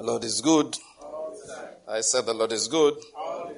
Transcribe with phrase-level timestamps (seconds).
[0.00, 0.78] The Lord is good.
[1.86, 2.94] I said the Lord is good.
[3.14, 3.50] All, All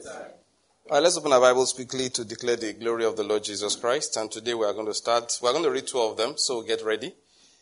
[0.90, 4.16] right, let's open our Bibles quickly to declare the glory of the Lord Jesus Christ.
[4.16, 6.62] And today we are going to start, we're going to read two of them, so
[6.62, 7.14] get ready.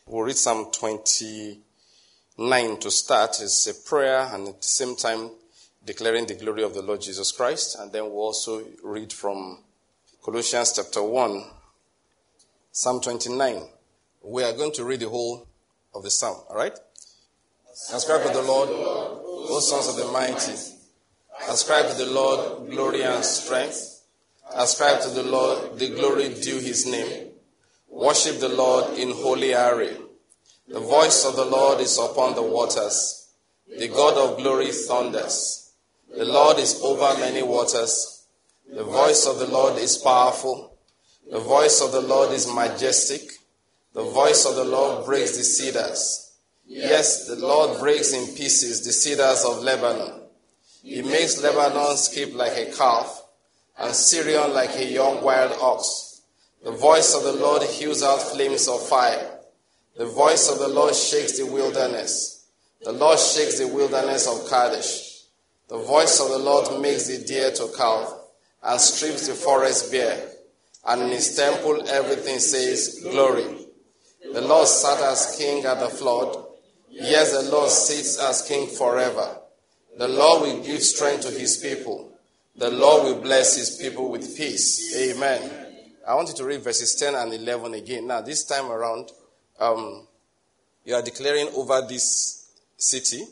[0.07, 3.39] We'll read Psalm 29 to start.
[3.39, 5.29] It's a prayer and at the same time
[5.85, 7.77] declaring the glory of the Lord Jesus Christ.
[7.77, 9.59] And then we'll also read from
[10.25, 11.43] Colossians chapter 1,
[12.71, 13.61] Psalm 29.
[14.23, 15.47] We are going to read the whole
[15.93, 16.75] of the psalm, all right?
[17.71, 20.51] Ascribe to the Lord, O sons of the mighty.
[21.47, 24.03] Ascribe to the Lord glory and strength.
[24.53, 27.29] Ascribe to the Lord the glory due his name.
[27.89, 29.95] Worship the Lord in holy array.
[30.67, 33.29] The voice of the Lord is upon the waters.
[33.77, 35.71] The God of glory thunders.
[36.13, 38.25] The Lord is over many waters.
[38.69, 40.77] The voice of the Lord is powerful.
[41.31, 43.21] The voice of the Lord is majestic.
[43.93, 46.30] The voice of the Lord breaks the cedars.
[46.73, 50.21] Yes, the Lord breaks in pieces the cedars of Lebanon.
[50.81, 53.23] He makes Lebanon skip like a calf,
[53.77, 56.21] and Sirion like a young wild ox.
[56.63, 59.39] The voice of the Lord hews out flames of fire.
[59.97, 62.45] The voice of the Lord shakes the wilderness.
[62.81, 65.23] The Lord shakes the wilderness of Kadesh.
[65.67, 68.17] The voice of the Lord makes the deer to calve
[68.63, 70.29] and strips the forest bare.
[70.85, 73.67] And in his temple everything says, Glory.
[74.33, 76.47] The Lord sat as king at the flood.
[77.01, 79.37] Yes, the Lord sits as king forever.
[79.97, 82.11] The Lord will give strength to his people.
[82.55, 84.95] The Lord will bless his people with peace.
[84.95, 85.51] Amen.
[86.07, 88.05] I want you to read verses 10 and 11 again.
[88.05, 89.09] Now, this time around,
[89.59, 90.07] um,
[90.85, 93.25] you are declaring over this city,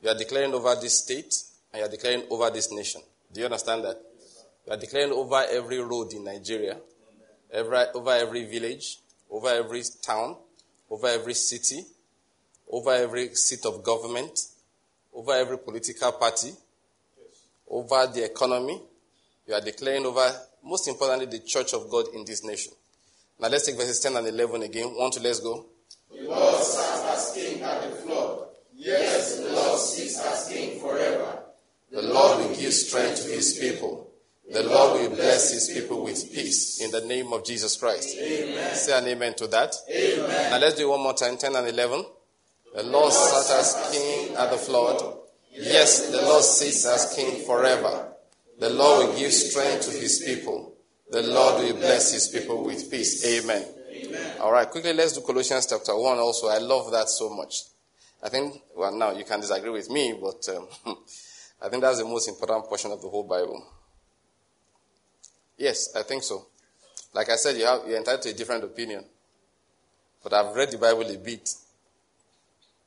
[0.00, 1.34] you are declaring over this state,
[1.72, 3.02] and you are declaring over this nation.
[3.30, 4.00] Do you understand that?
[4.66, 6.78] You are declaring over every road in Nigeria,
[7.52, 10.36] every, over every village, over every town,
[10.90, 11.84] over every city,
[12.70, 14.38] over every seat of government,
[15.14, 16.52] over every political party,
[17.68, 18.80] over the economy.
[19.46, 20.28] You are declaring over,
[20.64, 22.72] most importantly, the church of God in this nation.
[23.38, 24.88] Now let's take verses 10 and 11 again.
[24.88, 25.66] One, two, let's go.
[26.10, 28.48] The Lord sat as king at the flood.
[28.74, 31.42] Yes, the Lord sits as king forever.
[31.90, 34.10] The Lord will give strength to his people.
[34.50, 38.16] The Lord will bless his people with peace in the name of Jesus Christ.
[38.16, 38.74] Amen.
[38.74, 39.74] Say an amen to that.
[39.90, 40.50] Amen.
[40.50, 42.04] Now let's do it one more time 10 and 11.
[42.76, 45.02] The Lord sat as king at the flood.
[45.50, 48.12] Yes, the Lord sits as king forever.
[48.58, 50.74] The Lord will give strength to his people.
[51.10, 53.24] The Lord will bless his people with peace.
[53.24, 53.64] Amen.
[53.90, 54.36] Amen.
[54.40, 56.48] All right, quickly let's do Colossians chapter 1 also.
[56.48, 57.62] I love that so much.
[58.22, 60.68] I think, well, now you can disagree with me, but um,
[61.62, 63.66] I think that's the most important portion of the whole Bible.
[65.56, 66.44] Yes, I think so.
[67.14, 69.02] Like I said, you have, you're entitled to a different opinion.
[70.22, 71.48] But I've read the Bible a bit.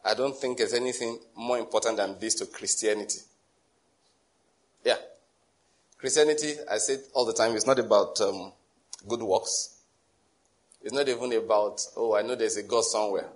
[0.04, 3.20] I don't think there's anything more important than this to Christianity.
[4.84, 4.96] Yeah.
[5.98, 8.54] Christianity, I say it all the time, is not about um,
[9.08, 9.76] good works.
[10.82, 13.28] It's not even about, oh, I know there's a God somewhere.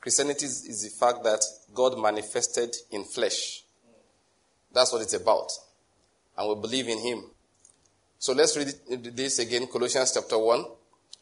[0.00, 3.62] Christianity is, is the fact that God manifested in flesh.
[4.72, 5.52] That's what it's about.
[6.36, 7.24] And we believe in Him.
[8.18, 8.72] So let's read
[9.16, 10.64] this again, Colossians chapter 1.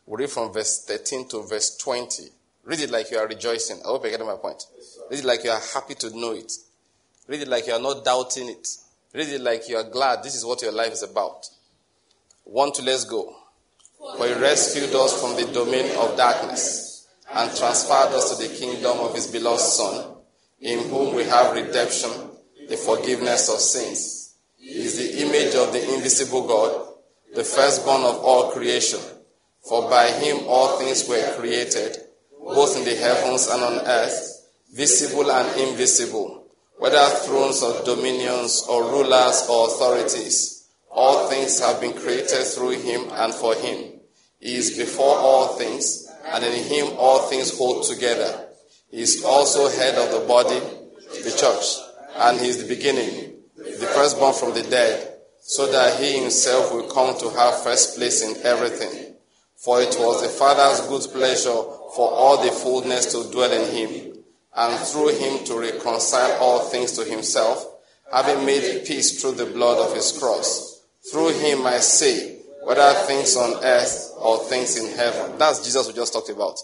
[0.07, 2.25] we read from verse 13 to verse 20.
[2.65, 3.79] Read it like you are rejoicing.
[3.85, 4.65] I hope you get my point.
[5.11, 6.51] Read it like you are happy to know it.
[7.29, 8.69] Read it like you are not doubting it.
[9.13, 11.47] Read it like you are glad this is what your life is about.
[12.45, 13.37] One to let's go.
[14.17, 18.99] For he rescued us from the domain of darkness and transferred us to the kingdom
[18.99, 20.17] of his beloved Son,
[20.61, 22.11] in whom we have redemption,
[22.69, 24.35] the forgiveness of sins.
[24.59, 26.89] He is the image of the invisible God,
[27.35, 29.01] the firstborn of all creation.
[29.69, 31.99] For by him all things were created
[32.44, 36.47] both in the heavens and on earth, visible and invisible,
[36.78, 40.69] whether thrones or dominions or rulers or authorities.
[40.91, 44.00] All things have been created through him and for him.
[44.38, 48.49] He is before all things, and in him all things hold together.
[48.91, 50.60] He is also head of the body,
[51.22, 51.78] the church,
[52.16, 56.89] and he is the beginning, the firstborn from the dead, so that he himself will
[56.89, 59.15] come to have first place in everything.
[59.57, 64.19] For it was the Father's good pleasure for all the fullness to dwell in him,
[64.57, 67.67] and through him to reconcile all things to himself,
[68.13, 70.83] having made peace through the blood of his cross.
[71.11, 75.39] Through him I say, whether things on earth or things in heaven.
[75.39, 76.59] That's Jesus we just talked about.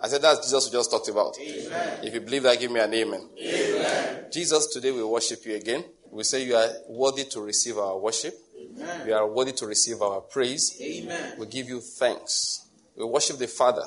[0.00, 1.38] I said that's Jesus we just talked about.
[1.38, 1.98] Amen.
[2.02, 3.28] If you believe that, give me an amen.
[3.38, 4.24] Amen.
[4.32, 5.84] Jesus, today we worship you again.
[6.10, 8.34] We say you are worthy to receive our worship.
[8.58, 9.08] Amen.
[9.08, 10.76] You are worthy to receive our praise.
[10.80, 11.34] Amen.
[11.38, 12.66] We give you thanks.
[12.96, 13.86] We worship the Father.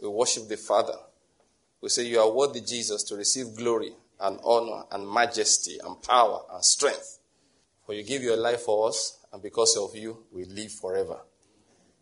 [0.00, 0.96] We worship the Father.
[1.80, 6.42] We say, You are worthy, Jesus, to receive glory and honor and majesty and power
[6.52, 7.18] and strength.
[7.86, 11.20] For you give your life for us, and because of you, we live forever.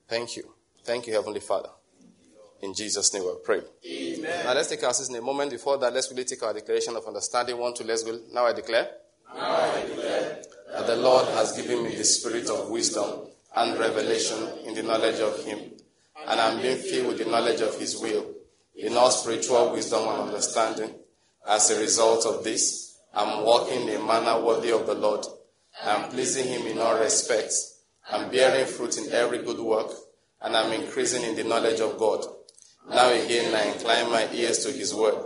[0.09, 0.55] Thank you.
[0.85, 1.71] Thank you, Heavenly Father.
[2.61, 3.61] In Jesus' name we pray.
[3.87, 4.45] Amen.
[4.45, 5.51] Now let's take our season a moment.
[5.51, 7.57] Before that, let's really take our declaration of understanding.
[7.57, 8.19] One, two, let's go.
[8.33, 8.91] Now I declare.
[9.35, 10.43] Now I declare
[10.73, 15.21] that the Lord has given me the spirit of wisdom and revelation in the knowledge
[15.21, 15.61] of Him.
[16.29, 18.35] And I'm being filled with the knowledge of His will,
[18.77, 20.95] in all spiritual wisdom and understanding.
[21.47, 25.25] As a result of this, I'm walking in a manner worthy of the Lord.
[25.85, 27.81] I'm pleasing Him in all respects.
[28.11, 29.91] I'm bearing fruit in every good work,
[30.43, 32.25] and I'm increasing in the knowledge of God.
[32.89, 35.17] Now again, I incline my ears to His word.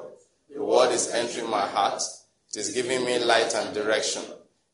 [0.55, 2.03] The word is entering my heart.
[2.51, 4.23] It is giving me light and direction.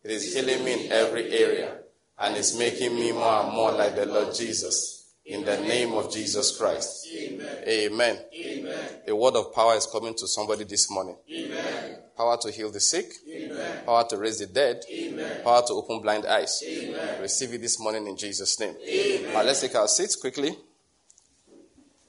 [0.02, 1.78] It is healing me in every area
[2.18, 4.97] and it's making me more and more like the Lord Jesus.
[5.28, 7.06] In the name of Jesus Christ.
[7.14, 7.64] Amen.
[7.68, 8.18] Amen.
[8.34, 8.88] Amen.
[9.06, 11.16] A word of power is coming to somebody this morning.
[11.30, 11.98] Amen.
[12.16, 13.12] Power to heal the sick.
[13.30, 13.84] Amen.
[13.84, 14.82] Power to raise the dead.
[14.90, 15.42] Amen.
[15.44, 16.62] Power to open blind eyes.
[16.66, 17.20] Amen.
[17.20, 18.74] Receive it this morning in Jesus' name.
[18.82, 19.34] Amen.
[19.34, 20.56] Now let's take our seats quickly.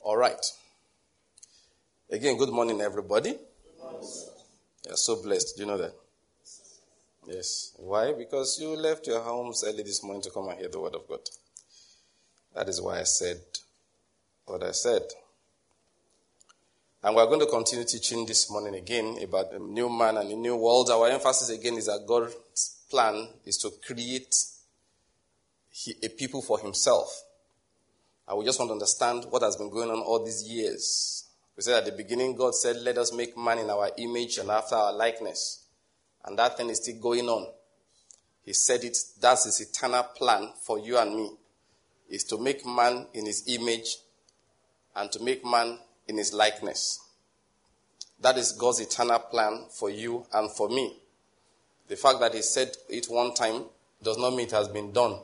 [0.02, 0.46] All right.
[2.10, 3.36] Again, good morning, everybody.
[4.86, 5.58] You're so blessed.
[5.58, 5.94] Do you know that?
[7.28, 7.74] Yes.
[7.76, 8.14] Why?
[8.14, 11.06] Because you left your homes early this morning to come and hear the word of
[11.06, 11.20] God.
[12.56, 13.38] That is why I said
[14.50, 15.04] what I said.
[17.04, 20.36] And we're going to continue teaching this morning again about the new man and the
[20.36, 20.90] new world.
[20.90, 22.36] Our emphasis again is that God's
[22.90, 24.36] plan is to create
[26.04, 27.24] a people for himself.
[28.28, 31.26] And we just want to understand what has been going on all these years.
[31.56, 34.50] We said at the beginning, God said, Let us make man in our image and
[34.50, 35.64] after our likeness.
[36.26, 37.48] And that thing is still going on.
[38.44, 41.32] He said it, that's his eternal plan for you and me,
[42.10, 43.98] is to make man in his image
[44.96, 45.78] and to make man
[46.08, 47.00] in his likeness.
[48.22, 50.98] That is God's eternal plan for you and for me.
[51.88, 53.64] The fact that he said it one time
[54.04, 55.18] does not mean it has been done.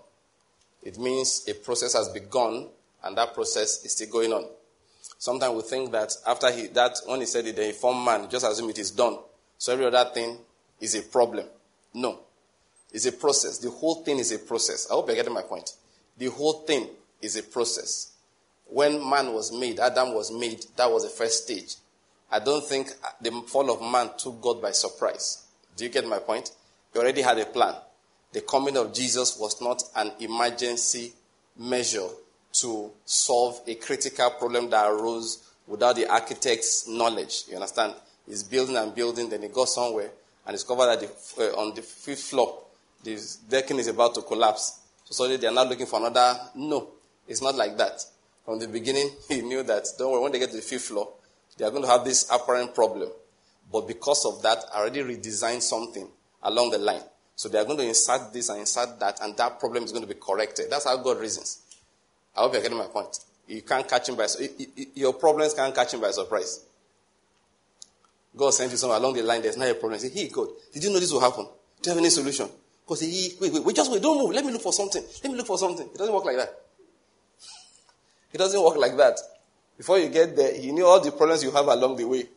[0.82, 2.70] It means a process has begun
[3.04, 4.46] and that process is still going on.
[5.18, 8.46] Sometimes we think that after he, that, when he said it, the informed man, just
[8.46, 9.18] assume it is done.
[9.58, 10.38] So every other thing
[10.80, 11.48] is a problem.
[11.94, 12.20] No.
[12.92, 13.58] It's a process.
[13.58, 14.88] The whole thing is a process.
[14.90, 15.74] I hope you're getting my point.
[16.18, 16.88] The whole thing
[17.22, 18.12] is a process.
[18.68, 21.76] When man was made, Adam was made, that was the first stage.
[22.32, 22.92] I don't think
[23.22, 25.46] the fall of man took God by surprise.
[25.78, 26.52] Do you get my point?
[26.94, 27.76] He already had a plan.
[28.32, 31.14] The coming of Jesus was not an emergency
[31.58, 32.08] measure
[32.54, 37.44] to solve a critical problem that arose without the architect's knowledge.
[37.50, 37.94] You understand?
[38.28, 40.10] He's building and building, then he got somewhere
[40.46, 42.64] and discovered that the, uh, on the fifth floor,
[43.04, 43.20] the
[43.50, 44.80] decking is about to collapse.
[45.16, 46.38] Suddenly they are not looking for another.
[46.56, 46.90] No,
[47.26, 48.04] it's not like that.
[48.44, 51.14] From the beginning, he knew that, don't worry, when they get to the fifth floor,
[51.58, 53.10] they are going to have this apparent problem.
[53.72, 56.08] But because of that, I already redesigned something
[56.44, 57.02] along the line.
[57.36, 60.06] So they are going to insert this and insert that, and that problem is going
[60.06, 60.70] to be corrected.
[60.70, 61.62] That's how God reasons.
[62.36, 63.18] I hope you're getting my point.
[63.48, 64.28] You can't catch him by
[64.96, 66.66] your problems can't catch him by surprise.
[68.36, 70.00] God sent you somewhere along the line, there's not a problem.
[70.00, 71.46] Say, hey, God, did you know this will happen?
[71.82, 72.50] Do you have any solution?
[72.86, 74.32] Because he, wait, wait, wait, just wait, don't move.
[74.32, 75.04] Let me look for something.
[75.24, 75.88] Let me look for something.
[75.88, 76.50] It doesn't work like that.
[78.34, 79.18] It doesn't work like that.
[79.78, 82.28] Before you get there, he knew all the problems you have along the way.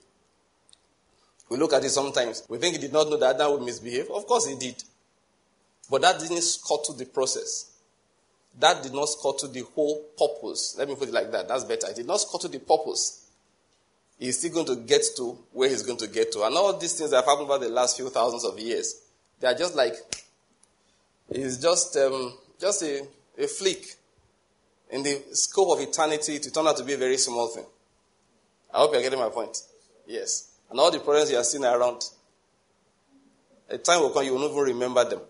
[1.48, 2.44] We look at it sometimes.
[2.48, 4.08] We think he did not know that Adam would misbehave.
[4.10, 4.82] Of course he did.
[5.90, 7.72] But that didn't scuttle the process.
[8.58, 10.76] That did not scuttle the whole purpose.
[10.78, 11.48] Let me put it like that.
[11.48, 11.88] That's better.
[11.88, 13.28] It did not scuttle the purpose
[14.18, 16.44] he's still going to get to where he's going to get to.
[16.44, 19.00] And all these things that have happened over the last few thousands of years,
[19.40, 19.94] they are just like,
[21.30, 23.06] it's just, um, just a,
[23.38, 23.84] a flick.
[24.90, 27.66] In the scope of eternity, to turn out to be a very small thing.
[28.72, 29.58] I hope you're getting my point.
[30.06, 30.52] Yes.
[30.70, 32.02] And all the problems you are seeing around,
[33.68, 35.20] a time will come you will not even remember them.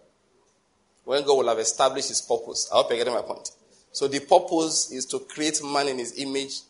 [1.04, 2.68] When God will have established his purpose.
[2.72, 3.50] I hope you're getting my point.
[3.92, 6.60] So the purpose is to create man in his image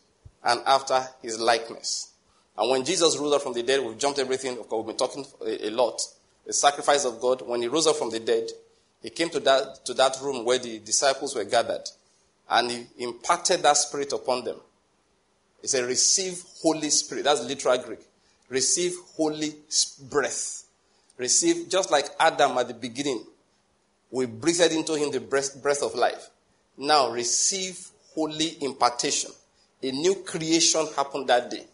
[0.44, 2.12] and after his likeness.
[2.56, 4.58] And when Jesus rose up from the dead, we've jumped everything.
[4.58, 6.00] Of course, we've been talking a lot.
[6.46, 7.42] The sacrifice of God.
[7.42, 8.48] When he rose up from the dead,
[9.02, 11.84] he came to that, to that room where the disciples were gathered.
[12.50, 14.56] And he imparted that spirit upon them.
[15.60, 17.24] He said, Receive Holy Spirit.
[17.24, 18.00] That's literal Greek.
[18.48, 19.54] Receive Holy
[20.10, 20.64] breath.
[21.18, 23.24] Receive, just like Adam at the beginning,
[24.10, 26.30] we breathed into him the breath, breath of life.
[26.76, 29.32] Now receive holy impartation.
[29.82, 31.64] A new creation happened that day.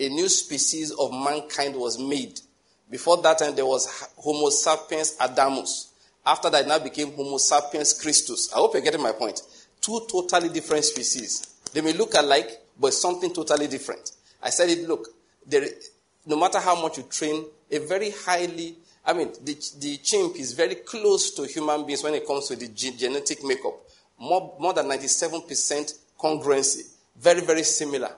[0.00, 2.40] A new species of mankind was made.
[2.90, 5.87] Before that time, there was Homo sapiens Adamus.
[6.28, 8.52] After that, now became Homo sapiens Christus.
[8.52, 9.40] I hope you're getting my point.
[9.80, 11.56] Two totally different species.
[11.72, 14.10] They may look alike, but something totally different.
[14.42, 15.08] I said it, look,
[15.46, 15.66] there,
[16.26, 20.52] no matter how much you train, a very highly, I mean, the, the chimp is
[20.52, 23.80] very close to human beings when it comes to the genetic makeup.
[24.18, 26.92] More, more than 97% congruency.
[27.18, 28.10] Very, very similar.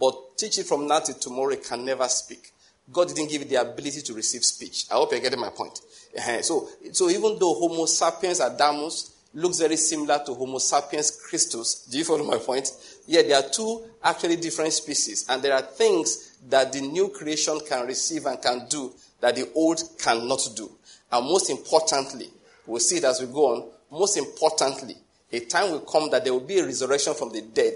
[0.00, 2.50] But teach it from now to tomorrow, it can never speak.
[2.92, 4.86] God didn't give it the ability to receive speech.
[4.90, 5.80] I hope you're getting my point.
[6.16, 6.42] Uh-huh.
[6.42, 11.98] So, so even though Homo sapiens Adamus looks very similar to Homo sapiens Christus, do
[11.98, 12.70] you follow my point?
[13.06, 17.58] Yeah, there are two actually different species, and there are things that the new creation
[17.68, 20.70] can receive and can do that the old cannot do.
[21.10, 22.28] And most importantly,
[22.66, 24.96] we'll see it as we go on, most importantly,
[25.32, 27.74] a time will come that there will be a resurrection from the dead.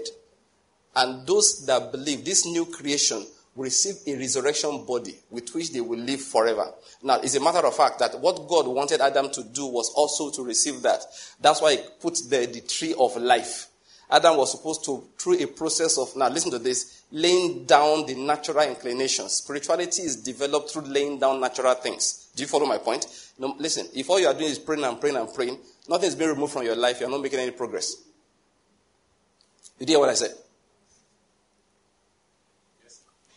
[0.95, 5.99] And those that believe this new creation receive a resurrection body with which they will
[5.99, 6.71] live forever.
[7.03, 10.31] Now, it's a matter of fact that what God wanted Adam to do was also
[10.31, 11.01] to receive that.
[11.39, 13.67] That's why he put the, the tree of life.
[14.09, 18.15] Adam was supposed to, through a process of, now listen to this, laying down the
[18.15, 19.33] natural inclinations.
[19.33, 22.29] Spirituality is developed through laying down natural things.
[22.35, 23.07] Do you follow my point?
[23.39, 25.57] No, listen, if all you are doing is praying and praying and praying,
[25.87, 27.95] nothing is being removed from your life, you're not making any progress.
[29.79, 30.31] You hear what I said?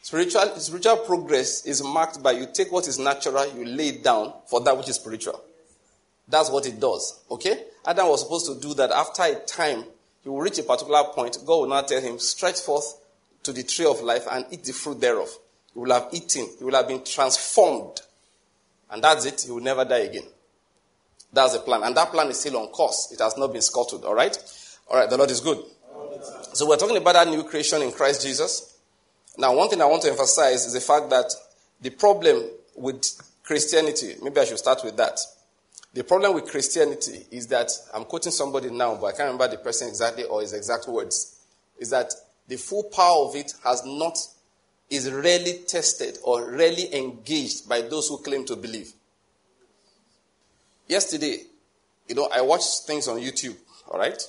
[0.07, 4.33] Spiritual, spiritual progress is marked by you take what is natural, you lay it down
[4.47, 5.43] for that which is spiritual.
[6.29, 7.25] That's what it does.
[7.29, 7.65] Okay?
[7.85, 9.83] Adam was supposed to do that after a time.
[10.23, 11.39] He will reach a particular point.
[11.45, 13.01] God will now tell him, stretch forth
[13.43, 15.29] to the tree of life and eat the fruit thereof.
[15.75, 16.51] He will have eaten.
[16.57, 18.01] He will have been transformed.
[18.89, 19.43] And that's it.
[19.45, 20.29] He will never die again.
[21.33, 21.83] That's the plan.
[21.83, 23.11] And that plan is still on course.
[23.11, 24.05] It has not been scuttled.
[24.05, 24.39] All right?
[24.89, 25.11] All right.
[25.11, 25.65] The Lord is good.
[26.53, 28.75] So we're talking about that new creation in Christ Jesus.
[29.39, 31.31] Now, one thing I want to emphasize is the fact that
[31.81, 32.43] the problem
[32.75, 33.05] with
[33.43, 35.19] Christianity, maybe I should start with that.
[35.93, 39.59] The problem with Christianity is that, I'm quoting somebody now, but I can't remember the
[39.59, 41.41] person exactly or his exact words,
[41.79, 42.13] is that
[42.49, 44.19] the full power of it has not,
[44.89, 48.93] is rarely tested or rarely engaged by those who claim to believe.
[50.87, 51.41] Yesterday,
[52.09, 53.57] you know, I watched things on YouTube,
[53.89, 54.23] all right?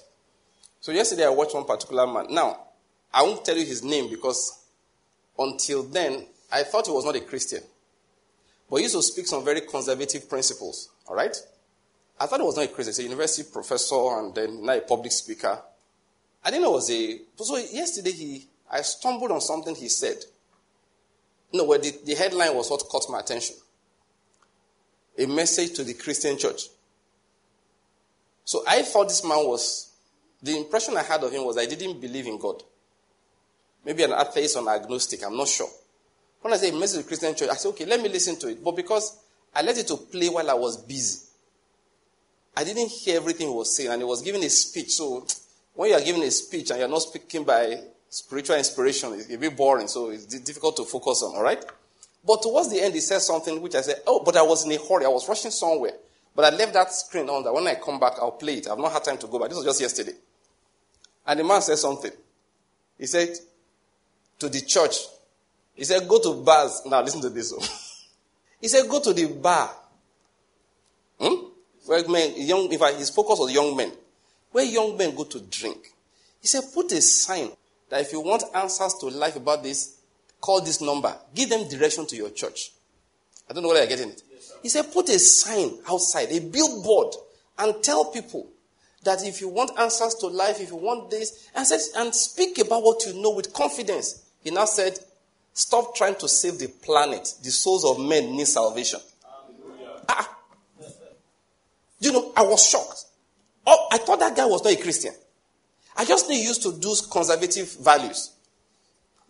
[0.79, 2.27] So yesterday I watched one particular man.
[2.29, 2.59] Now,
[3.13, 4.56] I won't tell you his name because
[5.37, 7.61] until then, I thought he was not a Christian.
[8.69, 10.89] But he used to speak some very conservative principles.
[11.07, 11.35] All right?
[12.19, 12.91] I thought he was not a Christian.
[12.91, 15.59] He's a university professor and then now a public speaker.
[16.43, 17.19] I didn't know it was a.
[17.37, 20.17] So yesterday, he, I stumbled on something he said.
[21.53, 23.55] No, well, the, the headline was what caught my attention
[25.17, 26.69] a message to the Christian church.
[28.45, 29.91] So I thought this man was.
[30.41, 32.61] The impression I had of him was I didn't believe in God.
[33.87, 35.69] Maybe an atheist or an agnostic, I'm not sure.
[36.41, 38.61] When I say message to Christian church, I say, okay, let me listen to it.
[38.61, 39.17] But because
[39.55, 41.25] I let it to play while I was busy,
[42.57, 44.91] I didn't hear everything he was saying, and he was giving a speech.
[44.91, 45.25] So
[45.73, 47.79] when you are giving a speech and you're not speaking by
[48.09, 51.63] spiritual inspiration, it's a bit boring, so it's difficult to focus on, all right?
[52.25, 54.71] But towards the end, he said something which I said, oh, but I was in
[54.73, 55.05] a hurry.
[55.05, 55.93] I was rushing somewhere.
[56.35, 58.67] But I left that screen on that when I come back, I'll play it.
[58.67, 59.47] I've not had time to go back.
[59.47, 60.11] This was just yesterday.
[61.25, 62.11] And the man said something.
[62.97, 63.29] He said,
[64.39, 64.95] to the church.
[65.73, 66.81] He said, Go to bars.
[66.85, 67.53] Now, listen to this.
[68.61, 69.69] he said, Go to the bar.
[71.19, 71.47] Hmm?
[71.85, 73.91] Where men, young, in fact, his focus was young men.
[74.51, 75.93] Where young men go to drink.
[76.41, 77.49] He said, Put a sign
[77.89, 79.97] that if you want answers to life about this,
[80.41, 81.15] call this number.
[81.33, 82.71] Give them direction to your church.
[83.49, 84.21] I don't know whether you're getting it.
[84.31, 87.15] Yes, he said, Put a sign outside, a billboard,
[87.57, 88.47] and tell people
[89.03, 92.59] that if you want answers to life, if you want this, and, said, and speak
[92.59, 94.26] about what you know with confidence.
[94.43, 94.99] He now said,
[95.53, 97.33] Stop trying to save the planet.
[97.43, 98.99] The souls of men need salvation.
[100.07, 100.37] Ah.
[101.99, 103.05] You know, I was shocked.
[103.65, 105.13] Oh, I thought that guy was not a Christian.
[105.97, 108.33] I just knew he used to do conservative values.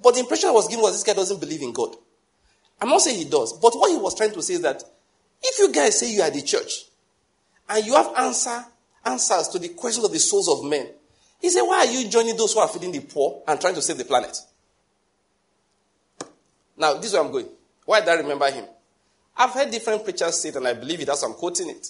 [0.02, 1.96] But the impression I was given was this guy doesn't believe in God.
[2.82, 4.84] I'm not saying he does, but what he was trying to say is that
[5.42, 6.86] if you guys say you are the church
[7.70, 8.66] and you have answer,
[9.06, 10.88] answers to the questions of the souls of men,
[11.40, 13.82] he said, Why are you joining those who are feeding the poor and trying to
[13.82, 14.38] save the planet?
[16.77, 17.48] Now, this is where I'm going.
[17.86, 18.65] Why did I remember him?
[19.36, 21.89] I've heard different preachers say it, and I believe it as I'm quoting it.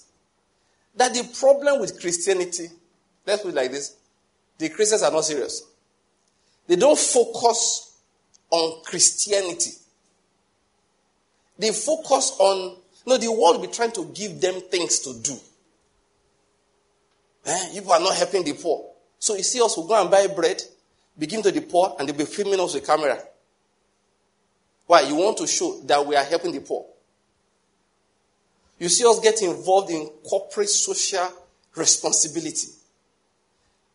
[0.96, 2.70] That the problem with Christianity,
[3.26, 3.96] let's put it like this
[4.58, 5.64] the Christians are not serious.
[6.66, 7.96] They don't focus
[8.50, 9.72] on Christianity.
[11.60, 15.38] They focus on, no, the world will be trying to give them things to do.
[17.46, 17.70] Eh?
[17.74, 18.90] You are not helping the poor.
[19.20, 20.62] So you see us, we go and buy bread,
[21.18, 23.18] begin to the poor, and they'll be filming us with camera.
[24.88, 25.02] Why?
[25.02, 26.86] You want to show that we are helping the poor.
[28.80, 31.28] You see us get involved in corporate social
[31.76, 32.68] responsibility.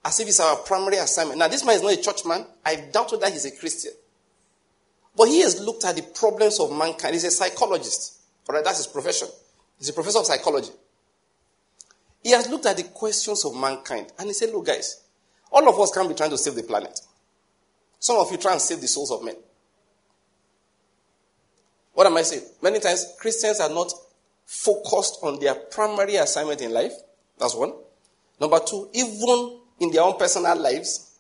[0.04, 1.38] As if it's our primary assignment.
[1.38, 2.44] Now, this man is not a churchman.
[2.64, 3.92] I doubt that he's a Christian.
[5.16, 7.14] But he has looked at the problems of mankind.
[7.14, 8.20] He's a psychologist.
[8.49, 9.28] All right, that's his profession.
[9.78, 10.72] He's a professor of psychology.
[12.22, 15.02] He has looked at the questions of mankind and he said, Look, guys,
[15.50, 17.00] all of us can't be trying to save the planet.
[17.99, 19.37] Some of you try and save the souls of men.
[21.94, 22.42] What am I saying?
[22.62, 23.92] Many times Christians are not
[24.46, 26.92] focused on their primary assignment in life.
[27.38, 27.72] That's one.
[28.40, 31.18] Number two, even in their own personal lives,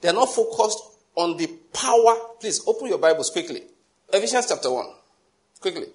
[0.00, 0.78] they are not focused
[1.14, 2.16] on the power.
[2.40, 3.62] Please open your Bibles quickly.
[4.12, 4.86] Ephesians chapter 1.
[5.60, 5.86] Quickly.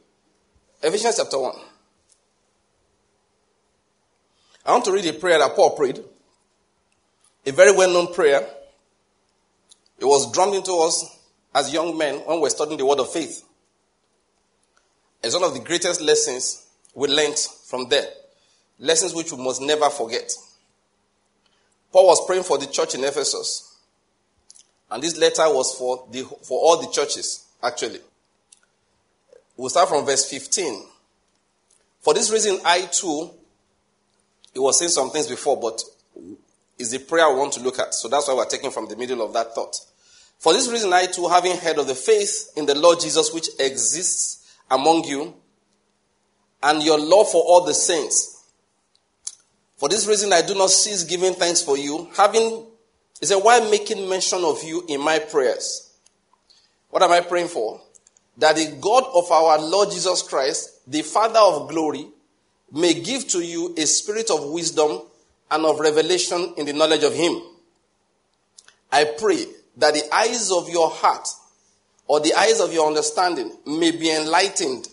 [0.82, 1.56] Ephesians chapter 1.
[4.66, 6.00] I want to read a prayer that Paul prayed.
[7.46, 8.48] A very well known prayer.
[9.98, 11.18] It was drummed into us
[11.54, 13.44] as young men when we were studying the word of faith.
[15.24, 18.08] It's one of the greatest lessons we learned from there.
[18.80, 20.32] Lessons which we must never forget.
[21.92, 23.78] Paul was praying for the church in Ephesus.
[24.92, 28.00] And this letter was for, the, for all the churches, actually.
[29.58, 30.84] We'll start from verse 15.
[32.02, 33.30] For this reason, I too,
[34.54, 35.82] he was saying some things before, but
[36.78, 37.94] is the prayer we want to look at.
[37.94, 39.76] So that's why we're taking from the middle of that thought.
[40.40, 43.50] For this reason, I too, having heard of the faith in the Lord Jesus which
[43.60, 44.39] exists
[44.70, 45.34] among you,
[46.62, 48.44] and your love for all the saints.
[49.78, 52.66] For this reason, I do not cease giving thanks for you, having,
[53.20, 55.94] he said, why making mention of you in my prayers?
[56.90, 57.80] What am I praying for?
[58.38, 62.08] That the God of our Lord Jesus Christ, the Father of glory,
[62.72, 65.02] may give to you a spirit of wisdom
[65.50, 67.42] and of revelation in the knowledge of Him.
[68.92, 69.46] I pray
[69.78, 71.28] that the eyes of your heart
[72.10, 74.90] or the eyes of your understanding may be enlightened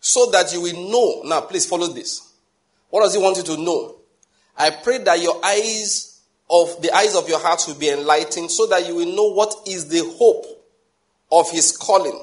[0.00, 1.28] so that you will know.
[1.28, 2.32] Now, please follow this.
[2.88, 3.96] What does He want you to know?
[4.56, 8.66] I pray that your eyes of the eyes of your heart will be enlightened so
[8.66, 10.46] that you will know what is the hope
[11.30, 12.18] of His calling.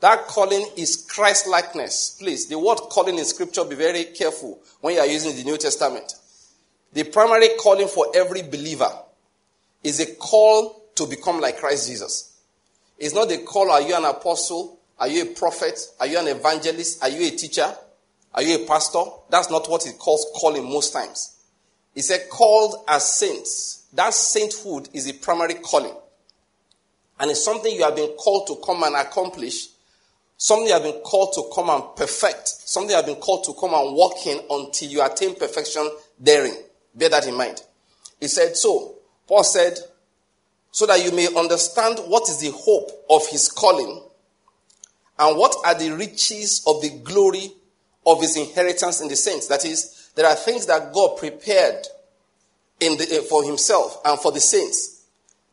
[0.00, 2.16] That calling is Christ likeness.
[2.18, 5.56] Please, the word calling in scripture, be very careful when you are using the New
[5.56, 6.14] Testament.
[6.92, 8.90] The primary calling for every believer
[9.84, 12.33] is a call to become like Christ Jesus.
[12.98, 14.78] It's not a call, are you an apostle?
[14.98, 15.78] Are you a prophet?
[16.00, 17.02] Are you an evangelist?
[17.02, 17.74] Are you a teacher?
[18.34, 19.02] Are you a pastor?
[19.30, 21.36] That's not what it calls calling most times.
[21.94, 23.86] It's a called as saints.
[23.92, 25.94] That sainthood is a primary calling.
[27.20, 29.68] And it's something you have been called to come and accomplish.
[30.36, 32.48] Something you have been called to come and perfect.
[32.48, 36.56] Something you have been called to come and walk in until you attain perfection therein.
[36.94, 37.62] Bear that in mind.
[38.18, 38.96] He said, so,
[39.28, 39.78] Paul said,
[40.74, 44.02] so that you may understand what is the hope of his calling
[45.20, 47.52] and what are the riches of the glory
[48.04, 49.46] of his inheritance in the saints.
[49.46, 51.86] That is, there are things that God prepared
[52.80, 55.04] in the, uh, for himself and for the saints.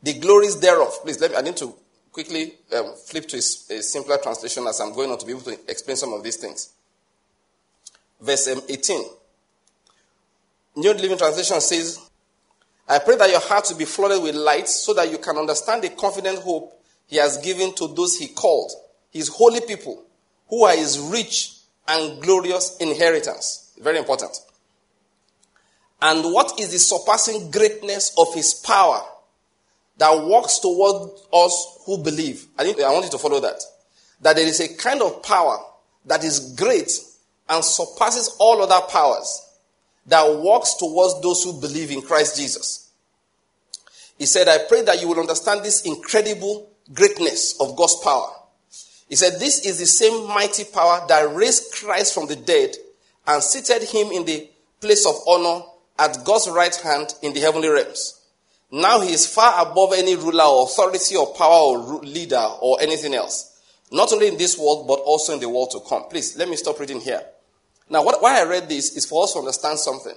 [0.01, 0.91] The glories thereof.
[1.03, 1.75] Please, let me, I need to
[2.11, 5.43] quickly um, flip to a, a, simpler translation as I'm going on to be able
[5.43, 6.73] to explain some of these things.
[8.19, 9.03] Verse um, 18.
[10.77, 12.09] New Living Translation says,
[12.91, 15.81] I pray that your heart will be flooded with light so that you can understand
[15.81, 16.77] the confident hope
[17.07, 18.69] he has given to those he called,
[19.11, 20.03] his holy people,
[20.49, 21.53] who are his rich
[21.87, 23.71] and glorious inheritance.
[23.81, 24.37] Very important.
[26.01, 29.01] And what is the surpassing greatness of his power
[29.97, 32.45] that works toward us who believe?
[32.57, 33.63] I, think, I want you to follow that.
[34.19, 35.59] That there is a kind of power
[36.07, 36.91] that is great
[37.47, 39.47] and surpasses all other powers
[40.07, 42.80] that works towards those who believe in Christ Jesus.
[44.21, 48.29] He said, I pray that you will understand this incredible greatness of God's power.
[49.09, 52.75] He said, This is the same mighty power that raised Christ from the dead
[53.25, 54.47] and seated him in the
[54.79, 55.65] place of honor
[55.97, 58.21] at God's right hand in the heavenly realms.
[58.71, 63.15] Now he is far above any ruler or authority or power or leader or anything
[63.15, 63.59] else.
[63.91, 66.03] Not only in this world, but also in the world to come.
[66.03, 67.23] Please, let me stop reading here.
[67.89, 70.13] Now, what, why I read this is for us to understand something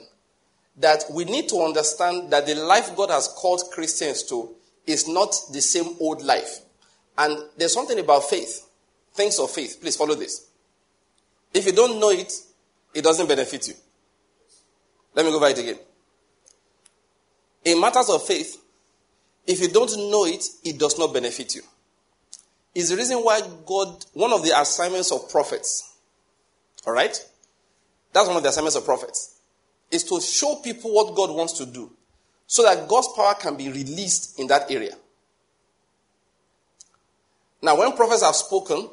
[0.77, 4.55] that we need to understand that the life God has called Christians to
[4.87, 6.61] is not the same old life.
[7.17, 8.67] And there's something about faith,
[9.13, 9.79] things of faith.
[9.81, 10.49] Please follow this.
[11.53, 12.33] If you don't know it,
[12.93, 13.75] it doesn't benefit you.
[15.15, 15.79] Let me go over it again.
[17.65, 18.61] In matters of faith,
[19.47, 21.63] if you don't know it, it does not benefit you.
[22.75, 25.97] Is the reason why God, one of the assignments of prophets,
[26.85, 27.17] all right?
[28.13, 29.34] That's one of the assignments of prophets
[29.95, 31.91] is to show people what God wants to do
[32.47, 34.95] so that God's power can be released in that area.
[37.63, 38.89] Now, when prophets have spoken,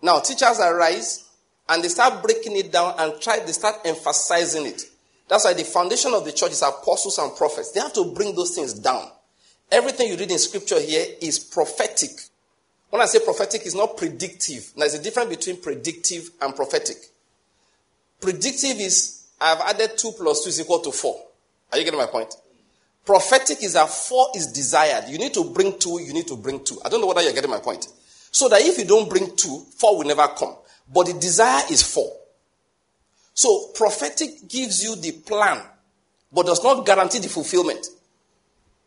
[0.00, 1.28] now teachers arise
[1.68, 4.82] and they start breaking it down and try, they start emphasizing it.
[5.28, 7.72] That's why the foundation of the church is apostles and prophets.
[7.72, 9.10] They have to bring those things down,
[9.72, 12.10] Everything you read in scripture here is prophetic.
[12.90, 14.70] When I say prophetic, it's not predictive.
[14.76, 16.98] There's a difference between predictive and prophetic.
[18.20, 21.20] Predictive is I've added 2 plus 2 is equal to 4.
[21.72, 22.32] Are you getting my point?
[23.04, 25.08] Prophetic is that 4 is desired.
[25.08, 26.80] You need to bring 2, you need to bring 2.
[26.84, 27.88] I don't know whether you're getting my point.
[28.30, 30.54] So that if you don't bring 2, 4 will never come.
[30.92, 32.10] But the desire is 4.
[33.34, 35.60] So prophetic gives you the plan,
[36.32, 37.86] but does not guarantee the fulfillment.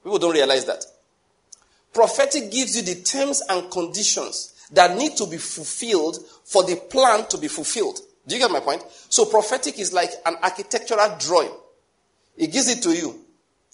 [0.04, 0.86] People don't realize that.
[1.94, 7.28] Prophetic gives you the terms and conditions that need to be fulfilled for the plan
[7.28, 8.00] to be fulfilled.
[8.27, 8.83] Do you get my point?
[9.09, 11.51] So prophetic is like an architectural drawing.
[12.38, 13.19] It gives it to you.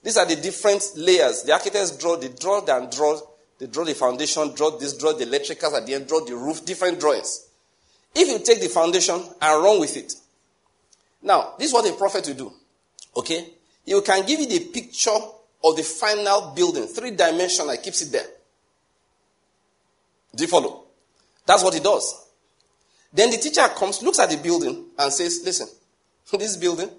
[0.03, 1.43] These are the different layers.
[1.43, 3.19] The architects draw, they draw and draw,
[3.59, 6.65] they draw the foundation, draw this, draw the electricals at the end, draw the roof,
[6.65, 7.47] different drawings.
[8.13, 10.13] If you take the foundation and run with it.
[11.21, 12.53] Now, this is what a prophet will do.
[13.15, 13.47] Okay?
[13.85, 15.11] He can give you the picture
[15.63, 18.25] of the final building, three dimensional, keeps it there.
[20.35, 20.85] Do you follow?
[21.45, 22.29] That's what he does.
[23.13, 25.67] Then the teacher comes, looks at the building, and says, Listen,
[26.39, 26.89] this building,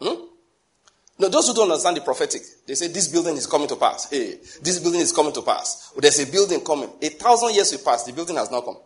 [0.00, 0.26] hmm?
[1.18, 4.10] No, those who don't understand the prophetic, they say this building is coming to pass.
[4.10, 5.92] Hey, this building is coming to pass.
[5.96, 6.90] there's a building coming.
[7.00, 8.78] A thousand years will pass, the building has not come.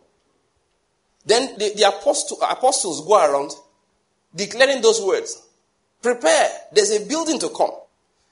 [1.25, 3.51] Then the, the apostle, apostles go around
[4.35, 5.41] declaring those words.
[6.01, 7.71] Prepare, there's a building to come.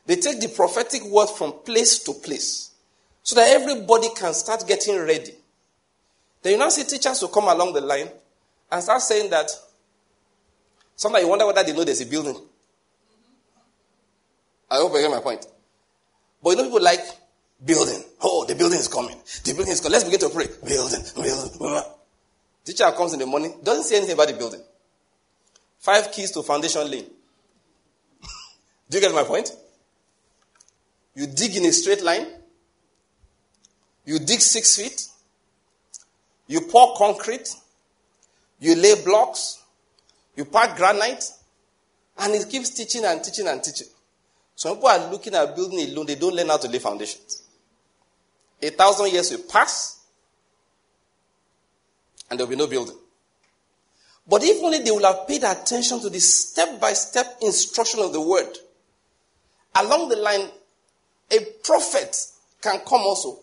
[0.05, 2.71] They take the prophetic word from place to place
[3.23, 5.33] so that everybody can start getting ready.
[6.43, 8.09] Then you now see teachers who come along the line
[8.71, 9.49] and start saying that
[10.95, 12.37] sometimes you wonder whether they know there's a building.
[14.69, 15.45] I hope I get my point.
[16.41, 17.01] But you know, people like
[17.63, 18.03] building.
[18.21, 19.17] Oh, the building is coming.
[19.43, 19.93] The building is coming.
[19.93, 20.47] Let's begin to pray.
[20.65, 21.83] Building, building.
[22.63, 24.61] Teacher comes in the morning, doesn't say anything about the building.
[25.79, 27.05] Five keys to foundation lane.
[28.89, 29.51] Do you get my point?
[31.13, 32.25] You dig in a straight line.
[34.03, 35.07] You dig six feet.
[36.47, 37.55] You pour concrete.
[38.65, 39.63] You lay blocks.
[40.35, 41.23] You pack granite.
[42.17, 43.85] And it keeps teaching and teaching and teaching.
[44.55, 46.07] Some people are looking at building alone.
[46.07, 47.43] They don't learn how to lay foundations.
[48.63, 50.03] A thousand years will pass.
[52.27, 52.97] And there will be no building.
[54.27, 58.13] But if only they will have paid attention to the step by step instruction of
[58.13, 58.51] the word,
[59.75, 60.47] along the line,
[61.29, 62.17] a prophet
[62.63, 63.41] can come also.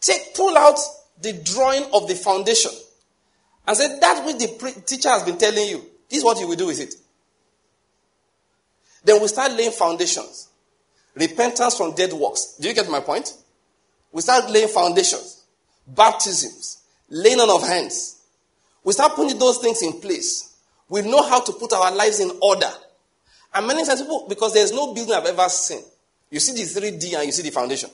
[0.00, 0.78] Take, pull out
[1.20, 2.70] the drawing of the foundation
[3.66, 6.48] and say, That which the pre- teacher has been telling you, this is what you
[6.48, 6.94] will do with it.
[9.04, 10.48] Then we start laying foundations.
[11.14, 12.56] Repentance from dead works.
[12.58, 13.32] Do you get my point?
[14.12, 15.44] We start laying foundations.
[15.86, 16.82] Baptisms.
[17.10, 18.22] Laying on of hands.
[18.82, 20.56] We start putting those things in place.
[20.88, 22.70] We know how to put our lives in order.
[23.52, 25.82] And many times people, because there's no building I've ever seen
[26.34, 27.88] you see the 3D and you see the foundation.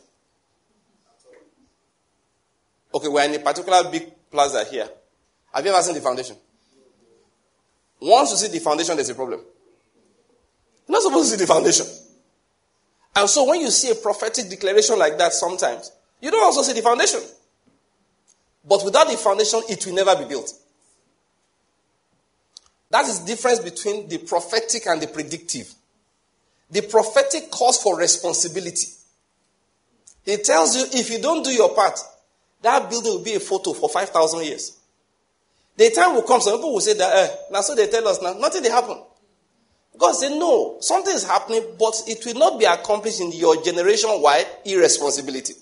[2.95, 4.89] Okay, we're in a particular big plaza here.
[5.53, 6.37] Have you ever seen the foundation?
[8.01, 9.41] Once you see the foundation, there's a problem.
[10.89, 11.87] You're not supposed to see the foundation.
[13.17, 16.73] And so when you see a prophetic declaration like that sometimes, you don't also see
[16.73, 17.21] the foundation.
[18.67, 20.53] But without the foundation, it will never be built.
[22.91, 25.73] That is the difference between the prophetic and the predictive.
[26.71, 28.87] The prophetic calls for responsibility.
[30.25, 31.99] He tells you if you don't do your part,
[32.63, 34.80] that building will be a photo for 5,000 years.
[35.77, 38.21] The time will come, some people will say that, eh, now so they tell us
[38.21, 39.03] now, nothing will happen.
[39.99, 44.11] God said, no, something is happening, but it will not be accomplished in your generation
[44.15, 45.55] wide Irresponsibility.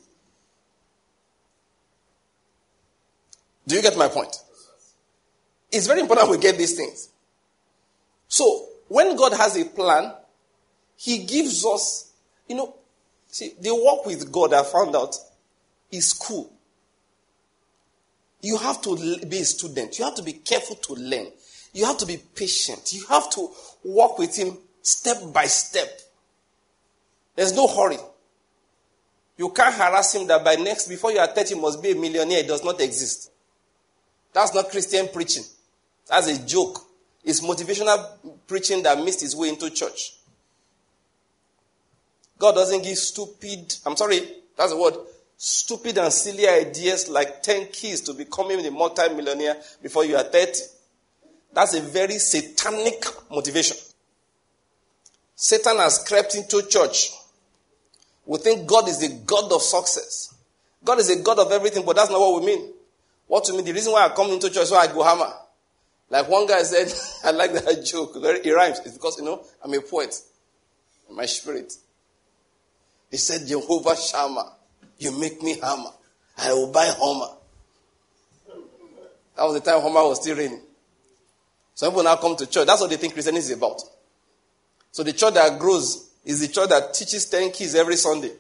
[3.67, 4.35] Do you get my point?
[5.71, 7.11] It's very important we get these things.
[8.27, 10.13] So, when God has a plan,
[10.97, 12.13] he gives us,
[12.49, 12.75] you know,
[13.29, 15.15] see, the work with God, I found out,
[15.91, 16.51] is cool.
[18.41, 18.97] You have to
[19.27, 19.99] be a student.
[19.99, 21.27] You have to be careful to learn.
[21.73, 22.93] You have to be patient.
[22.93, 23.49] You have to
[23.85, 26.01] walk with Him step by step.
[27.37, 27.99] There's no hurry.
[29.37, 31.95] You can't harass Him that by next, before you are 30, you must be a
[31.95, 32.41] millionaire.
[32.41, 33.31] It does not exist.
[34.33, 35.45] That's not Christian preaching.
[36.09, 36.81] That's a joke.
[37.25, 40.15] It's motivational preaching that missed its way into church.
[42.39, 44.21] God doesn't give stupid, I'm sorry,
[44.57, 44.95] that's the word,
[45.39, 50.53] stupid and silly ideas like 10 keys to becoming a multi-millionaire before you are 30.
[51.55, 53.77] That's a very satanic motivation.
[55.37, 57.13] Satan has crept into church.
[58.27, 60.35] We think God is the God of success.
[60.85, 62.73] God is a God of everything, but that's not what we mean.
[63.29, 63.65] What to mean?
[63.65, 65.33] The reason why I come into church so I go hammer.
[66.11, 66.93] Like one guy said,
[67.25, 68.21] I like that joke.
[68.21, 68.81] Very, It rhymes.
[68.81, 70.15] It's because, you know, I'm a poet.
[71.11, 71.73] My spirit.
[73.11, 74.53] He said, Jehovah Shammah.
[74.99, 75.91] You make me hammer.
[76.37, 77.35] I will buy Hummer.
[79.37, 80.61] That was the time Hummer was still reigning.
[81.75, 82.67] Some people now come to church.
[82.67, 83.81] That's what they think Christianity is about.
[84.91, 88.33] So the church that grows is the church that teaches 10 keys every Sunday.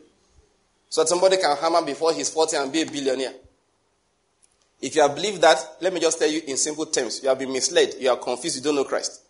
[0.88, 3.35] So that somebody can hammer before he's 40 and be a billionaire.
[4.81, 7.23] If you have believed that, let me just tell you in simple terms.
[7.23, 7.94] You have been misled.
[7.99, 8.57] You are confused.
[8.57, 9.23] You don't know Christ.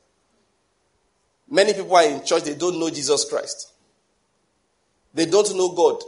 [1.50, 2.44] Many people are in church.
[2.44, 3.72] They don't know Jesus Christ.
[5.14, 6.02] They don't know God.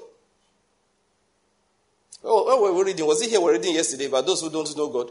[2.22, 3.06] Oh, oh we were reading.
[3.06, 5.10] Was it here We're reading yesterday about those who don't know God?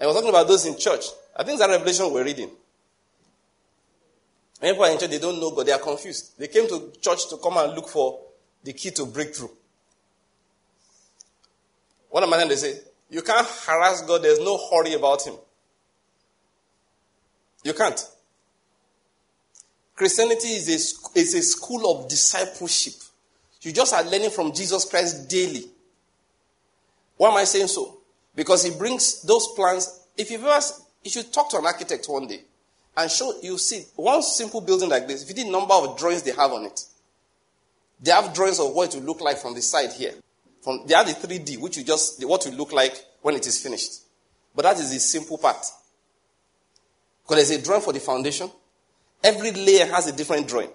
[0.00, 1.04] I was talking about those in church.
[1.36, 2.50] I think that revelation we're reading.
[4.60, 5.66] Many people in church, they don't know God.
[5.66, 6.38] They are confused.
[6.38, 8.20] They came to church to come and look for
[8.64, 9.48] the key to breakthrough.
[12.10, 12.78] What am I trying to say?
[13.10, 14.22] You can't harass God.
[14.22, 15.34] There's no hurry about Him.
[17.64, 18.00] You can't.
[19.94, 22.94] Christianity is a, is a school of discipleship.
[23.60, 25.64] You just are learning from Jesus Christ daily.
[27.22, 27.98] Why am I saying so?
[28.34, 30.08] Because he brings those plans.
[30.16, 30.60] If you've ever,
[31.04, 32.40] you should talk to an architect one day
[32.96, 36.24] and show, you see, one simple building like this, if you did number of drawings
[36.24, 36.84] they have on it,
[38.00, 40.14] they have drawings of what it will look like from the side here.
[40.62, 43.46] From, they have the 3D, which you just, what it will look like when it
[43.46, 44.00] is finished.
[44.52, 45.64] But that is the simple part.
[47.22, 48.50] Because there's a drawing for the foundation.
[49.22, 50.70] Every layer has a different drawing.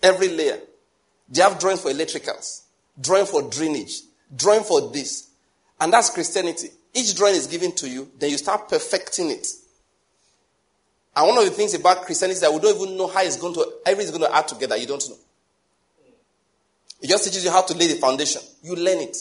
[0.00, 0.60] Every layer.
[1.28, 2.62] They have drawings for electricals,
[3.00, 4.02] drawing for drainage,
[4.36, 5.26] drawing for this.
[5.80, 6.68] And that's Christianity.
[6.92, 9.46] Each drawing is given to you, then you start perfecting it.
[11.16, 13.36] And one of the things about Christianity is that we don't even know how it's
[13.36, 14.76] going to, everything's going to add together.
[14.76, 15.16] You don't know.
[17.00, 18.42] It just teaches you how to lay the foundation.
[18.62, 19.16] You learn it.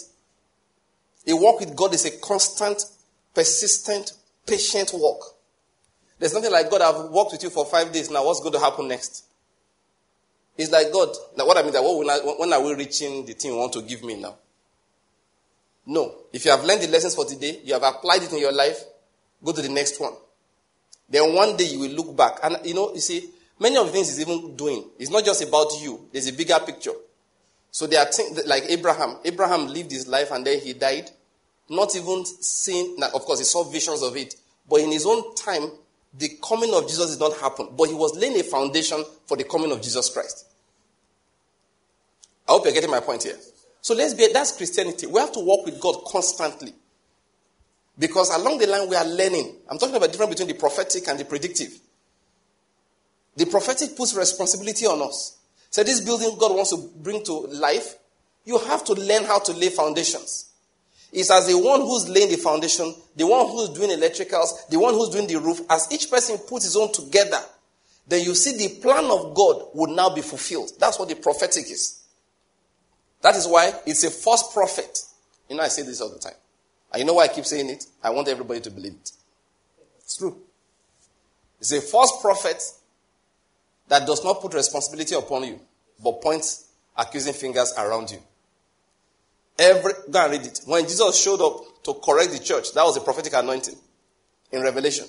[1.28, 2.84] A walk with God is a constant,
[3.34, 4.13] persistent,
[4.45, 5.36] patient walk.
[6.19, 8.26] There's nothing like God, I've walked with you for five days now.
[8.26, 9.26] What's going to happen next?
[10.58, 11.15] It's like God.
[11.38, 14.04] Now, what I mean that when, are we reaching the thing you want to give
[14.04, 14.36] me now?
[15.89, 16.13] No.
[16.32, 18.78] If you have learned the lessons for today, you have applied it in your life,
[19.43, 20.13] go to the next one.
[21.10, 22.38] Then one day you will look back.
[22.43, 25.41] And you know, you see, many of the things he's even doing, it's not just
[25.41, 26.08] about you.
[26.12, 26.91] There's a bigger picture.
[27.71, 29.17] So there are things like Abraham.
[29.25, 31.10] Abraham lived his life and then he died.
[31.67, 34.36] Not even seeing, of course, he saw visions of it.
[34.69, 35.71] But in his own time,
[36.15, 37.69] the coming of Jesus did not happen.
[37.75, 40.45] But he was laying a foundation for the coming of Jesus Christ.
[42.47, 43.38] I hope you're getting my point here.
[43.82, 45.08] So let's be, that's Christianity.
[45.08, 46.74] We have to walk with God constantly.
[47.98, 49.56] Because along the line we are learning.
[49.70, 51.80] I'm talking about the difference between the prophetic and the predictive.
[53.36, 55.38] The prophetic puts responsibility on us.
[55.70, 57.96] So this building God wants to bring to life,
[58.46, 60.50] you have to learn how to lay foundations.
[61.12, 64.94] It's as the one who's laying the foundation, the one who's doing electricals, the one
[64.94, 67.42] who's doing the roof, as each person puts his own together,
[68.08, 70.72] then you see the plan of God would now be fulfilled.
[70.80, 71.99] That's what the prophetic is.
[73.22, 75.00] That is why it's a false prophet.
[75.50, 76.34] You know, I say this all the time.
[76.92, 77.86] And you know why I keep saying it?
[78.04, 79.12] I want everybody to believe it.
[80.00, 80.38] It's true.
[81.60, 82.62] It's a false prophet
[83.90, 85.60] that does not put responsibility upon you,
[86.04, 88.20] but points accusing fingers around you.
[89.58, 90.62] Every, go and read it.
[90.66, 93.76] When Jesus showed up to correct the church, that was a prophetic anointing
[94.52, 95.06] in Revelation.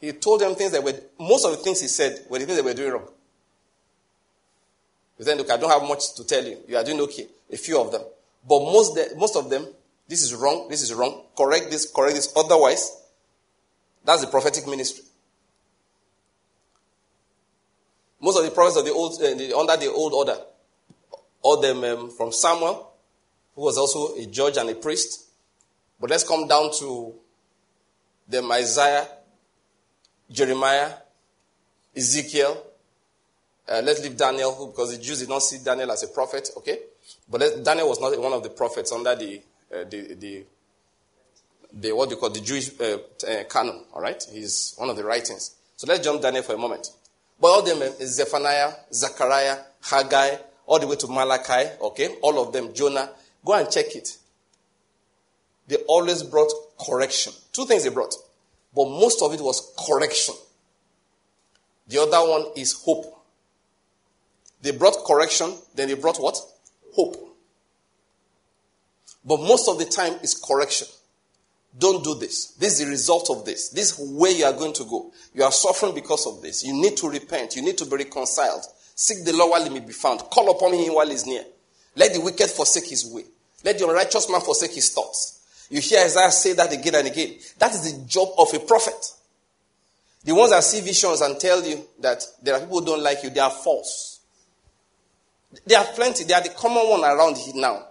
[0.00, 2.58] He told them things that were, most of the things he said were the things
[2.58, 3.08] they were doing wrong.
[5.18, 6.58] He said, look, I don't have much to tell you.
[6.68, 7.26] You are doing okay.
[7.52, 8.02] A few of them.
[8.48, 9.66] But most, most of them,
[10.06, 11.24] this is wrong, this is wrong.
[11.36, 12.32] Correct this, correct this.
[12.36, 13.02] Otherwise,
[14.04, 15.04] that's the prophetic ministry.
[18.20, 20.36] Most of the prophets of the old, uh, the, under the old order,
[21.42, 22.92] all them um, from Samuel,
[23.54, 25.26] who was also a judge and a priest.
[26.00, 27.14] But let's come down to
[28.28, 29.06] the Isaiah,
[30.30, 30.92] Jeremiah,
[31.96, 32.64] Ezekiel.
[33.68, 36.48] Uh, let's leave Daniel, who, because the Jews did not see Daniel as a prophet,
[36.56, 36.78] okay?
[37.28, 40.44] But Daniel was not one of the prophets under the, uh, the, the,
[41.72, 44.24] the, what you call the Jewish uh, uh, canon, all right?
[44.32, 45.54] He's one of the writings.
[45.76, 46.90] So let's jump Daniel for a moment.
[47.40, 52.16] But all them is Zephaniah, Zechariah, Haggai, all the way to Malachi, okay?
[52.22, 53.10] All of them, Jonah.
[53.44, 54.16] Go and check it.
[55.68, 57.34] They always brought correction.
[57.52, 58.14] Two things they brought,
[58.74, 60.34] but most of it was correction.
[61.86, 63.17] The other one is hope.
[64.62, 66.36] They brought correction, then they brought what?
[66.94, 67.16] Hope.
[69.24, 70.88] But most of the time is correction.
[71.76, 72.52] Don't do this.
[72.52, 73.68] This is the result of this.
[73.68, 75.12] This is where you are going to go.
[75.34, 76.64] You are suffering because of this.
[76.64, 77.54] You need to repent.
[77.54, 78.64] You need to be reconciled.
[78.94, 80.20] Seek the Lord while he may be found.
[80.20, 81.44] Call upon him while he's near.
[81.94, 83.24] Let the wicked forsake his way.
[83.64, 85.66] Let the unrighteous man forsake his thoughts.
[85.70, 87.34] You hear Isaiah say that again and again.
[87.58, 89.12] That is the job of a prophet.
[90.24, 93.22] The ones that see visions and tell you that there are people who don't like
[93.22, 94.17] you, they are false.
[95.66, 96.24] There are plenty.
[96.24, 97.86] They are the common one around here now.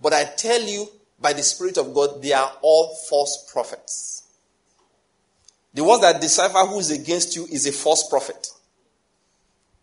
[0.00, 0.86] But I tell you,
[1.20, 4.24] by the Spirit of God, they are all false prophets.
[5.72, 8.48] The ones that decipher who is against you is a false prophet.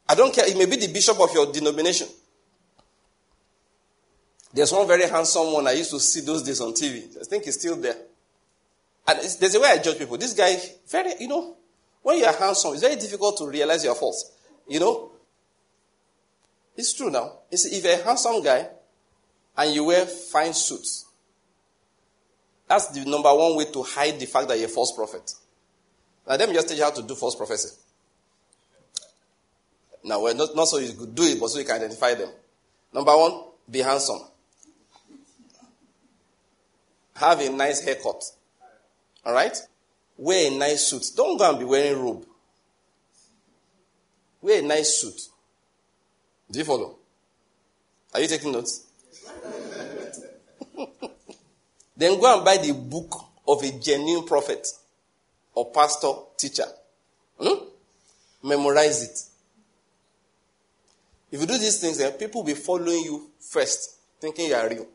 [0.08, 0.48] I don't care.
[0.48, 2.08] It may be the bishop of your denomination.
[4.54, 7.18] There's one very handsome one I used to see those days on TV.
[7.20, 7.96] I think he's still there.
[9.08, 10.18] And there's a way I judge people.
[10.18, 10.58] This guy,
[10.90, 11.56] very, you know,
[12.02, 14.32] when you are handsome, it's very difficult to realize your faults.
[14.68, 15.12] You know?
[16.76, 17.40] It's true now.
[17.52, 18.68] It's, if you're a handsome guy
[19.58, 21.06] and you wear fine suits,
[22.68, 25.30] that's the number one way to hide the fact that you're a false prophet.
[26.28, 27.76] Now, let me just tell you how to do false prophecy.
[30.04, 32.30] Now, well, not, not so you could do it, but so you can identify them.
[32.94, 34.22] Number one, be handsome.
[37.16, 38.24] Have a nice haircut.
[39.26, 39.56] All right?
[40.18, 41.12] Wear a nice suit.
[41.16, 42.26] Don't go and be wearing robe.
[44.42, 45.22] Wear a nice suit.
[46.52, 46.98] Do you follow?
[48.14, 48.86] Are you taking notes?
[51.96, 54.68] then go and buy the book of a genuine prophet
[55.54, 56.66] or pastor, teacher.
[57.40, 57.66] Hmm?
[58.44, 59.20] Memorize it.
[61.32, 64.68] If you do these things, then people will be following you first, thinking you are
[64.68, 64.88] real.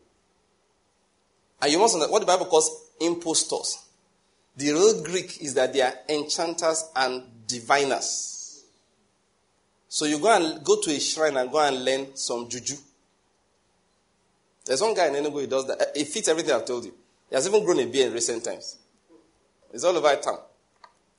[1.63, 3.83] And you must understand what the Bible calls impostors.
[4.57, 8.36] The real Greek is that they are enchanters and diviners.
[9.97, 12.77] So you go and go to a shrine and go and learn some juju.
[14.67, 15.93] There's one guy in Enugu who does that.
[15.95, 16.93] It fits everything I've told you.
[17.31, 18.77] He has even grown a beard in recent times.
[19.73, 20.41] It's all over town.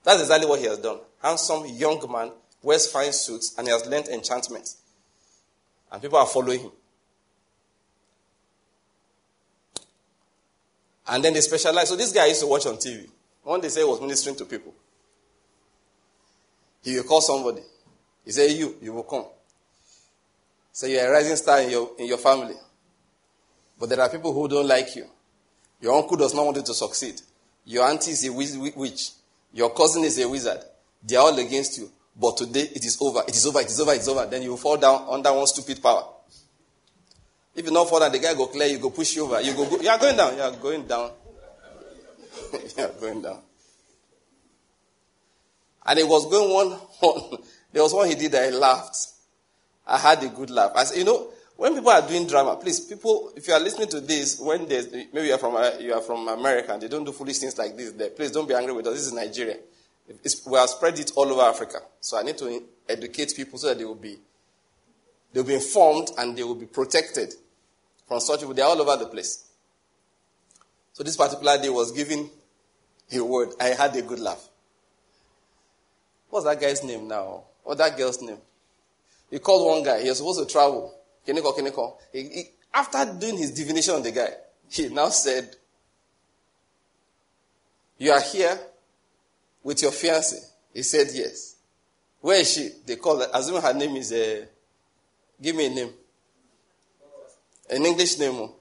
[0.03, 0.99] That's exactly what he has done.
[1.23, 4.75] Handsome young man, wears fine suits, and he has learned enchantment.
[5.91, 6.71] And people are following him.
[11.07, 11.89] And then they specialize.
[11.89, 13.09] So this guy used to watch on TV.
[13.41, 14.75] One day, say he was ministering to people.
[16.83, 17.63] He will call somebody.
[18.27, 19.25] He said, You, you will come.
[20.73, 22.55] Say you're a rising star in your, in your family.
[23.79, 25.05] But there are people who don't like you.
[25.79, 27.21] Your uncle does not want you to succeed.
[27.63, 29.11] Your auntie is a witch.
[29.53, 30.59] Your cousin is a wizard.
[31.01, 31.89] They are all against you.
[32.19, 33.21] But today it is over.
[33.25, 33.61] It is over.
[33.61, 33.93] It is over.
[33.93, 34.25] It is over.
[34.25, 36.03] Then you will fall down under one stupid power.
[37.55, 39.39] If you not fall down, the guy go clear you, go push you over.
[39.39, 40.35] You go, go you are going down.
[40.35, 41.11] You are going down.
[42.77, 43.39] you are going down.
[45.85, 47.39] And it was going one, one.
[47.77, 48.97] There was one he did that I laughed.
[49.85, 50.71] I had a good laugh.
[50.73, 53.87] I said, you know, when people are doing drama, please, people, if you are listening
[53.89, 56.87] to this, when there's, maybe you are from, uh, you are from America and they
[56.87, 58.95] don't do foolish things like this there, please don't be angry with us.
[58.95, 59.57] This is Nigeria.
[60.23, 61.77] It's, we have spread it all over Africa.
[61.99, 64.17] So I need to educate people so that they will be,
[65.31, 67.35] they will be informed and they will be protected
[68.07, 68.55] from such people.
[68.55, 69.45] They are all over the place.
[70.93, 72.27] So this particular day was giving
[73.13, 73.49] a word.
[73.61, 74.49] I had a good laugh.
[76.31, 77.43] What's that guy's name now?
[77.67, 78.37] What's that girl's name?
[79.29, 80.01] He called one guy.
[80.01, 80.95] He was supposed to travel.
[81.27, 81.97] Kiniko, Kiniko.
[82.13, 84.29] He, he, after doing his divination on the guy,
[84.69, 85.53] he now said,
[87.97, 88.57] You are here
[89.63, 90.39] with your fiancée.
[90.73, 91.57] He said, Yes.
[92.21, 92.69] Where is she?
[92.85, 93.27] They called her.
[93.33, 94.45] Assuming her name is, uh,
[95.41, 95.89] give me a name.
[97.69, 98.35] An English name.
[98.35, 98.55] Oh.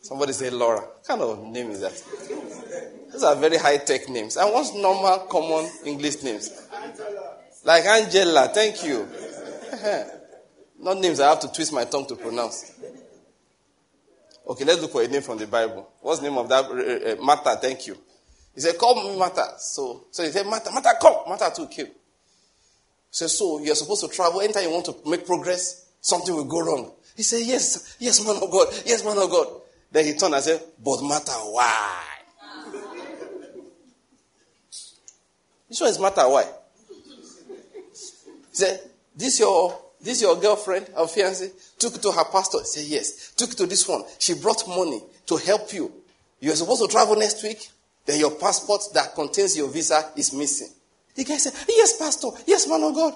[0.00, 0.80] Somebody say Laura.
[0.80, 2.02] What kind of name is that?
[3.12, 4.36] Those are very high tech names.
[4.36, 6.50] I want normal, common English names.
[7.64, 9.08] Like Angela, thank you.
[10.78, 12.72] Not names I have to twist my tongue to pronounce.
[14.46, 15.90] Okay, let's look for a name from the Bible.
[16.02, 16.66] What's the name of that?
[16.66, 17.96] Uh, Martha, thank you.
[18.54, 19.54] He said, Call me Martha.
[19.58, 21.14] So, so he said, Martha, Martha, come.
[21.26, 21.86] Martha too came.
[21.86, 21.92] He
[23.10, 24.42] said, So you're supposed to travel.
[24.42, 26.92] Anytime you want to make progress, something will go wrong.
[27.16, 28.68] He said, Yes, yes, man of God.
[28.84, 29.46] Yes, man of God.
[29.90, 32.02] Then he turned and said, But Martha, why?
[35.70, 36.44] you sure it's Martha, why?
[38.54, 38.80] He said,
[39.16, 41.50] This your this your girlfriend or fiancé?
[41.78, 42.58] Took to her pastor.
[42.60, 43.32] He said, Yes.
[43.32, 44.04] Took to this one.
[44.20, 45.92] She brought money to help you.
[46.38, 47.68] You're supposed to travel next week.
[48.06, 50.68] Then your passport that contains your visa is missing.
[51.16, 52.28] The guy said, Yes, Pastor.
[52.46, 53.14] Yes, man of God.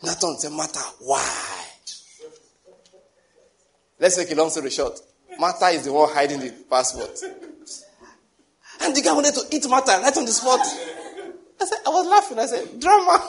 [0.00, 1.64] Nathan said, Martha, why?
[3.98, 5.00] Let's make a long story short.
[5.40, 7.18] Martha is the one hiding the passport.
[8.80, 10.60] And the guy wanted to eat Martha right on the spot.
[10.60, 12.38] I said, I was laughing.
[12.38, 13.28] I said, drama.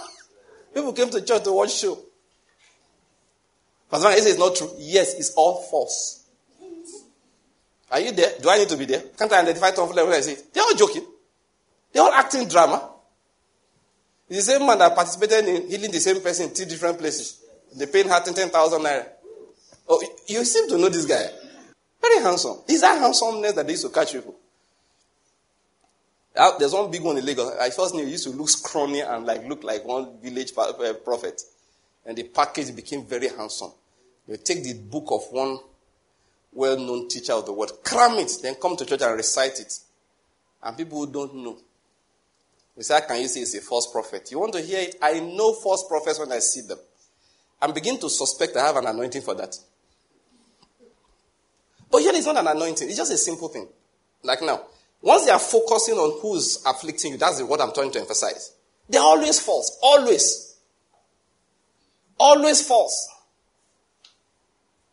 [0.74, 1.98] People came to church to watch show.
[3.90, 4.70] Pastor Man, is not true.
[4.78, 6.26] Yes, it's all false.
[7.92, 8.34] Are you there?
[8.40, 9.02] Do I need to be there?
[9.18, 11.06] Can't I identify Tom Fuller when I say, they're all joking.
[11.92, 12.88] They're all acting drama.
[14.30, 17.44] It's the same man that participated in healing the same person in two different places.
[17.76, 19.08] They paid her 10,000 naira.
[19.88, 21.26] Oh, you seem to know this guy.
[22.00, 22.58] Very handsome.
[22.68, 24.36] Is that handsomeness that they used to catch people?
[26.36, 27.58] There's one big one in Lagos.
[27.60, 30.94] I first knew he used to look scrawny and like look like one village uh,
[31.04, 31.42] prophet.
[32.06, 33.72] and the package became very handsome.
[34.28, 35.60] You take the book of one
[36.54, 39.74] well known teacher of the word, cram it, then come to church and recite it.
[40.64, 41.58] And people who don't know.
[42.76, 44.30] You say, How can you say it's a false prophet?
[44.32, 44.96] You want to hear it?
[45.02, 46.80] I know false prophets when I see them.
[47.62, 49.56] And begin to suspect I have an anointing for that.
[51.92, 53.68] But here it's not an anointing, it's just a simple thing.
[54.24, 54.62] Like now,
[55.02, 58.54] once they are focusing on who's afflicting you, that's what I'm trying to emphasize.
[58.90, 59.78] They're always false.
[59.82, 60.58] Always.
[62.20, 63.08] Always false.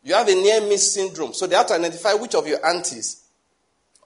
[0.03, 1.33] You have a near miss syndrome.
[1.33, 3.25] So they have to identify which of your aunties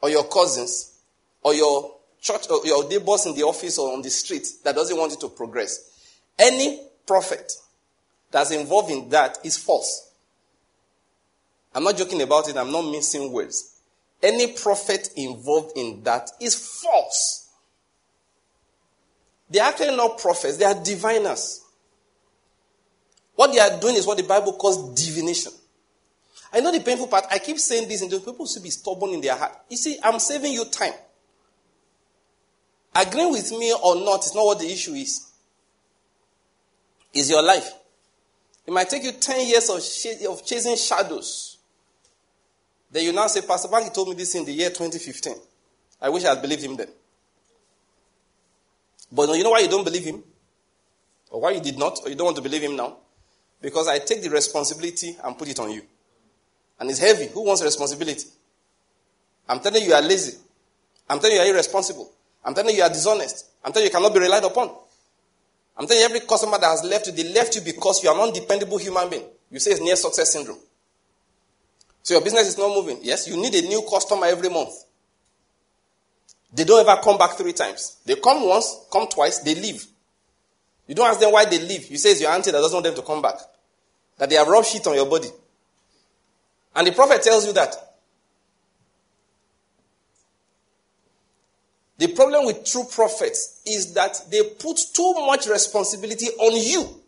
[0.02, 0.98] or your cousins
[1.44, 4.98] or your church or your neighbors in the office or on the street that doesn't
[4.98, 5.92] want you to progress.
[6.40, 7.52] Any prophet
[8.32, 10.12] that's involved in that is false.
[11.76, 13.71] I'm not joking about it, I'm not missing words.
[14.22, 17.50] Any prophet involved in that is false.
[19.50, 21.66] They are actually not prophets, they are diviners.
[23.36, 25.52] What they are doing is what the Bible calls divination.
[26.54, 27.26] I know the painful part.
[27.32, 29.54] I keep saying this, and those people should be stubborn in their heart.
[29.70, 30.94] You see, I'm saving you time.
[32.94, 35.32] Agreeing with me or not is not what the issue is.
[37.14, 37.74] Is your life.
[38.66, 41.51] It might take you 10 years of, of chasing shadows.
[42.92, 45.34] Then you now say, Pastor Banky told me this in the year 2015.
[46.02, 46.90] I wish I had believed him then.
[49.12, 50.24] But you know why you don't believe him?
[51.30, 52.98] Or why you did not, or you don't want to believe him now?
[53.62, 55.84] Because I take the responsibility and put it on you
[56.82, 57.28] and it's heavy.
[57.28, 58.28] Who wants responsibility?
[59.48, 60.38] I'm telling you, you are lazy.
[61.08, 62.12] I'm telling you, you are irresponsible.
[62.44, 63.46] I'm telling you, you are dishonest.
[63.64, 64.72] I'm telling you, you cannot be relied upon.
[65.78, 68.16] I'm telling you, every customer that has left you, they left you because you are
[68.16, 69.26] an undependable human being.
[69.52, 70.58] You say it's near success syndrome.
[72.04, 73.00] So your business is not moving.
[73.02, 74.74] Yes, you need a new customer every month.
[76.54, 77.98] They don't ever come back three times.
[78.06, 79.86] They come once, come twice, they leave.
[80.88, 81.90] You don't ask them why they leave.
[81.90, 83.36] You say it's your auntie that doesn't want them to come back.
[84.18, 85.30] That they have rubbed shit on your body.
[86.76, 87.76] And the prophet tells you that.
[91.98, 97.02] The problem with true prophets is that they put too much responsibility on you.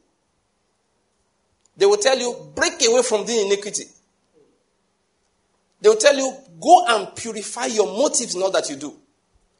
[1.75, 3.85] They will tell you, break away from the iniquity.
[5.83, 8.95] They will tell you, go and purify your motives all that you do.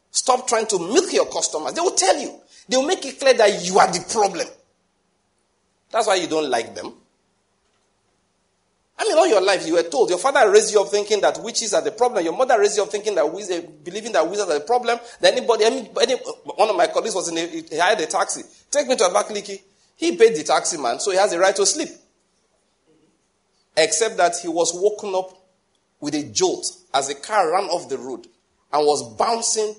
[0.09, 1.73] Stop trying to milk your customers.
[1.73, 2.39] They will tell you.
[2.69, 4.47] They will make it clear that you are the problem.
[5.91, 6.93] That's why you don't like them.
[8.97, 10.11] I mean, all your life you were told.
[10.11, 12.23] Your father raised you up thinking that witches are the problem.
[12.23, 13.25] Your mother raised you up thinking that
[13.83, 14.99] believing that wizards are the problem.
[15.19, 16.15] That anybody, any, any,
[16.45, 18.43] one of my colleagues was in a, he hired a taxi.
[18.71, 19.61] Take me to Abakaliki.
[19.97, 21.89] He paid the taxi man, so he has a right to sleep.
[23.75, 25.42] Except that he was woken up
[26.03, 28.27] with a jolt as the car ran off the road
[28.73, 29.73] and was bouncing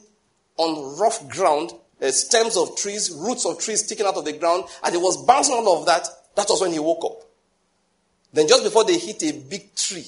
[0.57, 1.71] on rough ground,
[2.01, 5.23] uh, stems of trees, roots of trees sticking out of the ground, and it was
[5.27, 6.09] bouncing all of that.
[6.35, 7.29] That was when he woke up.
[8.33, 10.07] Then just before they hit a big tree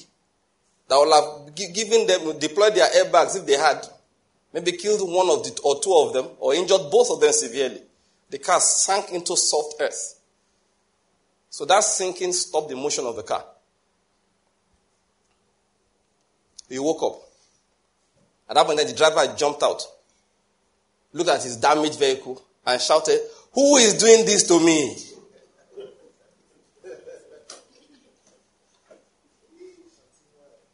[0.87, 3.85] that would have given them, deployed their airbags if they had,
[4.51, 7.83] maybe killed one of the, or two of them, or injured both of them severely.
[8.31, 10.19] The car sank into soft earth.
[11.51, 13.45] So that sinking stopped the motion of the car.
[16.69, 17.21] He woke up.
[18.49, 19.83] At that point, the driver jumped out,
[21.13, 23.19] looked at his damaged vehicle, and shouted,
[23.53, 24.95] Who is doing this to me?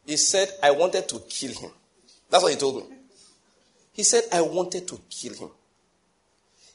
[0.06, 1.70] He said, I wanted to kill him.
[2.28, 2.96] That's what he told me.
[3.92, 5.50] He said, I wanted to kill him.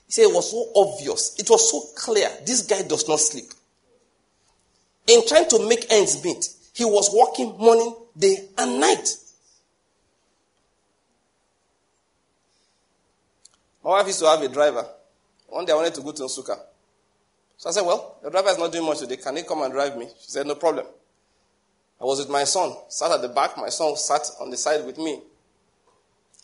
[0.08, 1.36] He said it was so obvious.
[1.38, 2.30] It was so clear.
[2.46, 3.46] This guy does not sleep.
[5.06, 9.08] In trying to make ends meet, he was working morning, day, and night.
[13.84, 14.86] My wife used to have a driver.
[15.48, 16.60] One day I wanted to go to Nsukka.
[17.58, 19.18] So I said, Well, the driver is not doing much today.
[19.18, 20.08] Can he come and drive me?
[20.22, 20.86] She said, No problem.
[22.00, 23.58] I was with my son, sat at the back.
[23.58, 25.22] My son sat on the side with me.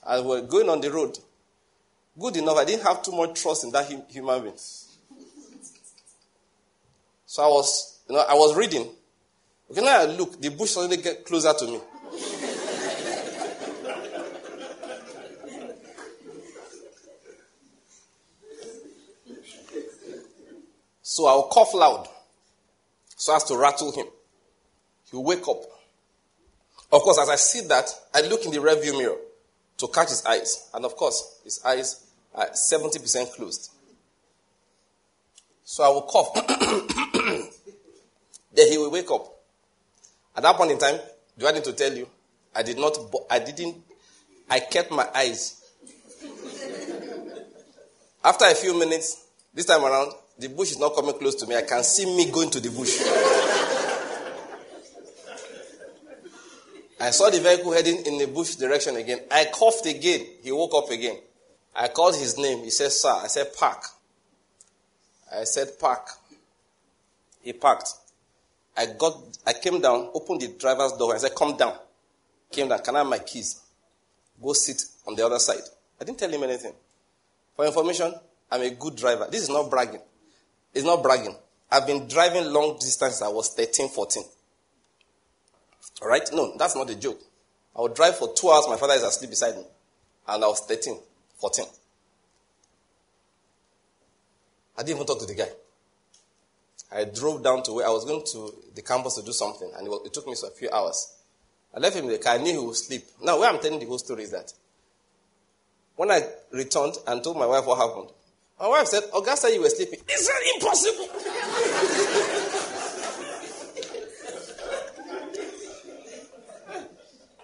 [0.06, 1.18] I was going on the road.
[2.20, 4.56] Good enough, I didn't have too much trust in that human being.
[7.26, 8.90] So I was, you know, I was reading.
[9.72, 11.80] Okay, now I look, the bush suddenly get closer to me.
[21.02, 22.08] so I'll cough loud
[23.16, 24.06] so as to rattle him.
[25.10, 25.64] He'll wake up.
[26.92, 29.18] Of course, as I see that, I look in the rearview mirror
[29.78, 30.70] to catch his eyes.
[30.74, 33.72] And of course, his eyes are 70% closed.
[35.64, 36.34] So I will cough.
[38.54, 39.35] then he will wake up.
[40.36, 41.00] At that point in time,
[41.38, 42.08] do I need to tell you?
[42.56, 42.98] I did not,
[43.30, 43.76] I didn't,
[44.50, 45.62] I kept my eyes.
[48.24, 51.56] After a few minutes, this time around, the bush is not coming close to me.
[51.56, 53.00] I can see me going to the bush.
[57.00, 59.20] I saw the vehicle heading in the bush direction again.
[59.30, 60.26] I coughed again.
[60.42, 61.18] He woke up again.
[61.76, 62.64] I called his name.
[62.64, 63.12] He said, Sir.
[63.12, 63.84] I said, Park.
[65.34, 66.08] I said, Park.
[67.42, 67.90] He parked.
[68.78, 69.18] I got,
[69.48, 71.78] I came down, opened the driver's door, and said, Come down.
[72.52, 72.80] Came down.
[72.80, 73.62] Can I have my keys?
[74.42, 75.62] Go sit on the other side.
[76.00, 76.74] I didn't tell him anything.
[77.56, 78.14] For information,
[78.52, 79.28] I'm a good driver.
[79.32, 80.02] This is not bragging.
[80.74, 81.36] It's not bragging.
[81.72, 84.24] I've been driving long distance I was 13, 14.
[86.02, 86.28] All right?
[86.34, 87.20] No, that's not a joke.
[87.76, 88.66] I would drive for two hours.
[88.68, 89.64] My father is asleep beside me.
[90.28, 90.98] And I was 13,
[91.40, 91.66] 14.
[94.78, 95.48] I didn't even talk to the guy.
[96.92, 99.88] I drove down to where I was going to the campus to do something, and
[100.06, 101.14] it, took me a few hours.
[101.76, 102.36] I left him in the car.
[102.36, 103.04] I knew he would sleep.
[103.22, 104.54] Now, where I'm telling the whole story is that
[105.96, 106.22] when I
[106.52, 108.12] returned and told my wife what happened,
[108.60, 110.00] my wife said, Augusta, you were sleeping.
[110.08, 111.10] It's impossible.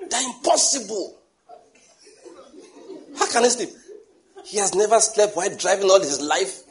[0.09, 1.17] They're impossible.
[3.17, 3.69] How can he sleep?
[4.45, 6.63] He has never slept while driving all his life.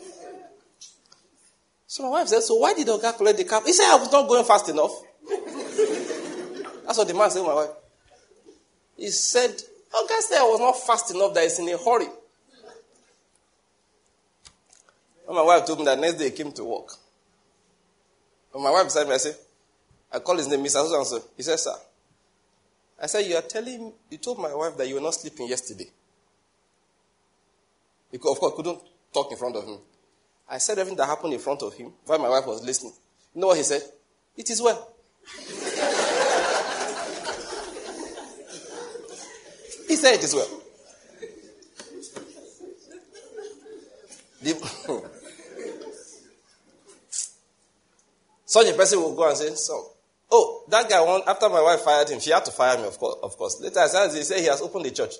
[1.90, 3.62] So my wife said, So why did Oga collect the car?
[3.66, 4.92] He said, I was not going fast enough.
[6.86, 7.70] That's what the man said to my wife.
[8.96, 12.06] He said, Oga said I was not fast enough that he's in a hurry.
[15.26, 16.92] And my wife told me that next day he came to work.
[18.54, 19.34] And my wife beside me, I said,
[20.12, 20.86] I call his name Mr.
[20.88, 21.24] So so.
[21.36, 21.74] He said, Sir.
[23.02, 25.90] I said, You are telling you told my wife that you were not sleeping yesterday.
[28.12, 28.80] Because of course couldn't
[29.12, 29.78] talk in front of me.
[30.50, 32.92] I said everything that happened in front of him while my wife was listening.
[33.34, 33.82] You know what he said?
[34.36, 34.92] It is well.
[39.86, 40.48] he said it is well.
[44.42, 44.54] The,
[48.44, 49.92] such a person will go and say, So,
[50.32, 52.98] oh, that guy, won, after my wife fired him, she had to fire me, of
[52.98, 53.18] course.
[53.22, 53.60] Of course.
[53.60, 55.14] Later, I he said he has opened the church.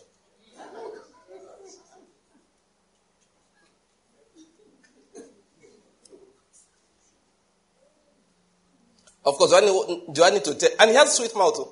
[9.24, 10.70] Of course, do I need, do I need to tell?
[10.78, 11.54] And he has sweet mouth.
[11.54, 11.68] Too.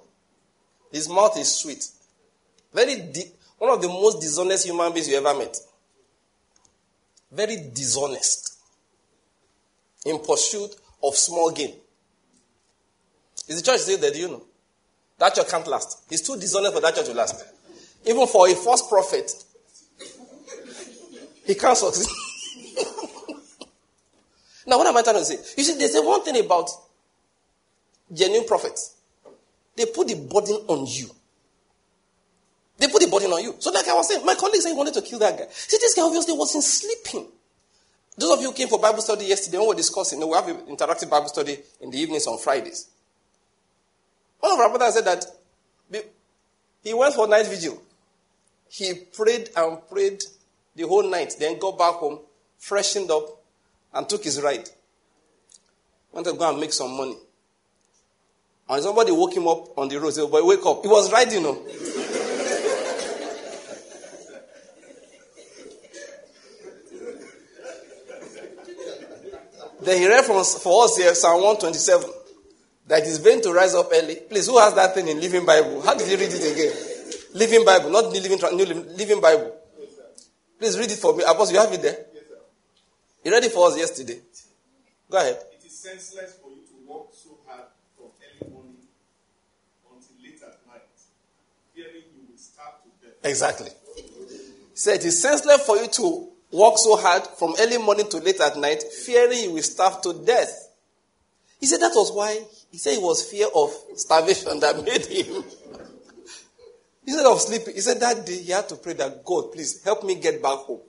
[0.92, 1.86] His mouth is sweet.
[2.72, 3.12] Very.
[3.58, 5.56] One of the most dishonest human beings you ever met.
[7.32, 8.58] Very dishonest.
[10.06, 11.74] In pursuit of small gain.
[13.48, 14.10] Is the church still there?
[14.12, 14.42] Do you know?
[15.18, 16.04] That church can't last.
[16.10, 17.44] It's too dishonest for that church to last.
[18.06, 19.32] Even for a false prophet,
[21.44, 22.06] he can't succeed.
[24.66, 25.38] now, what am I trying to say?
[25.56, 26.70] You see, there's one thing about
[28.12, 28.96] genuine prophets.
[29.76, 31.08] They put the burden on you.
[32.78, 33.56] They put the burden on you.
[33.58, 35.46] So, like I was saying, my colleague said he wanted to kill that guy.
[35.50, 37.28] See, this guy obviously wasn't sleeping.
[38.16, 40.56] Those of you who came for Bible study yesterday, we were discussing, we have an
[40.66, 42.88] interactive Bible study in the evenings on Fridays.
[44.40, 45.24] One of our brothers said that
[46.82, 47.80] he went for night vigil.
[48.68, 50.22] He prayed and prayed
[50.74, 52.20] the whole night, then got back home,
[52.58, 53.42] freshened up,
[53.92, 54.68] and took his ride.
[56.12, 57.16] Wanted to go and make some money.
[58.70, 60.82] And somebody woke him up on the road, said, Boy, wake up.
[60.82, 61.62] He was riding, you know.
[69.80, 70.38] then he read for
[70.84, 72.10] us here Psalm 127
[72.88, 74.16] that he's going to rise up early.
[74.16, 75.80] Please, who has that thing in Living Bible?
[75.82, 76.72] How did you read it again?
[77.34, 78.64] Living Bible, not New Living, New
[78.96, 79.54] Living Bible.
[80.58, 81.22] Please read it for me.
[81.22, 81.98] Apostle, you have it there?
[83.22, 84.18] He read it for us yesterday.
[85.10, 85.38] Go ahead.
[85.52, 87.66] It is senseless for you to walk so hard
[87.96, 88.76] from early morning
[89.84, 90.88] until late at night,
[91.74, 93.17] fearing you will starve to death.
[93.28, 93.70] Exactly.
[93.96, 94.02] He
[94.74, 98.40] said it is senseless for you to work so hard from early morning to late
[98.40, 100.68] at night, fearing you will starve to death.
[101.60, 105.44] He said that was why, he said it was fear of starvation that made him.
[107.06, 110.04] Instead of sleeping, he said that day he had to pray that God, please help
[110.04, 110.80] me get back home.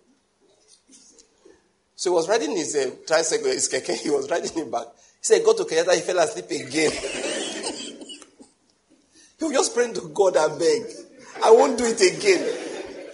[1.95, 4.85] So he was riding his uh, tricycle, his keke, he was riding it back.
[5.19, 6.91] He said, go to Kenyatta, he fell asleep again.
[9.39, 11.08] he was just praying to God, I beg.
[11.43, 12.41] I won't do it again.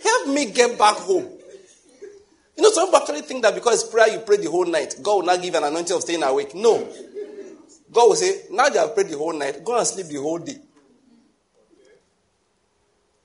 [0.03, 1.29] Help me get back home.
[2.57, 5.15] You know, some people actually think that because prayer you pray the whole night, God
[5.15, 6.55] will not give an anointing of staying awake.
[6.55, 6.87] No.
[7.91, 10.39] God will say, now that I've prayed the whole night, go and sleep the whole
[10.39, 10.57] day.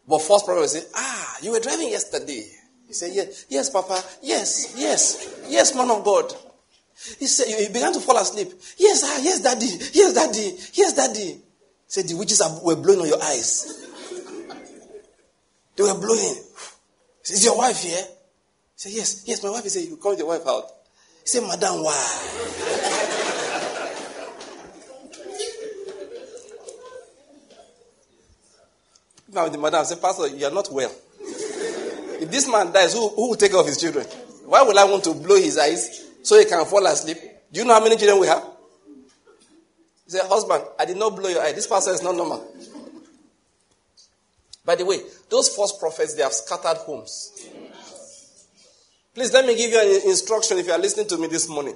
[0.07, 2.45] But first prophet will say, ah, you were driving yesterday.
[2.87, 6.35] He said, yes, yes, Papa, yes, yes, yes, man of God.
[7.19, 8.49] He said, he began to fall asleep.
[8.77, 11.21] Yes, ah, yes, daddy, yes, daddy, yes, daddy.
[11.35, 11.41] He
[11.87, 13.87] said, the witches were blowing on your eyes.
[15.81, 16.37] They were blowing.
[17.25, 18.05] Is your wife here?
[18.77, 19.89] Say, yes, yes, my wife is here.
[19.89, 20.67] You call your wife out.
[21.23, 21.93] He said, Madam, why?
[29.33, 30.93] now the madam said, Pastor, you are not well.
[32.21, 34.05] If this man dies, who, who will take care of his children?
[34.45, 37.17] Why would I want to blow his eyes so he can fall asleep?
[37.51, 38.45] Do you know how many children we have?
[40.05, 41.53] He said, Husband, I did not blow your eye.
[41.53, 42.47] This pastor is not normal.
[44.71, 47.33] By the way, those false prophets, they have scattered homes.
[49.13, 51.75] Please let me give you an instruction if you are listening to me this morning.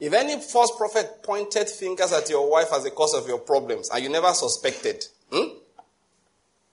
[0.00, 3.90] If any false prophet pointed fingers at your wife as the cause of your problems
[3.90, 5.58] and you never suspected, hmm,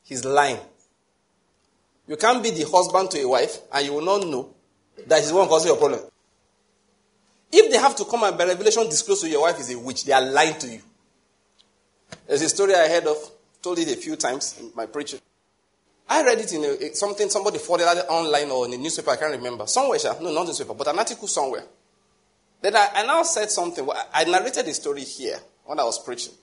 [0.04, 0.60] he's lying.
[2.08, 4.56] You can't be the husband to a wife and you will not know
[5.08, 6.00] that he's one causing your problem.
[7.52, 10.06] If they have to come and by revelation disclose to your wife is a witch,
[10.06, 10.82] they are lying to you.
[12.30, 13.18] There's a story I heard of,
[13.62, 15.20] told it a few times in my preaching.
[16.10, 19.32] I read it in a, something somebody forwarded online or in a newspaper, I can't
[19.32, 19.66] remember.
[19.66, 21.64] Somewhere, no, not newspaper, but an article somewhere.
[22.62, 23.88] Then I, I now said something.
[24.14, 26.34] I narrated the story here when I was preaching.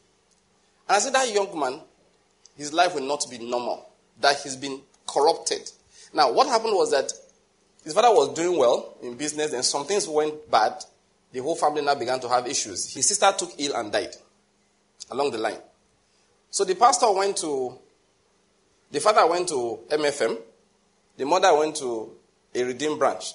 [0.89, 1.81] And I said that young man,
[2.57, 3.91] his life will not be normal,
[4.21, 5.71] that he's been corrupted.
[6.15, 7.13] Now, what happened was that
[7.85, 10.83] his father was doing well in business, and some things went bad.
[11.33, 12.93] The whole family now began to have issues.
[12.93, 14.17] His sister took ill and died
[15.11, 15.59] along the line.
[16.51, 17.79] So the pastor went to,
[18.91, 20.39] the father went to MFM,
[21.17, 22.13] the mother went to
[22.55, 23.35] a redeemed branch.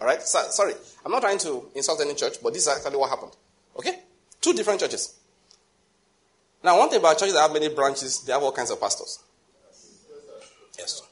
[0.00, 0.22] All right?
[0.22, 0.74] So, sorry,
[1.04, 3.32] I'm not trying to insult any church, but this is actually what happened.
[3.76, 4.00] Okay?
[4.40, 5.14] Two different churches.
[6.64, 9.18] Now, one thing about churches that have many branches, they have all kinds of pastors.
[10.78, 11.02] Yes.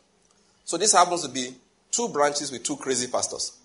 [0.65, 1.55] So this happens to be
[1.91, 3.59] two branches with two crazy pastors.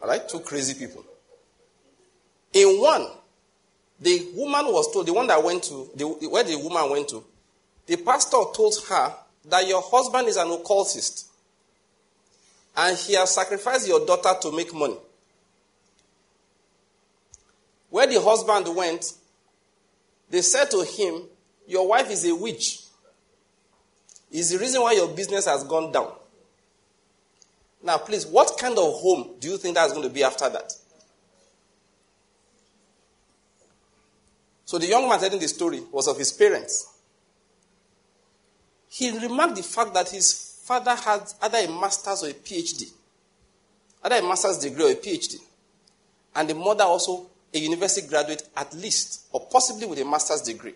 [0.00, 0.26] All right?
[0.28, 1.04] Two crazy people.
[2.52, 3.06] In one,
[4.00, 7.24] the woman was told, the one that went to, the, where the woman went to,
[7.86, 9.14] the pastor told her
[9.46, 11.28] that your husband is an occultist
[12.76, 14.96] and he has sacrificed your daughter to make money.
[17.90, 19.14] Where the husband went,
[20.30, 21.22] they said to him,
[21.66, 22.82] Your wife is a witch.
[24.30, 26.12] Is the reason why your business has gone down.
[27.82, 30.72] Now, please, what kind of home do you think that's going to be after that?
[34.68, 36.92] So the young man telling the story was of his parents.
[38.90, 42.90] He remarked the fact that his father had either a master's or a PhD,
[44.04, 45.36] either a master's degree or a PhD,
[46.36, 50.74] and the mother also a university graduate at least, or possibly with a master's degree.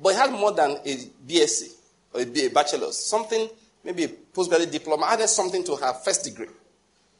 [0.00, 1.70] But he had more than a BSc
[2.14, 3.48] or a bachelor's, something,
[3.84, 6.48] maybe a postgraduate diploma, added something to her first degree.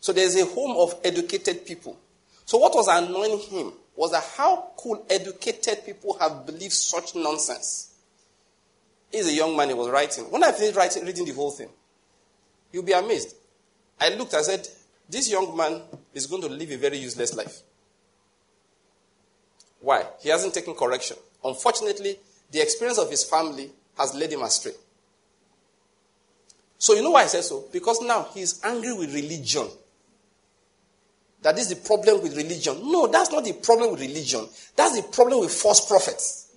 [0.01, 1.97] So there's a home of educated people.
[2.47, 7.97] So what was annoying him was that how could educated people have believed such nonsense?
[9.11, 10.31] He's a young man he was writing.
[10.31, 11.69] When I finished writing, reading the whole thing,
[12.73, 13.35] you'll be amazed.
[14.01, 14.69] I looked, I said,
[15.11, 15.83] this young man
[16.15, 17.63] is going to live a very useless life.
[19.81, 20.05] Why?
[20.21, 21.17] He hasn't taken correction.
[21.45, 22.21] Unfortunately,
[22.53, 24.75] the experience of his family has led him astray.
[26.79, 27.65] So, you know why I say so?
[27.73, 29.67] Because now he's angry with religion.
[31.43, 32.81] That is the problem with religion.
[32.83, 34.47] No, that's not the problem with religion.
[34.75, 36.49] That's the problem with false prophets.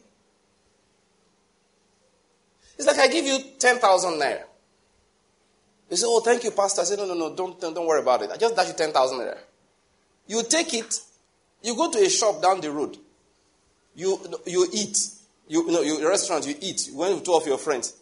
[2.77, 4.41] It's like I give you 10,000 naira.
[5.89, 6.81] You say, Oh, thank you, Pastor.
[6.81, 8.31] I say, No, no, no, don't, don't worry about it.
[8.31, 9.37] I just dash you 10,000 naira.
[10.27, 10.99] You take it,
[11.61, 12.97] you go to a shop down the road,
[13.95, 14.97] you, you eat,
[15.47, 17.93] you, you know, you restaurant, you eat, you went with two of your friends.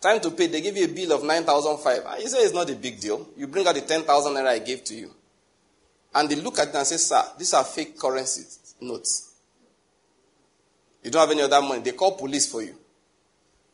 [0.00, 2.02] Time to pay, they give you a bill of 9,005.
[2.06, 3.28] Ah, you say it's not a big deal.
[3.36, 5.10] You bring out the 10,000 naira I gave to you.
[6.14, 8.44] And they look at it and say, Sir, these are fake currency
[8.80, 9.32] notes.
[11.02, 11.82] You don't have any other money.
[11.82, 12.74] They call police for you.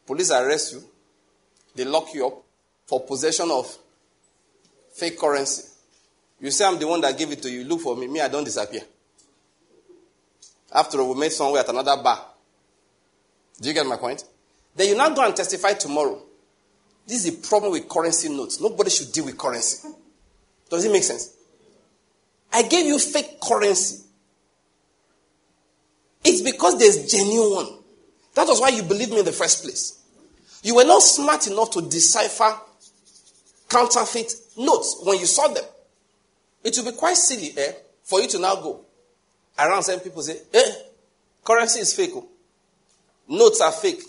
[0.06, 0.82] Police arrest you.
[1.74, 2.42] They lock you up
[2.86, 3.76] for possession of
[4.92, 5.68] fake currency.
[6.40, 7.64] You say, I'm the one that gave it to you.
[7.64, 8.08] Look for me.
[8.08, 8.80] Me, I don't disappear.
[10.72, 12.24] After all, we met somewhere at another bar.
[13.60, 14.24] Do you get my point?
[14.74, 16.22] Then you now go and testify tomorrow.
[17.06, 18.60] This is a problem with currency notes.
[18.60, 19.88] Nobody should deal with currency.
[20.68, 21.34] Does it make sense?
[22.52, 24.04] I gave you fake currency.
[26.24, 27.78] It's because there's genuine.
[28.34, 29.98] That was why you believed me in the first place.
[30.62, 32.54] You were not smart enough to decipher
[33.68, 35.64] counterfeit notes when you saw them.
[36.62, 37.72] It will be quite silly eh,
[38.02, 38.84] for you to now go
[39.58, 40.72] around saying people say, eh,
[41.44, 42.10] currency is fake.
[42.14, 42.28] Oh.
[43.28, 44.02] Notes are fake.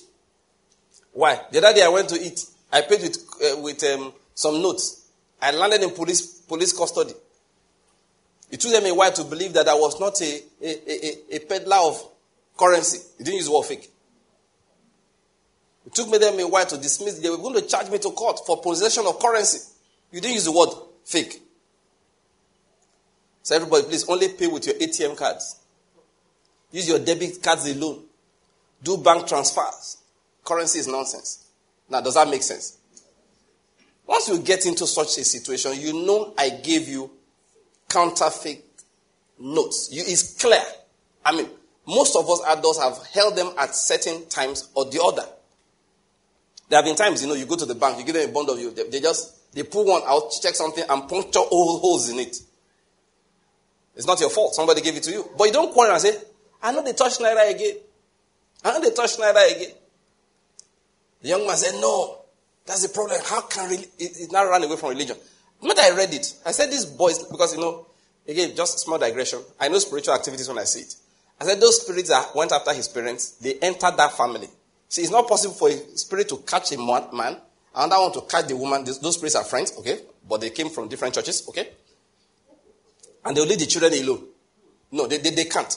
[1.13, 1.39] Why?
[1.51, 2.45] The other day I went to eat.
[2.71, 5.09] I paid with, uh, with um, some notes.
[5.41, 7.13] I landed in police, police custody.
[8.51, 11.39] It took them a while to believe that I was not a, a, a, a
[11.39, 12.11] peddler of
[12.57, 12.99] currency.
[13.17, 13.89] They didn't use the word fake.
[15.85, 17.19] It took me them a while to dismiss.
[17.19, 19.59] They were going to charge me to court for possession of currency.
[20.11, 20.69] You didn't use the word
[21.05, 21.41] fake.
[23.41, 25.59] So everybody, please only pay with your ATM cards.
[26.71, 28.03] Use your debit cards alone.
[28.83, 29.97] Do bank transfers.
[30.43, 31.47] Currency is nonsense.
[31.89, 32.77] Now, does that make sense?
[34.05, 37.11] Once you get into such a situation, you know I gave you
[37.91, 38.63] counterfeit
[39.39, 39.89] notes.
[39.91, 40.61] You, it's clear.
[41.25, 41.47] I mean,
[41.87, 45.25] most of us adults have held them at certain times or the other.
[46.69, 48.31] There have been times, you know, you go to the bank, you give them a
[48.31, 51.79] bond of you, they, they just, they pull one out, check something, and puncture all
[51.79, 52.37] holes in it.
[53.95, 54.55] It's not your fault.
[54.55, 55.29] Somebody gave it to you.
[55.37, 56.15] But you don't quarrel and say,
[56.63, 57.75] I know they touched Naira again.
[58.63, 59.75] I know they touched Naira again.
[61.21, 62.21] The young man said, No,
[62.65, 63.19] that's the problem.
[63.25, 65.17] How can really, it, now run away from religion?
[65.61, 67.85] When I read it, I said, These boys, because you know,
[68.27, 69.39] again, just a small digression.
[69.59, 70.95] I know spiritual activities when I see it.
[71.39, 74.49] I said, Those spirits that went after his parents, they entered that family.
[74.89, 77.37] See, it's not possible for a spirit to catch a man,
[77.75, 78.83] another one to catch the woman.
[78.83, 79.99] Those spirits are friends, okay?
[80.27, 81.69] But they came from different churches, okay?
[83.23, 84.27] And they'll leave the children alone.
[84.91, 85.73] No, they, they, they can't.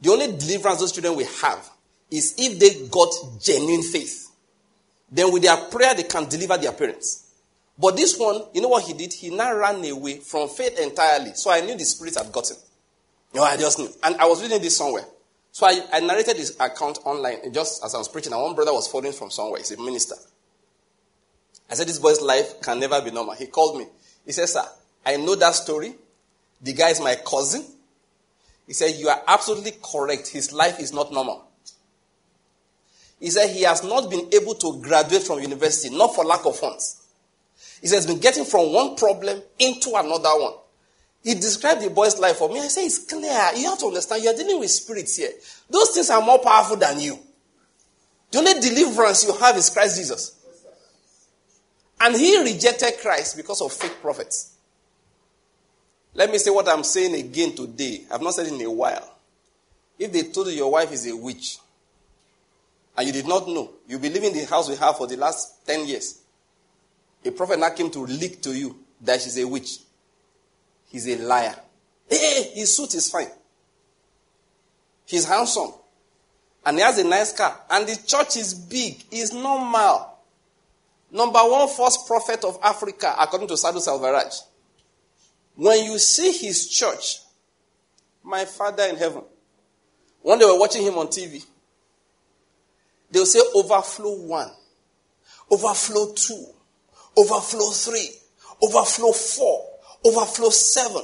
[0.00, 1.68] The only deliverance those children will have
[2.10, 3.12] is if they got
[3.42, 4.30] genuine faith.
[5.10, 7.23] Then with their prayer, they can deliver their parents.
[7.78, 9.12] But this one, you know what he did?
[9.12, 11.32] He now ran away from faith entirely.
[11.34, 12.56] So I knew the spirit had gotten.
[13.32, 13.88] You know, I just knew.
[14.02, 15.04] And I was reading this somewhere.
[15.50, 18.32] So I, I narrated this account online just as I was preaching.
[18.32, 19.58] And one brother was following from somewhere.
[19.58, 20.14] He's a minister.
[21.68, 23.34] I said, This boy's life can never be normal.
[23.34, 23.86] He called me.
[24.24, 24.64] He said, Sir,
[25.04, 25.94] I know that story.
[26.62, 27.64] The guy is my cousin.
[28.66, 30.28] He said, You are absolutely correct.
[30.28, 31.44] His life is not normal.
[33.20, 36.58] He said he has not been able to graduate from university, not for lack of
[36.58, 37.03] funds.
[37.84, 40.54] He says been getting from one problem into another one.
[41.22, 42.58] He described the boy's life for me.
[42.58, 43.50] I say it's clear.
[43.56, 45.28] You have to understand, you are dealing with spirits here.
[45.68, 47.18] Those things are more powerful than you.
[48.30, 50.34] The only deliverance you have is Christ Jesus.
[52.00, 54.54] And he rejected Christ because of fake prophets.
[56.14, 58.06] Let me say what I'm saying again today.
[58.10, 59.14] I've not said it in a while.
[59.98, 61.58] If they told you your wife is a witch,
[62.96, 65.66] and you did not know, you believe in the house we have for the last
[65.66, 66.20] 10 years,
[67.24, 69.78] a prophet now came to leak to you that she's a witch.
[70.88, 71.56] He's a liar.
[72.08, 73.30] Hey, his suit is fine.
[75.06, 75.72] He's handsome.
[76.64, 77.58] And he has a nice car.
[77.70, 79.04] And the church is big.
[79.10, 80.18] It's normal.
[81.10, 84.34] Number one false prophet of Africa, according to Sadhu Selvaraj.
[85.56, 87.20] When you see his church,
[88.22, 89.22] my father in heaven,
[90.22, 91.44] when they were watching him on TV,
[93.10, 94.50] they'll say overflow one,
[95.50, 96.46] overflow two,
[97.16, 98.10] overflow three,
[98.62, 99.70] overflow four,
[100.04, 101.02] overflow seven,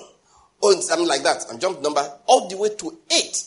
[0.62, 3.44] oh, or something like that, and jump number all the way to eight.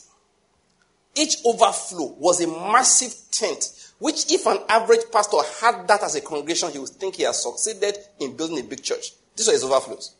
[1.15, 6.21] Each overflow was a massive tent, which if an average pastor had that as a
[6.21, 9.11] congregation, he would think he has succeeded in building a big church.
[9.35, 10.15] These are his overflows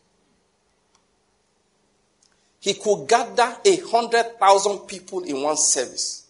[2.64, 6.26] he could gather a hundred thousand people in one service.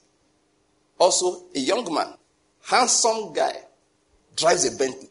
[0.98, 2.12] Also, a young man,
[2.60, 3.52] handsome guy,
[4.34, 5.10] drives a Bentley.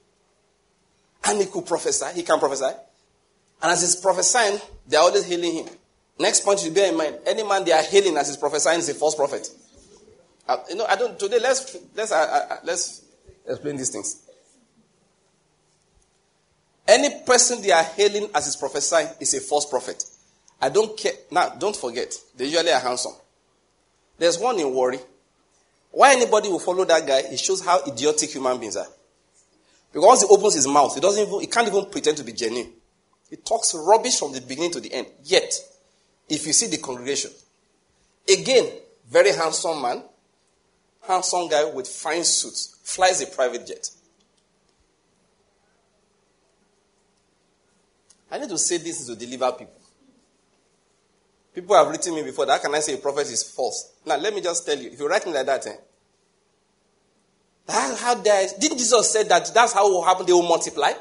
[1.26, 2.06] And he could prophesy.
[2.16, 2.76] He can prophesy.
[3.62, 5.68] And as he's prophesying, they're always healing him.
[6.20, 8.90] Next point you bear in mind: any man they are healing as he's prophesying is
[8.90, 9.50] a false prophet.
[10.48, 11.18] Uh, you know, I don't.
[11.18, 13.04] Today, let's let's uh, uh, let's
[13.48, 14.22] explain these things.
[16.88, 20.04] Any person they are hailing as he's prophesying is a false prophet.
[20.62, 21.14] I don't care.
[21.32, 23.14] Now, don't forget, they usually are handsome.
[24.18, 25.02] There's one in Owerri.
[25.92, 28.88] Why anybody will follow that guy, it shows how idiotic human beings are.
[29.94, 32.74] Because he opens his mouth, he doesn't even, he can't even pretend to be genuine.
[33.30, 35.08] He talks rubbish from the beginning to the end.
[35.24, 35.54] Yet,
[36.28, 37.32] if you see the congregation,
[38.28, 38.70] again,
[39.10, 40.04] very handsome man,
[41.08, 43.90] handsome guy with fine suits, flies a private jet.
[48.32, 49.80] I need to say this to deliver people.
[51.54, 52.48] People have written me before.
[52.48, 53.94] That How can I say a prophet is false?
[54.06, 54.90] Now let me just tell you.
[54.90, 55.76] If you write me like that, eh,
[57.66, 60.26] that how is, didn't Jesus say that that's how it will happen?
[60.26, 60.92] They will multiply.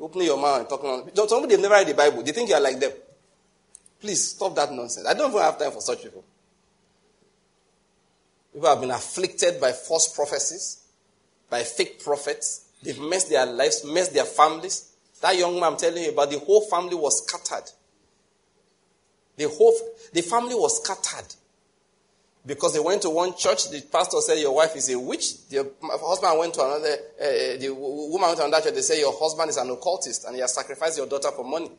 [0.00, 0.88] Opening your mouth and talking.
[0.90, 2.22] On, somebody they've never read the Bible.
[2.22, 2.92] They think you are like them.
[4.00, 5.06] Please stop that nonsense.
[5.06, 6.24] I don't even have time for such people.
[8.52, 10.82] People have been afflicted by false prophecies,
[11.48, 12.66] by fake prophets.
[12.82, 14.92] They've messed their lives, messed their families.
[15.20, 17.70] That young man I'm telling you about, the whole family was scattered.
[19.36, 19.72] The whole
[20.12, 21.34] the family was scattered
[22.44, 23.70] because they went to one church.
[23.70, 25.48] The pastor said your wife is a witch.
[25.48, 26.96] The husband went to another.
[27.20, 28.74] Uh, the woman went to another church.
[28.74, 31.70] They say your husband is an occultist and he has sacrificed your daughter for money.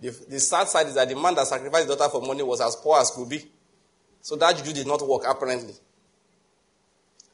[0.00, 2.60] The, the sad side is that the man that sacrificed his daughter for money was
[2.60, 3.44] as poor as could be.
[4.22, 5.74] So that juju did not work apparently.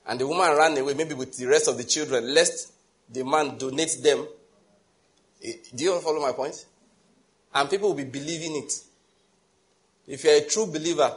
[0.07, 2.73] And the woman ran away, maybe with the rest of the children, lest
[3.11, 4.27] the man donate them.
[5.43, 6.67] Eh, do you follow my point?
[7.55, 8.73] And people will be believing it.
[10.07, 11.15] If you're a true believer,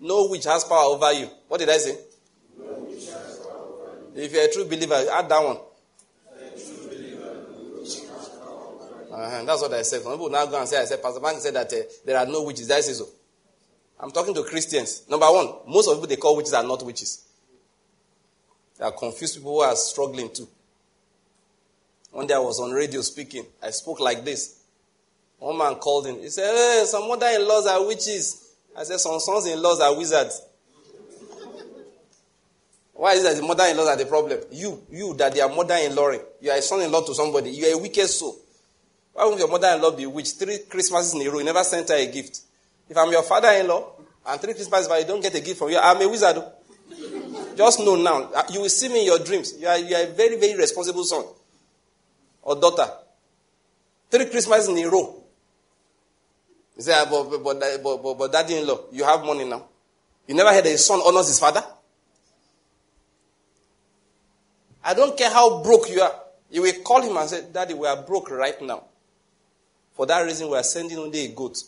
[0.00, 1.28] no witch has power over you.
[1.48, 1.98] What did I say?
[2.58, 3.92] No witch has power.
[4.14, 5.58] If you're a true believer, add that one.
[9.16, 9.44] Uh-huh.
[9.44, 10.02] That's what I said.
[10.02, 12.26] Some people now go and say, I said, Pastor Banky said that uh, there are
[12.26, 12.68] no witches.
[12.68, 13.08] Is so.
[13.98, 15.08] I'm talking to Christians.
[15.08, 17.24] Number one, most of people they call witches are not witches.
[18.78, 20.46] They are confused people who are struggling too.
[22.10, 23.46] One day I was on radio speaking.
[23.62, 24.60] I spoke like this.
[25.38, 26.16] One man called him.
[26.16, 28.54] He said, Hey, some mother in laws are witches.
[28.76, 30.42] I said, Some sons in laws are wizards.
[32.94, 34.40] Why is that the mother in laws are the problem?
[34.50, 36.12] You, you, that they are mother in law.
[36.40, 37.50] You are a son in law to somebody.
[37.50, 38.36] You are a wicked soul.
[39.12, 40.32] Why won't your mother in law be a witch?
[40.32, 42.40] Three Christmases in a row, you never sent her a gift.
[42.88, 43.92] If I'm your father in law,
[44.26, 46.42] and three Christmases, but you don't get a gift from you, I'm a wizard.
[47.56, 48.30] Just know now.
[48.34, 49.54] Uh, you will see me in your dreams.
[49.58, 51.24] You are, you are a very, very responsible son
[52.42, 52.88] or daughter.
[54.10, 55.22] Three Christmases in a row.
[56.76, 59.66] You say, ah, but, but, but, but, but daddy in law, you have money now.
[60.26, 61.64] You never heard that a son honors his father?
[64.84, 66.14] I don't care how broke you are.
[66.50, 68.84] You will call him and say, Daddy, we are broke right now.
[69.94, 71.58] For that reason, we are sending only a goat.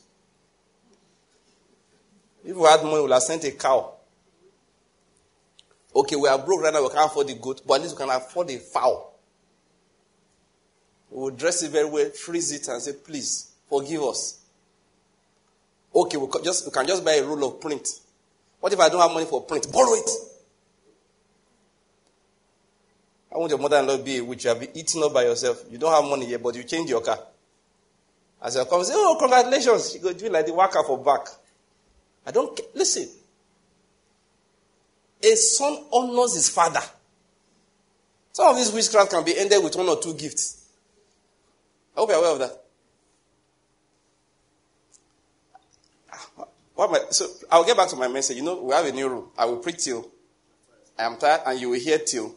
[2.44, 3.94] If we had money, we would have sent a cow.
[5.96, 8.04] Okay, we are broke right now, we can't afford the goat, but at least we
[8.06, 9.18] can afford a fowl.
[11.10, 14.37] We will dress it very well, freeze it, and say, Please, forgive us.
[15.98, 17.88] Okay, we can just, we can just buy a roll of print.
[18.60, 19.66] What if I don't have money for print?
[19.72, 20.08] Borrow it.
[23.34, 24.44] I want your mother in law be a witch.
[24.44, 25.64] You have been eating up by yourself.
[25.68, 27.18] You don't have money yet, but you change your car.
[28.40, 29.92] As you come, say, Oh, congratulations.
[29.92, 31.26] She go do like the worker for back.
[32.24, 32.66] I don't care.
[32.74, 33.08] Listen.
[35.20, 36.80] A son honors his father.
[38.32, 40.64] Some of these witchcraft can be ended with one or two gifts.
[41.96, 42.64] I hope you're aware of that.
[46.78, 48.36] What so I'll get back to my message.
[48.36, 49.32] You know, we have a new rule.
[49.36, 50.08] I will preach till
[50.96, 52.32] I am tired, and you will hear till.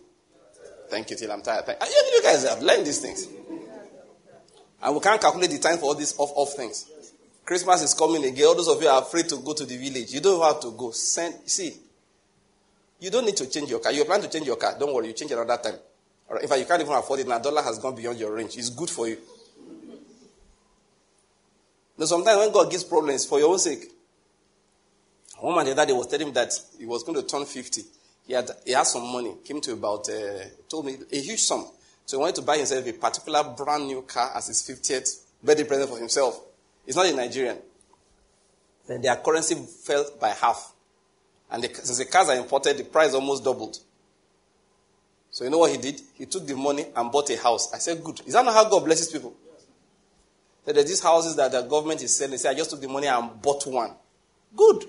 [0.89, 1.68] Thank you till I'm tired.
[1.68, 3.28] Thank, you guys have learned these things.
[4.82, 6.89] And we can't calculate the time for all these off off things.
[7.46, 8.48] Christmas is coming again.
[8.48, 10.12] All those of you are afraid to go to the village.
[10.12, 10.89] You don't have to go.
[10.89, 11.78] Send, see,
[13.00, 13.92] you don't need to change your car.
[13.92, 14.76] You plan to change your car.
[14.80, 15.80] Don't worry, you change it another time.
[16.42, 17.38] In fact, you can't even afford it now.
[17.38, 18.58] Dollar has gone beyond your range.
[18.58, 19.20] It's good for you.
[21.96, 23.84] Now, sometimes when God gives problems for your own sake,
[25.42, 27.82] one man the other day was telling me that he was going to turn 50.
[28.28, 31.66] He had, he had some money, came to about, uh, told me a huge sum.
[32.06, 35.64] So he wanted to buy himself a particular brand new car as his 50th birthday
[35.64, 36.39] present for himself.
[36.86, 37.58] He's not a Nigerian.
[38.88, 40.74] Then their currency fell by half.
[41.50, 43.80] And the, since the cars are imported, the price almost doubled.
[45.32, 46.02] So you know what he did?
[46.16, 47.74] He took the money and bought a house.
[47.74, 48.22] I said, good.
[48.26, 49.34] Is that not how God blesses people?
[50.66, 52.38] So these houses that the government is selling.
[52.38, 53.92] Say, I just took the money and bought one.
[54.56, 54.86] Good.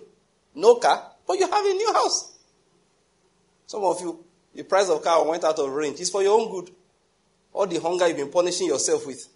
[0.54, 2.32] No car, but you have a new house.
[3.66, 4.24] Some of you,
[4.54, 6.00] the price of car went out of range.
[6.00, 6.70] It's for your own good.
[7.52, 9.26] All the hunger you've been punishing yourself with.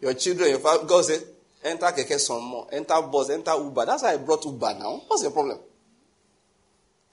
[0.00, 1.22] Your children, your family, God said,
[1.64, 2.68] enter keke some more.
[2.72, 3.84] Enter bus, enter Uber.
[3.86, 5.02] That's why I brought Uber now.
[5.06, 5.58] What's the problem?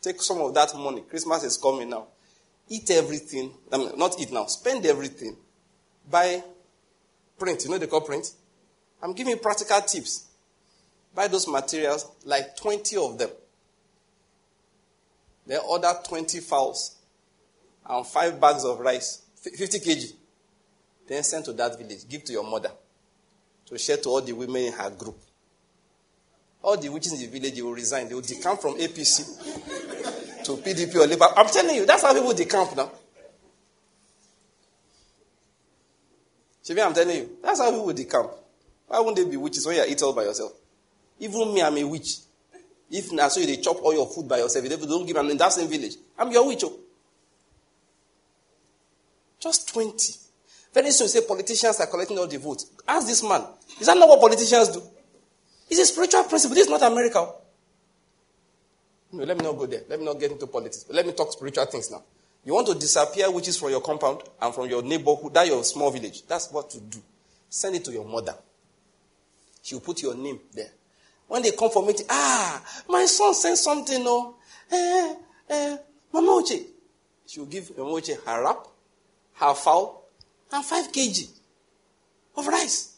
[0.01, 1.01] Take some of that money.
[1.01, 2.07] Christmas is coming now.
[2.69, 3.51] Eat everything.
[3.71, 4.45] I mean, not eat now.
[4.45, 5.35] Spend everything.
[6.09, 6.43] Buy
[7.37, 7.63] print.
[7.63, 8.31] You know they call print?
[9.01, 10.24] I'm giving practical tips.
[11.15, 13.29] Buy those materials, like 20 of them.
[15.47, 16.97] Then order 20 fowls
[17.87, 20.13] and 5 bags of rice, 50 kg.
[21.07, 22.07] Then send to that village.
[22.09, 22.71] Give to your mother
[23.67, 25.17] to share to all the women in her group.
[26.61, 28.09] All the witches in the village they will resign.
[28.09, 31.27] They will decamp from APC to PDP or Labour.
[31.37, 32.91] I'm telling you, that's how people decamp now.
[36.67, 38.31] Shibi, I'm telling you, that's how people decamp.
[38.87, 40.53] Why wouldn't they be witches when you eat all by yourself?
[41.19, 42.17] Even me, I'm a witch.
[42.91, 45.31] If now so you chop all your food by yourself, if you don't give me
[45.31, 46.63] in that same village, I'm your witch.
[46.63, 46.79] Oh.
[49.39, 50.13] Just 20.
[50.73, 52.69] Very soon, say politicians are collecting all the votes.
[52.87, 53.43] Ask this man.
[53.79, 54.81] Is that not what politicians do?
[55.69, 56.55] It's a spiritual principle.
[56.55, 57.19] This is not America.
[57.19, 57.41] Oh.
[59.13, 59.81] No, let me not go there.
[59.87, 60.85] Let me not get into politics.
[60.89, 62.03] Let me talk spiritual things now.
[62.43, 65.89] You want to disappear witches from your compound and from your neighborhood, that your small
[65.89, 66.27] village.
[66.27, 66.99] That's what to do.
[67.49, 68.35] Send it to your mother.
[69.63, 70.69] She'll put your name there.
[71.27, 74.35] When they come for meeting, ah, my son sent something, no.
[74.71, 75.15] Eh,
[75.49, 75.77] eh,
[76.13, 76.63] Mama Uche.
[77.25, 78.67] She will give Mama Uche her wrap,
[79.33, 80.07] her fowl,
[80.51, 81.29] and 5 kg
[82.37, 82.95] of rice.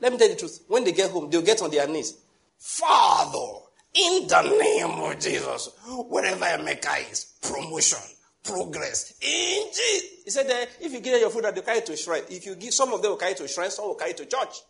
[0.00, 0.64] Let me tell you the truth.
[0.68, 2.16] When they get home, they'll get on their knees.
[2.56, 3.64] Father,
[3.94, 7.98] in the name of Jesus, wherever Emeka is, promotion,
[8.44, 9.14] progress.
[9.20, 10.10] In Jesus.
[10.24, 12.22] He said that if you give your food, they'll carry it to shrine.
[12.30, 14.16] If you give, some of them will carry it to shrine, some will carry it
[14.18, 14.60] to church.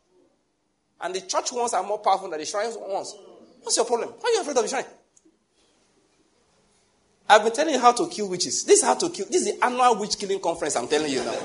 [1.00, 3.14] And the church ones are more powerful than the shrine ones.
[3.62, 4.10] What's your problem?
[4.20, 4.84] Why are you afraid of the shrine?
[7.28, 8.64] I've been telling you how to kill witches.
[8.64, 9.26] This is how to kill.
[9.26, 11.36] This is the annual witch killing conference I'm telling you now.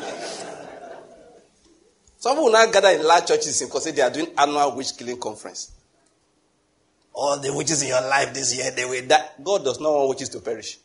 [2.18, 5.72] Some people now gather in large churches because they are doing annual witch killing conference.
[7.14, 9.30] All the witches in your life this year, they will die.
[9.44, 10.78] God does not want witches to perish.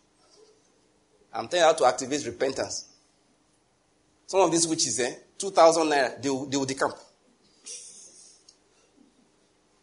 [1.33, 2.87] I'm telling you how to activate repentance.
[4.27, 6.99] Some of these witches, eh, 2,000 naira, they will, they will decamp.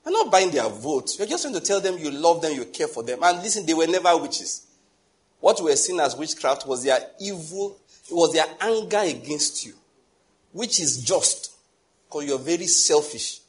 [0.05, 1.17] You're not buying their vote.
[1.17, 3.19] You're just trying to tell them you love them, you care for them.
[3.23, 4.67] And listen, they were never witches.
[5.39, 7.77] What we were seen as witchcraft was their evil,
[8.09, 9.73] it was their anger against you,
[10.51, 11.55] which is just
[12.07, 13.39] because you're very selfish.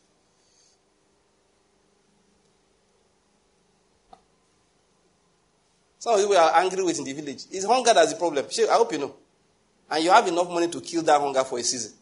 [5.99, 7.45] Some of you are angry with in the village.
[7.51, 8.47] It's hunger that's the problem.
[8.47, 9.15] I hope you know.
[9.91, 11.93] And you have enough money to kill that hunger for a season.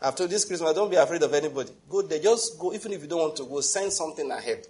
[0.00, 1.70] After this Christmas, don't be afraid of anybody.
[1.88, 2.20] Go there.
[2.20, 2.72] Just go.
[2.72, 4.66] Even if you don't want to go, send something ahead.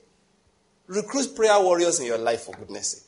[0.87, 3.03] Recruit prayer warriors in your life, for goodness sake.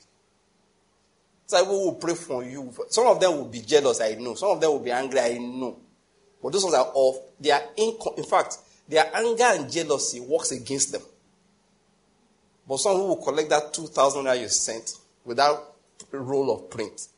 [1.47, 2.73] So we will pray for you.
[2.91, 4.35] Some of them will be jealous, I know.
[4.35, 5.79] Some of them will be angry, I know.
[6.43, 7.17] But those ones are off.
[7.41, 8.59] They are in, in fact,
[8.89, 11.03] their anger and jealousy works against them.
[12.69, 14.93] But some who will collect that 2,000 that you sent
[15.25, 15.75] without
[16.13, 17.09] a roll of print.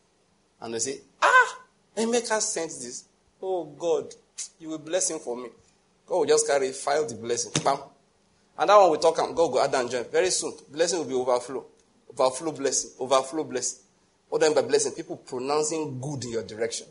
[0.61, 1.59] And they say, ah,
[1.97, 3.05] Emeka sent this.
[3.43, 4.15] Oh God,
[4.59, 5.49] you will bless him for me.
[6.07, 7.53] God will just carry, file the blessing.
[7.65, 7.79] Bam.
[8.59, 10.05] And that one we talk, and God will add and join.
[10.05, 11.65] Very soon, blessing will be overflow.
[12.11, 12.91] Overflow blessing.
[13.01, 13.79] Overflow blessing.
[14.29, 14.93] What do I mean by blessing?
[14.93, 16.87] People pronouncing good in your direction.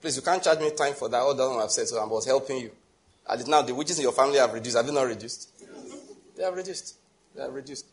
[0.00, 1.18] Please, you can't charge me time for that.
[1.18, 2.70] All that I've said, so I was helping you.
[3.28, 4.76] And now the witches in your family have reduced.
[4.76, 5.50] Have you not reduced?
[6.36, 6.96] They have reduced.
[7.34, 7.86] They have reduced.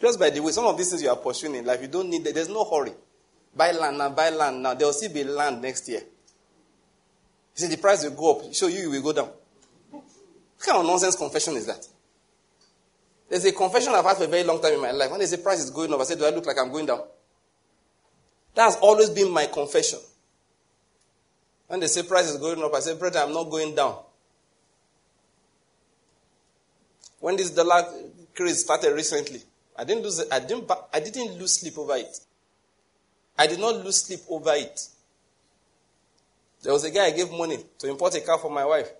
[0.00, 2.10] Just by the way, some of these things you are pursuing in life, you don't
[2.10, 2.92] need, there's no hurry.
[3.56, 4.74] Buy land now, buy land now.
[4.74, 6.02] There will still be land next year.
[7.56, 8.54] You see, the price will go up.
[8.54, 9.30] Show you, will go down.
[9.90, 10.02] What
[10.60, 11.86] kind of nonsense confession is that?
[13.28, 15.10] There's a confession I've had for a very long time in my life.
[15.10, 16.86] When they say price is going up, I say, Do I look like I'm going
[16.86, 17.02] down?
[18.54, 19.98] That's always been my confession.
[21.66, 23.98] When they say price is going up, I say, Brother, I'm not going down.
[27.20, 27.84] When this dollar
[28.34, 29.40] craze started recently,
[29.76, 32.18] I didn't lose I didn't I didn't lose sleep over it.
[33.38, 34.88] I did not lose sleep over it.
[36.64, 38.90] There was a guy I gave money to import a car for my wife.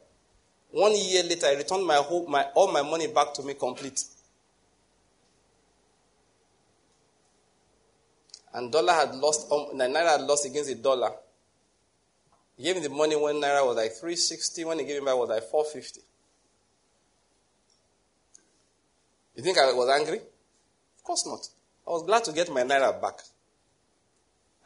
[0.70, 4.04] One year later, I returned my whole, my, all my money back to me complete.
[8.52, 11.10] And dollar had lost, um, naira had lost against the dollar.
[12.58, 14.64] He gave me the money when naira was like 360.
[14.66, 16.00] When he gave me back, was like 450.
[19.36, 20.18] You think I was angry?
[20.18, 21.48] Of course not.
[21.88, 23.20] I was glad to get my naira back.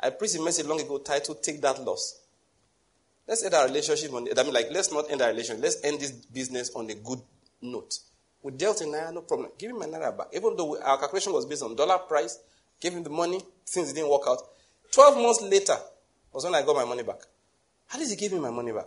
[0.00, 2.22] I preached a message long ago titled Take That Loss.
[3.28, 5.62] Let's end our relationship on, I mean, like, let's not end our relationship.
[5.62, 7.20] Let's end this business on a good
[7.60, 7.98] note.
[8.42, 9.50] We dealt in Naira, no problem.
[9.58, 10.28] Give him my Naira back.
[10.32, 12.38] Even though our calculation was based on dollar price,
[12.80, 14.40] gave him the money, things didn't work out.
[14.92, 15.76] 12 months later
[16.32, 17.20] was when I got my money back.
[17.88, 18.86] How did he give me my money back?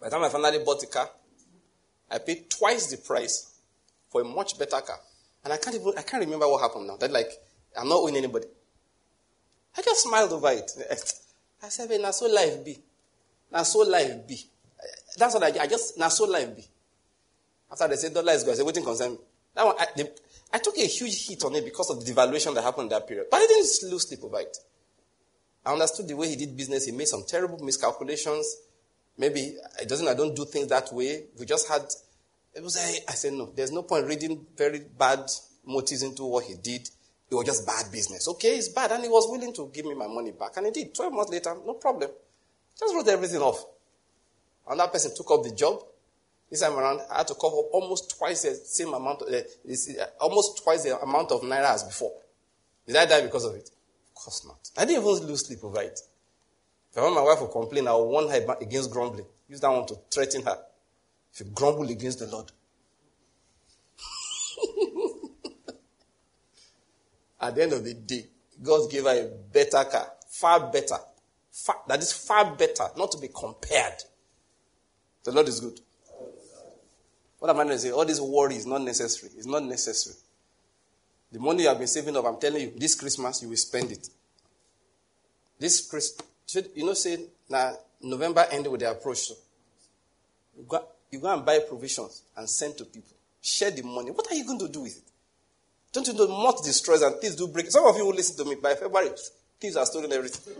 [0.00, 1.10] By the time I finally bought the car,
[2.10, 3.52] I paid twice the price
[4.08, 4.98] for a much better car.
[5.44, 6.96] And I can't even, I can't remember what happened now.
[6.96, 7.30] That like,
[7.78, 8.46] I'm not owing anybody.
[9.76, 10.70] I just smiled over it.
[11.62, 12.78] I said, hey, now so life be.
[13.52, 14.40] Now so life be.
[15.16, 16.64] That's what I, I just, now so life be.
[17.70, 19.18] After they said dollar is good, I said, waiting concern me.
[19.54, 20.08] That one, I, they,
[20.52, 23.06] I took a huge hit on it because of the devaluation that happened in that
[23.06, 23.26] period.
[23.30, 24.56] But I didn't lose sleep over it.
[25.64, 26.86] I understood the way he did business.
[26.86, 28.56] He made some terrible miscalculations.
[29.18, 31.24] Maybe it doesn't, I don't do things that way.
[31.38, 31.82] We just had,
[32.54, 35.20] it was, I, I said, no, there's no point reading very bad
[35.64, 36.88] motives into what he did.
[37.30, 38.26] It was just bad business.
[38.28, 38.90] Okay, it's bad.
[38.90, 40.56] And he was willing to give me my money back.
[40.56, 40.94] And he did.
[40.94, 42.10] 12 months later, no problem.
[42.78, 43.64] Just wrote everything off.
[44.68, 45.82] And that person took up the job.
[46.50, 50.06] This time around, I had to cover almost twice the same amount, of, uh, uh,
[50.20, 52.12] almost twice the amount of naira as before.
[52.86, 53.70] Did I die because of it?
[54.08, 54.58] Of course not.
[54.76, 56.00] I didn't even lose sleep over it.
[56.90, 59.26] If I want my wife to complain, I will warn her against grumbling.
[59.48, 60.58] Use that one to threaten her.
[61.32, 62.50] If you grumble against the Lord,
[67.40, 68.26] At the end of the day,
[68.62, 70.96] God gave her a better car, far better.
[71.50, 74.02] Far, that is far better, not to be compared.
[75.24, 75.80] The Lord is good.
[77.38, 77.90] What am I going to say?
[77.90, 79.32] All this worry is not necessary.
[79.36, 80.16] It's not necessary.
[81.32, 83.92] The money you have been saving up, I'm telling you, this Christmas you will spend
[83.92, 84.08] it.
[85.58, 86.26] This Christmas,
[86.74, 87.18] you know, say
[87.48, 89.18] now November end with the approach.
[89.18, 89.34] So
[90.56, 93.16] you go, you go and buy provisions and send to people.
[93.40, 94.10] Share the money.
[94.10, 95.09] What are you going to do with it?
[95.92, 97.70] Don't you know moth destroys and thieves do break?
[97.70, 99.10] Some of you will listen to me by February.
[99.58, 100.54] Thieves are stealing everything.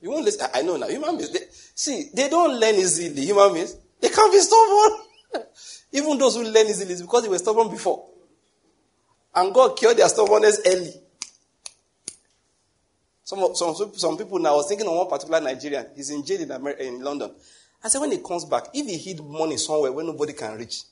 [0.00, 0.48] You won't listen.
[0.52, 0.88] I know now.
[0.88, 1.40] Human beings, they,
[1.74, 3.24] see, they don't learn easily.
[3.24, 4.98] Human beings, they can't be stubborn.
[5.92, 8.06] Even those who learn easily is because they were stubborn before.
[9.34, 10.92] And God cured their stubbornness early.
[13.24, 15.86] Some, some, some people now, I was thinking of one particular Nigerian.
[15.94, 17.32] He's in jail in, America, in London.
[17.82, 20.82] I said, when he comes back, if he hid money somewhere where nobody can reach,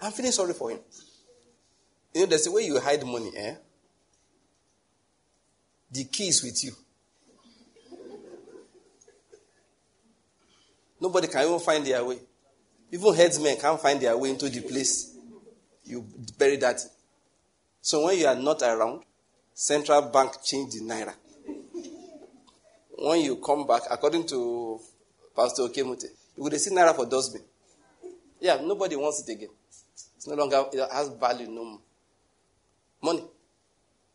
[0.00, 0.78] I'm feeling sorry for him.
[2.14, 3.54] You know, there's a way you hide money, eh?
[5.90, 6.72] The key is with you.
[11.00, 12.18] Nobody can even find their way.
[12.90, 15.16] Even headsmen can't find their way into the place
[15.84, 16.06] you
[16.38, 16.80] bury that.
[17.80, 19.02] So when you are not around,
[19.54, 21.14] central bank change the naira.
[22.98, 24.80] When you come back, according to
[25.34, 27.42] Pastor Okemute, you would see naira for dustbin.
[28.40, 29.50] Yeah, nobody wants it again.
[30.26, 31.80] It's no longer, it has value no.
[33.00, 33.22] Money.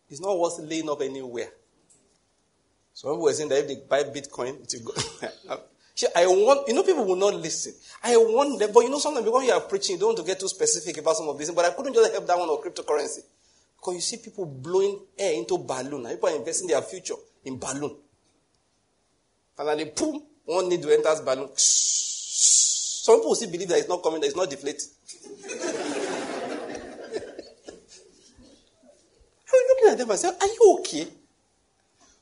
[0.10, 1.48] It's not worth laying up anywhere.
[2.94, 5.58] Some people were saying that if they buy Bitcoin, it will go.
[6.16, 7.74] I want, you know, people will not listen.
[8.04, 10.26] I want them, but you know, sometimes when you are preaching, you don't want to
[10.26, 11.50] get too specific about some of these.
[11.52, 13.20] But I couldn't just help that one of cryptocurrency.
[13.78, 16.08] Because you see people blowing air into balloon.
[16.10, 17.96] People are investing their future in balloon.
[19.58, 21.52] And then they boom, one need to enter balloon.
[21.56, 24.90] Some people still believe that it's not coming, that it's not deflating.
[29.54, 31.08] I'm looking at them and say, Are you okay?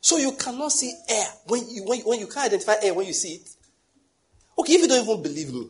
[0.01, 3.05] So you cannot see air when you, when, you, when you can't identify air when
[3.05, 3.49] you see it.
[4.57, 5.67] Okay, if you don't even believe me,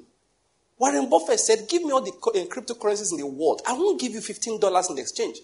[0.78, 3.62] Warren Buffett said, Give me all the uh, cryptocurrencies in the world.
[3.68, 5.39] I won't give you $15 in exchange.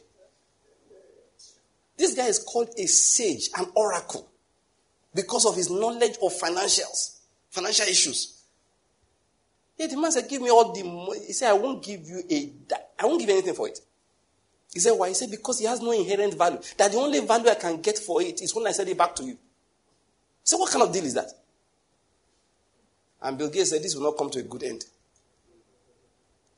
[1.98, 4.28] This guy is called a sage, an oracle,
[5.14, 8.42] because of his knowledge of financials, financial issues.
[9.78, 11.26] Yeah, the man said, Give me all the money.
[11.28, 12.52] He said, I won't give you a,
[13.00, 13.80] I won't give you anything for it.
[14.76, 15.08] He said, Why?
[15.08, 16.60] He said, Because it has no inherent value.
[16.78, 19.16] That the only value I can get for it is when I send it back
[19.16, 19.38] to you.
[20.44, 21.32] So, what kind of deal is that?
[23.22, 24.84] And Bill Gates said, This will not come to a good end.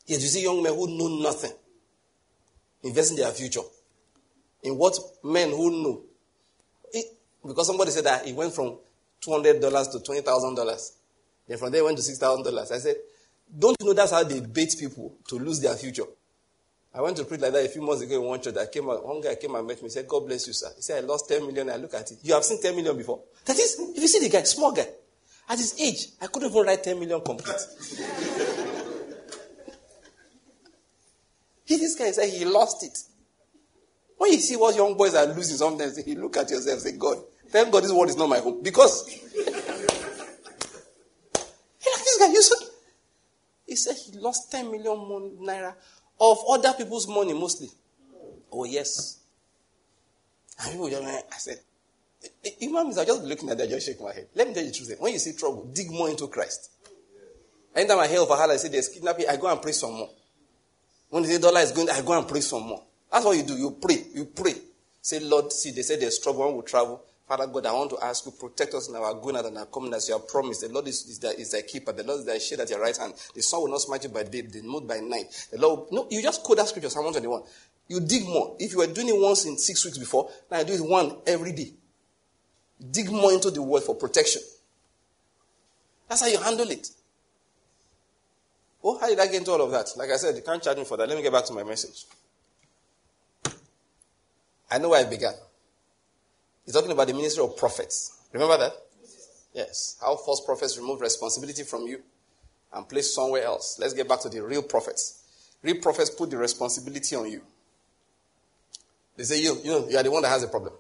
[0.07, 1.51] Yet you see young men who know nothing,
[2.82, 3.61] invest in their future.
[4.63, 6.01] In what men who know.
[6.91, 7.05] It,
[7.45, 8.78] because somebody said that he went from
[9.24, 10.91] $200 to $20,000.
[11.47, 12.72] Then from there went to $6,000.
[12.72, 12.95] I said,
[13.57, 16.05] Don't you know that's how they bait people to lose their future?
[16.98, 18.58] I went to preach like that a few months ago in one church.
[18.58, 19.89] I came one guy came and met me.
[19.89, 20.70] Said, God bless you, sir.
[20.76, 21.70] He said, I lost 10 million.
[21.70, 22.18] I look at it.
[22.24, 23.22] You have seen 10 million before.
[23.45, 24.88] That is, if you see the guy, small guy,
[25.48, 27.56] at his age, I couldn't even write 10 million complete.
[31.66, 32.98] he, this guy said he lost it.
[34.18, 36.98] When you see what young boys are losing sometimes, you look at yourself and say,
[36.98, 37.18] God,
[37.50, 38.64] thank God this world is not my home.
[38.64, 39.54] Because like
[41.84, 42.68] this guy, you said,
[43.68, 44.98] he said he lost 10 million
[45.45, 45.76] naira
[46.20, 47.70] of other people's money mostly.
[48.51, 49.20] Oh, yes.
[50.59, 51.59] And people just, I said,
[52.61, 54.28] Imams are just looking at that, just shake my head.
[54.34, 54.91] Let me tell you the truth.
[54.91, 54.95] Eh?
[54.99, 56.72] When you see trouble, dig more into Christ.
[57.76, 59.93] Anytime I hear of a hell, I say there's kidnapping, I go and pray some
[59.93, 60.09] more.
[61.09, 62.84] When the dollar is going, I go and pray some more.
[63.11, 63.55] That's what you do.
[63.55, 64.03] You pray.
[64.13, 64.55] You pray.
[65.01, 66.39] Say, Lord, see, they say there's trouble.
[66.39, 67.03] One will travel.
[67.28, 69.65] Father God, I want to ask you, protect us in our going out and our
[69.65, 70.61] coming as you have promised.
[70.61, 71.91] The Lord is, is, the, is keeper.
[71.91, 73.13] The Lord is thy shade at your right hand.
[73.36, 75.47] The sun will not smite you by day, the moon by night.
[75.51, 77.43] The Lord, no, you just quote that scripture, Psalm 121.
[77.89, 78.55] You dig more.
[78.59, 81.17] If you were doing it once in six weeks before, now you do it one
[81.28, 81.74] every day.
[82.91, 84.41] Dig more into the word for protection.
[86.08, 86.89] That's how you handle it.
[88.83, 89.89] Oh, how did I get into all of that?
[89.97, 91.09] Like I said, you can't charge me for that.
[91.09, 92.05] Let me get back to my message.
[94.71, 95.33] I know where I began.
[96.68, 98.20] He's talking about the ministry of prophets.
[98.34, 98.74] Remember that?
[99.54, 99.96] Yes.
[100.02, 102.02] How false prophets remove responsibility from you
[102.74, 103.80] and place somewhere else.
[103.80, 105.24] Let's get back to the real prophets.
[105.64, 107.42] Real prophets put the responsibility on you.
[109.16, 110.74] They say, you, you know, you are the one that has a problem,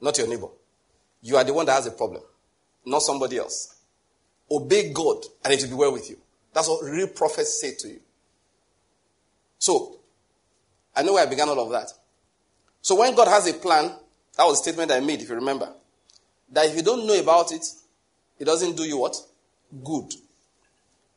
[0.00, 0.48] not your neighbor.
[1.20, 2.22] You are the one that has a problem,
[2.86, 3.76] not somebody else.
[4.50, 6.16] Obey God and it will be well with you.
[6.54, 8.00] That's what real prophets say to you.
[9.58, 9.98] So,
[10.96, 11.92] I know where I began all of that.
[12.80, 13.92] So when God has a plan,
[14.38, 15.68] that was a statement I made, if you remember.
[16.52, 17.66] That if you don't know about it,
[18.38, 19.16] it doesn't do you what?
[19.84, 20.14] Good.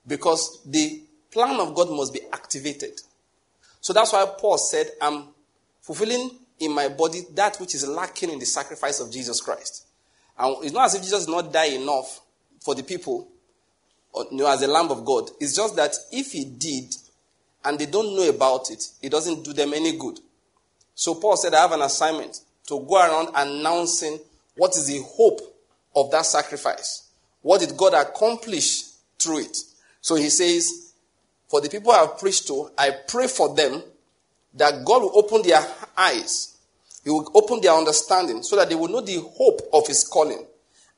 [0.07, 2.99] Because the plan of God must be activated.
[3.79, 5.25] So that's why Paul said, I'm
[5.81, 9.85] fulfilling in my body that which is lacking in the sacrifice of Jesus Christ.
[10.37, 12.21] And it's not as if Jesus did not die enough
[12.59, 13.27] for the people
[14.13, 15.29] or, you know, as a Lamb of God.
[15.39, 16.95] It's just that if he did
[17.63, 20.19] and they don't know about it, it doesn't do them any good.
[20.95, 22.41] So Paul said, I have an assignment
[22.71, 24.19] to go around announcing
[24.55, 25.39] what is the hope
[25.95, 27.09] of that sacrifice.
[27.41, 28.83] What did God accomplish
[29.19, 29.57] through it?
[29.99, 30.93] So he says,
[31.47, 33.83] For the people I have preached to, I pray for them
[34.53, 35.65] that God will open their
[35.97, 36.51] eyes
[37.03, 40.45] He will open their understanding so that they will know the hope of his calling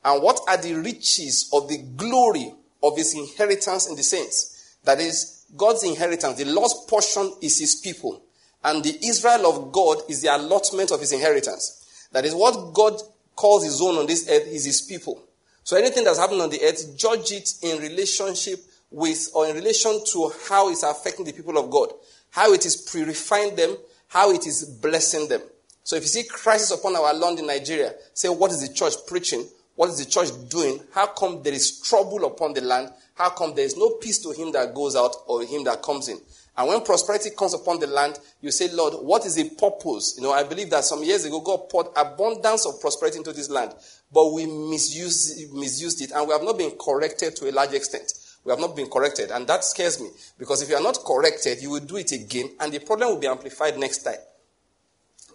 [0.04, 2.52] and what are the riches of the glory
[2.82, 4.76] of his inheritance in the saints.
[4.84, 8.22] That is, God's inheritance, the lost portion is his people.
[8.64, 12.08] And the Israel of God is the allotment of his inheritance.
[12.12, 13.00] That is what God
[13.36, 15.22] calls his own on this earth is his people.
[15.62, 18.60] So anything that's happening on the earth, judge it in relationship
[18.90, 21.90] with or in relation to how it's affecting the people of God,
[22.30, 23.76] how it is purifying them,
[24.08, 25.42] how it is blessing them.
[25.82, 28.94] So if you see crisis upon our land in Nigeria, say, what is the church
[29.06, 29.46] preaching?
[29.74, 30.80] What is the church doing?
[30.92, 32.90] How come there is trouble upon the land?
[33.14, 36.08] How come there is no peace to him that goes out or him that comes
[36.08, 36.18] in?
[36.56, 40.14] And when prosperity comes upon the land, you say, Lord, what is the purpose?
[40.16, 43.50] You know, I believe that some years ago, God poured abundance of prosperity into this
[43.50, 43.74] land,
[44.12, 48.12] but we misused, misused it and we have not been corrected to a large extent.
[48.44, 49.30] We have not been corrected.
[49.30, 52.50] And that scares me because if you are not corrected, you will do it again
[52.60, 54.18] and the problem will be amplified next time.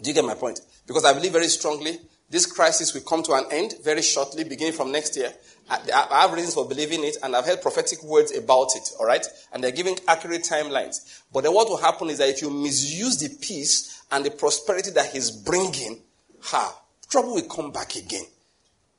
[0.02, 0.62] Do you get my point?
[0.88, 4.74] Because I believe very strongly this crisis will come to an end very shortly, beginning
[4.74, 5.34] from next year.
[5.70, 9.26] I have reasons for believing it, and I've heard prophetic words about it, all right?
[9.54, 11.22] And they're giving accurate timelines.
[11.32, 14.90] But then what will happen is that if you misuse the peace and the prosperity
[14.92, 16.02] that he's bringing,
[16.42, 16.76] ha,
[17.10, 18.26] trouble will come back again.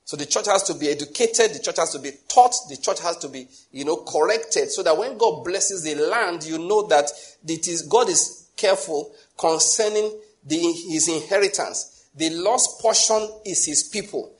[0.05, 3.01] So the church has to be educated, the church has to be taught, the church
[3.01, 6.87] has to be, you know, corrected, so that when God blesses the land, you know
[6.87, 7.09] that
[7.47, 10.11] it is God is careful concerning
[10.45, 12.07] the, his inheritance.
[12.15, 14.33] The lost portion is his people.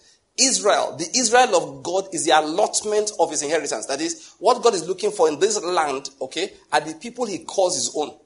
[0.44, 3.86] Israel, the Israel of God is the allotment of his inheritance.
[3.86, 7.40] That is, what God is looking for in this land, okay, are the people he
[7.40, 8.18] calls his own.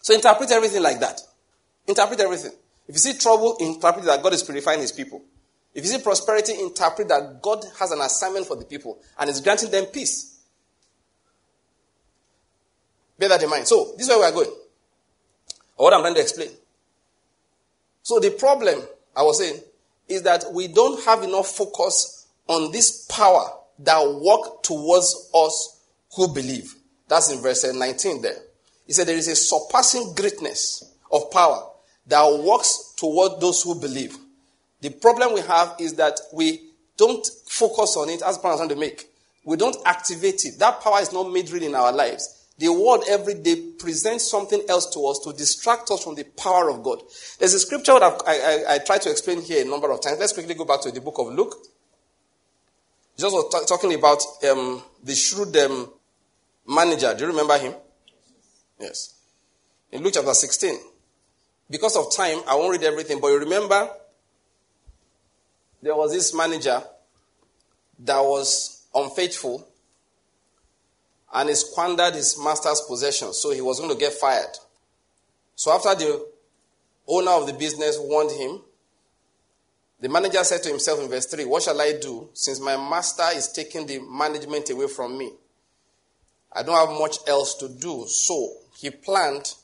[0.00, 1.20] So interpret everything like that.
[1.86, 2.52] Interpret everything.
[2.86, 5.22] If you see trouble, interpret that God is purifying his people.
[5.74, 9.40] If you see prosperity, interpret that God has an assignment for the people and is
[9.40, 10.40] granting them peace.
[13.18, 13.66] Bear that in mind.
[13.66, 14.50] So, this is where we are going.
[15.76, 16.50] Or what I'm trying to explain.
[18.04, 18.82] So the problem,
[19.16, 19.60] I was saying,
[20.08, 23.50] is that we don't have enough focus on this power
[23.80, 25.80] that work towards us
[26.14, 26.74] who believe.
[27.08, 28.36] That's in verse uh, 19 there.
[28.86, 31.70] He said there is a surpassing greatness of power
[32.06, 34.16] that works toward those who believe.
[34.80, 36.60] The problem we have is that we
[36.96, 39.08] don't focus on it as plan trying to make.
[39.44, 40.58] We don't activate it.
[40.58, 42.43] That power is not made real in our lives.
[42.58, 46.70] The world every day presents something else to us to distract us from the power
[46.70, 47.02] of God.
[47.38, 48.34] There's a scripture that I,
[48.70, 50.20] I, I tried to explain here a number of times.
[50.20, 51.56] Let's quickly go back to the book of Luke.
[53.16, 55.90] Jesus was t- talking about um, the shrewd um,
[56.66, 57.12] manager.
[57.14, 57.74] Do you remember him?
[58.78, 59.14] Yes.
[59.90, 60.78] In Luke chapter 16.
[61.68, 63.88] Because of time, I won't read everything, but you remember
[65.82, 66.82] there was this manager
[68.00, 69.66] that was unfaithful
[71.34, 74.56] and he squandered his master's possessions, so he was going to get fired.
[75.56, 76.26] So after the
[77.08, 78.60] owner of the business warned him,
[80.00, 83.26] the manager said to himself in verse 3, What shall I do since my master
[83.34, 85.32] is taking the management away from me?
[86.52, 88.04] I don't have much else to do.
[88.06, 89.54] So he planned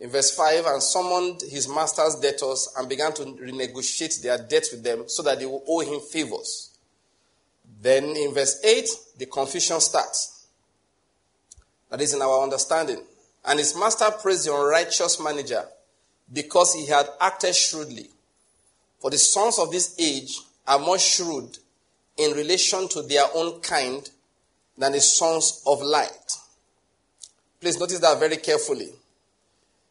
[0.00, 4.82] in verse 5 and summoned his master's debtors and began to renegotiate their debts with
[4.82, 6.78] them so that they would owe him favors.
[7.80, 10.33] Then in verse 8, the confusion starts.
[11.94, 13.00] That is in our understanding.
[13.44, 15.64] And his master praised the unrighteous manager
[16.32, 18.10] because he had acted shrewdly.
[19.00, 21.56] For the sons of this age are more shrewd
[22.16, 24.10] in relation to their own kind
[24.76, 26.32] than the sons of light.
[27.60, 28.88] Please notice that very carefully.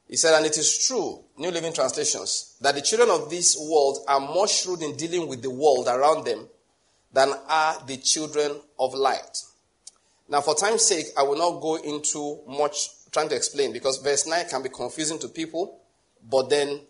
[0.10, 4.00] He said, and it is true, New Living Translations, that the children of this world
[4.10, 6.50] are more shrewd in dealing with the world around them
[7.14, 9.44] than are the children of light.
[10.30, 14.26] Now, for time's sake, I will not go into much trying to explain because verse
[14.26, 15.80] 9 can be confusing to people.
[16.30, 16.82] But then,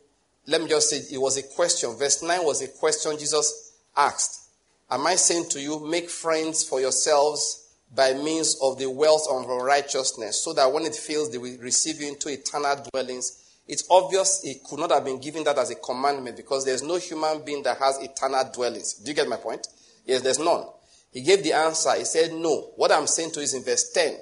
[0.47, 1.95] let me just say it was a question.
[1.97, 4.49] Verse 9 was a question Jesus asked.
[4.89, 9.45] Am I saying to you, make friends for yourselves by means of the wealth of
[9.47, 13.39] righteousness, so that when it fails, they will receive you into eternal dwellings?
[13.68, 16.97] It's obvious he could not have been given that as a commandment because there's no
[16.97, 18.95] human being that has eternal dwellings.
[18.95, 19.68] Do you get my point?
[20.05, 20.65] Yes, there's none.
[21.14, 21.94] He gave the answer.
[21.94, 22.72] He said, No.
[22.76, 24.18] What I'm saying to you is in verse 10.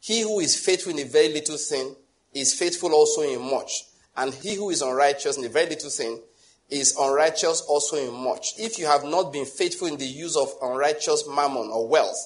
[0.00, 1.94] He who is faithful in a very little thing
[2.32, 3.84] is faithful also in much.
[4.16, 6.20] And he who is unrighteous in a very little thing
[6.70, 8.54] is unrighteous also in much.
[8.58, 12.16] If you have not been faithful in the use of unrighteous mammon or wealth,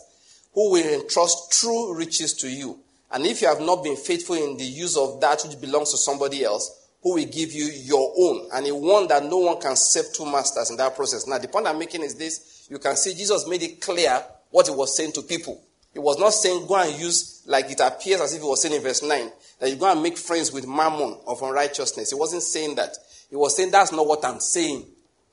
[0.53, 2.79] who will entrust true riches to you?
[3.13, 5.99] And if you have not been faithful in the use of that which belongs to
[5.99, 8.49] somebody else, who will give you your own?
[8.53, 11.27] And a one that no one can serve two masters in that process.
[11.27, 14.67] Now, the point I'm making is this you can see Jesus made it clear what
[14.67, 15.61] he was saying to people.
[15.93, 18.75] He was not saying go and use, like it appears as if he was saying
[18.75, 22.11] in verse 9, that you go and make friends with mammon of unrighteousness.
[22.11, 22.97] He wasn't saying that.
[23.29, 24.85] He was saying that's not what I'm saying.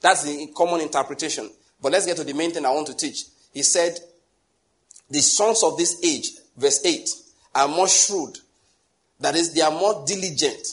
[0.02, 1.50] That's the common interpretation.
[1.82, 3.26] But let's get to the main thing I want to teach.
[3.54, 4.00] He said,
[5.10, 7.10] the sons of this age, verse 8,
[7.56, 8.38] are more shrewd.
[9.20, 10.66] That is, they are more diligent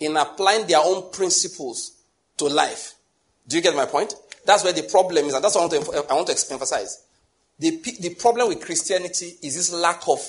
[0.00, 1.92] in applying their own principles
[2.38, 2.94] to life.
[3.46, 4.14] Do you get my point?
[4.46, 7.04] That's where the problem is, and that's what I want to, I want to emphasize.
[7.58, 10.20] The, the problem with Christianity is this lack of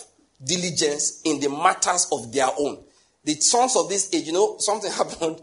[0.44, 2.84] diligence in the matters of their own.
[3.24, 5.42] The sons of this age, you know, something happened,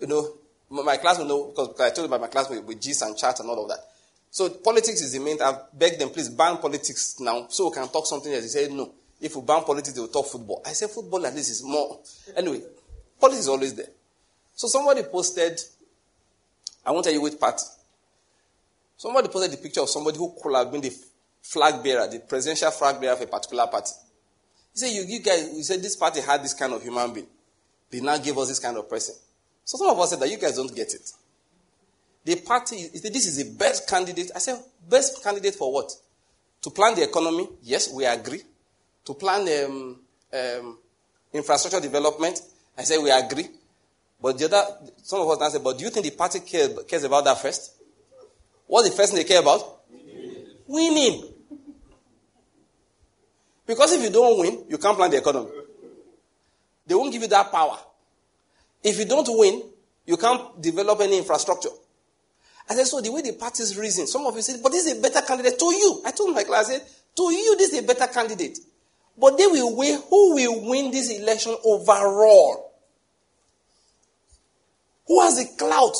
[0.00, 0.28] you know,
[0.70, 3.40] my class will know, because I told you about my class with, G's and chat
[3.40, 3.80] and all of that.
[4.30, 5.40] So politics is the main.
[5.42, 8.44] I've begged them, please ban politics now so we can talk something else.
[8.44, 8.92] He said, no.
[9.20, 10.62] If we ban politics, they will talk football.
[10.64, 11.98] I said, football at least is more.
[12.36, 12.62] Anyway,
[13.20, 13.90] politics is always there.
[14.54, 15.60] So somebody posted,
[16.84, 17.64] I won't tell you which party.
[18.96, 20.92] Somebody posted the picture of somebody who could have been the
[21.42, 23.92] flag bearer, the presidential flag bearer of a particular party.
[24.72, 27.26] He said, you, you guys, you said this party had this kind of human being.
[27.90, 29.14] They now give us this kind of person.
[29.64, 31.10] So some of us said that you guys don't get it.
[32.24, 34.30] The party, this is the best candidate.
[34.34, 35.90] I said, best candidate for what?
[36.62, 37.48] To plan the economy?
[37.62, 38.42] Yes, we agree.
[39.06, 40.00] To plan um,
[40.32, 40.78] um,
[41.32, 42.40] infrastructure development?
[42.80, 43.46] I said, we agree.
[44.22, 44.64] But the other,
[45.02, 47.74] some of us now say, but do you think the party cares, about that first?
[48.66, 49.82] What's the first thing they care about?
[49.90, 50.46] Winning.
[50.66, 51.24] Winning.
[53.66, 55.50] Because if you don't win, you can't plan the economy.
[56.86, 57.78] They won't give you that power.
[58.82, 59.62] If you don't win,
[60.06, 61.68] you can't develop any infrastructure.
[62.68, 64.98] I said, so the way the parties reason, some of you said, but this is
[64.98, 66.02] a better candidate to you.
[66.06, 66.86] I told my class, I said,
[67.16, 68.58] to you, this is a better candidate.
[69.18, 72.69] But they will weigh who will win this election overall.
[75.10, 75.96] Who has the clout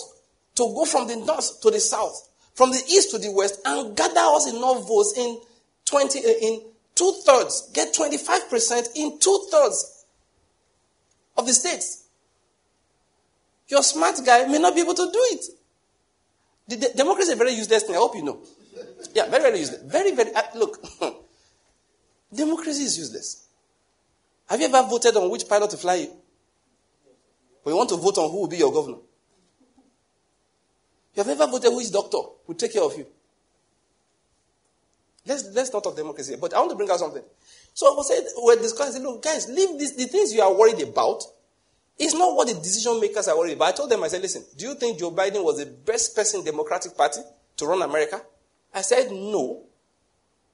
[0.55, 3.97] to go from the north to the south, from the east to the west, and
[3.97, 5.37] gather us enough votes in
[5.85, 6.63] 20, uh, in
[6.95, 10.05] two thirds, get 25% in two thirds
[11.37, 12.05] of the states.
[13.67, 15.45] Your smart guy may not be able to do it.
[16.69, 17.97] The, democracy is a very useless thing.
[17.97, 18.39] I hope you know.
[19.13, 19.83] Yeah, very, very useless.
[19.83, 20.33] Very, very.
[20.33, 20.79] Uh, look,
[22.33, 23.49] democracy is useless.
[24.49, 26.09] Have you ever voted on which pilot to fly?
[27.63, 28.99] But you want to vote on who will be your governor?
[31.15, 33.07] You have ever voted who is doctor will take care of you?
[35.27, 37.23] Let's, let's not talk democracy, but I want to bring out something.
[37.75, 40.81] So I was saying, we're discussing, look, guys, leave this, the things you are worried
[40.81, 41.23] about,
[41.99, 43.69] it's not what the decision makers are worried about.
[43.69, 46.41] I told them, I said, listen, do you think Joe Biden was the best person
[46.41, 47.21] in Democratic Party
[47.59, 48.23] to run America?
[48.73, 49.65] I said, no.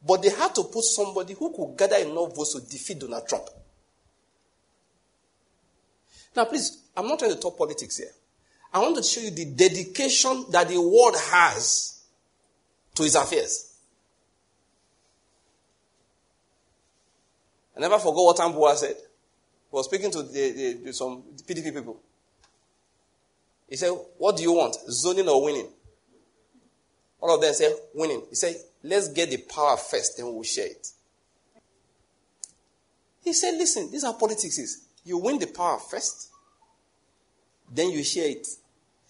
[0.04, 3.48] But they had to put somebody who could gather enough votes to defeat Donald Trump.
[6.36, 8.10] Now, please, I'm not trying to talk politics here.
[8.72, 12.02] I want to show you the dedication that the world has
[12.94, 13.72] to its affairs.
[17.74, 19.02] I never forgot what Tambuwal said He
[19.70, 22.00] was speaking to the, the, some PDP people.
[23.68, 24.76] He said, What do you want?
[24.90, 25.68] Zoning or winning?
[27.20, 28.22] All of them said, Winning.
[28.28, 30.88] He said, Let's get the power first, then we'll share it.
[33.22, 34.85] He said, Listen, is how politics.
[35.06, 36.30] You win the power first,
[37.72, 38.46] then you share it.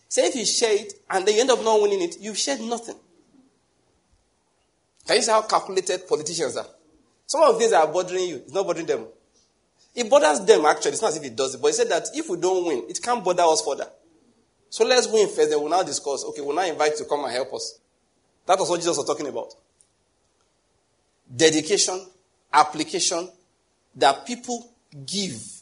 [0.08, 2.60] Say if you share it and then you end up not winning it, you've shared
[2.60, 2.96] nothing.
[5.06, 6.66] Can you see how calculated politicians are?
[7.26, 8.36] Some of these are bothering you.
[8.36, 9.06] It's not bothering them.
[9.94, 10.92] It bothers them actually.
[10.92, 11.62] It's not as if it does it.
[11.62, 13.88] But he said that if we don't win, it can't bother us further.
[14.68, 16.24] So let's win first, then we'll now discuss.
[16.26, 17.78] Okay, we'll now invite you to come and help us.
[18.44, 19.54] That was what Jesus was talking about.
[21.34, 22.06] Dedication,
[22.52, 23.30] application
[23.96, 24.70] that people
[25.06, 25.55] give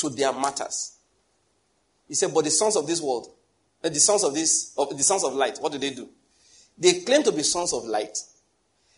[0.00, 0.96] to their matters.
[2.08, 3.28] He said, but the sons of this world,
[3.84, 6.08] eh, the sons of this, of the sons of light, what do they do?
[6.76, 8.16] They claim to be sons of light.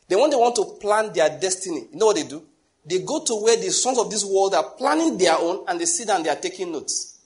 [0.09, 2.43] Then when they want to plan their destiny, you know what they do?
[2.85, 5.85] They go to where the sons of this world are planning their own and they
[5.85, 7.19] sit down and they are taking notes.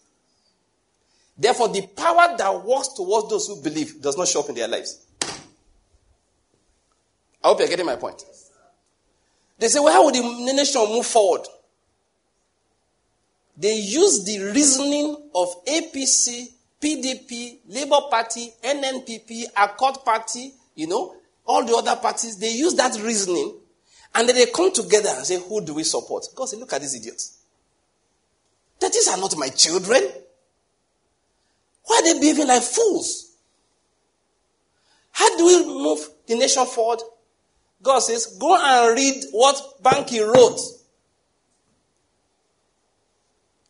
[1.39, 4.69] Therefore, the power that works towards those who believe does not show up in their
[4.69, 5.05] lives.
[7.43, 8.25] I hope you're getting my point.
[9.59, 11.47] They say, well, how would the nation move forward?
[13.57, 16.49] They use the reasoning of APC,
[16.81, 21.15] PDP, Labour Party, NNPP, Accord Party, you know,
[21.47, 22.37] all the other parties.
[22.39, 23.59] They use that reasoning
[24.15, 26.27] and then they come together and say, Who do we support?
[26.35, 27.39] God said, Look at these idiots.
[28.81, 30.03] That these are not my children.
[31.85, 33.33] Why are they behaving like fools?
[35.13, 37.01] How do we move the nation forward?
[37.83, 40.61] God says, Go and read what Banky wrote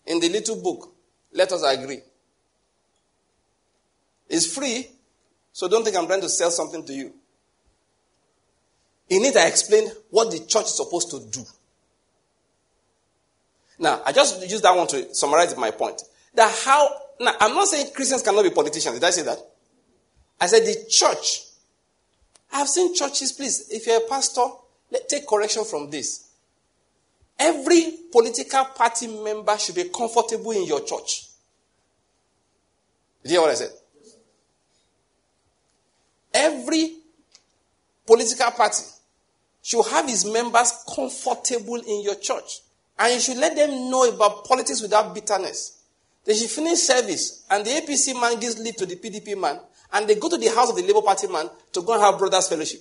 [0.07, 0.93] in the little book.
[1.33, 2.01] Let us agree.
[4.28, 4.89] It's free,
[5.53, 7.12] so don't think I'm trying to sell something to you.
[9.09, 11.45] In it, I explained what the church is supposed to do.
[13.78, 16.03] Now, I just use that one to summarize my point.
[16.35, 16.89] That how,
[17.20, 18.95] now, I'm not saying Christians cannot be politicians.
[18.95, 19.39] Did I say that?
[20.41, 21.43] I said the church.
[22.53, 24.47] I've seen churches, please, if you're a pastor,
[24.91, 26.26] let, take correction from this.
[27.38, 31.28] Every political party member should be comfortable in your church.
[33.22, 33.70] Did you hear what I said?
[36.32, 36.96] Every
[38.06, 38.84] political party
[39.62, 42.60] should have his members comfortable in your church.
[42.98, 45.82] And you should let them know about politics without bitterness.
[46.24, 49.60] They should finish service, and the APC man gives leave to the PDP man,
[49.92, 52.18] and they go to the house of the Labour Party man to go and have
[52.18, 52.80] brothers' fellowship.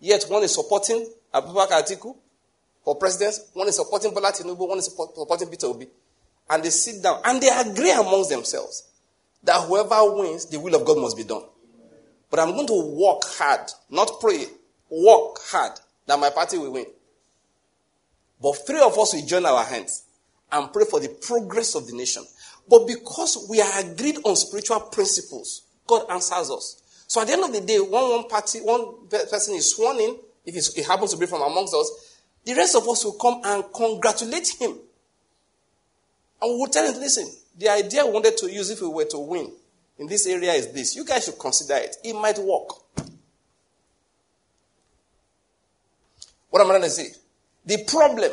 [0.00, 2.16] Yet one is supporting Abubakar Atiku
[2.86, 3.50] for presidents.
[3.52, 5.88] one is supporting Bola Tinubu, one is supporting Peter Obi.
[6.48, 8.84] And they sit down and they agree amongst themselves
[9.42, 11.42] that whoever wins, the will of God must be done.
[12.30, 14.44] But I'm going to work hard, not pray,
[14.88, 15.72] work hard
[16.06, 16.86] that my party will win.
[18.40, 20.04] But three of us will join our hands
[20.52, 22.24] and pray for the progress of the nation.
[22.68, 26.82] But because we are agreed on spiritual principles, God answers us.
[27.08, 30.54] So at the end of the day, one party, one person is sworn in, if
[30.78, 32.05] it happens to be from amongst us,
[32.46, 34.70] the rest of us will come and congratulate him.
[36.40, 37.28] And we will tell him, listen,
[37.58, 39.52] the idea we wanted to use if we were to win
[39.98, 40.94] in this area is this.
[40.94, 41.96] You guys should consider it.
[42.04, 42.68] It might work.
[46.50, 47.08] What am I going to say?
[47.66, 48.30] The problem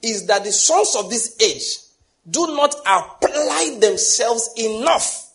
[0.00, 1.78] is that the sons of this age
[2.30, 5.32] do not apply themselves enough.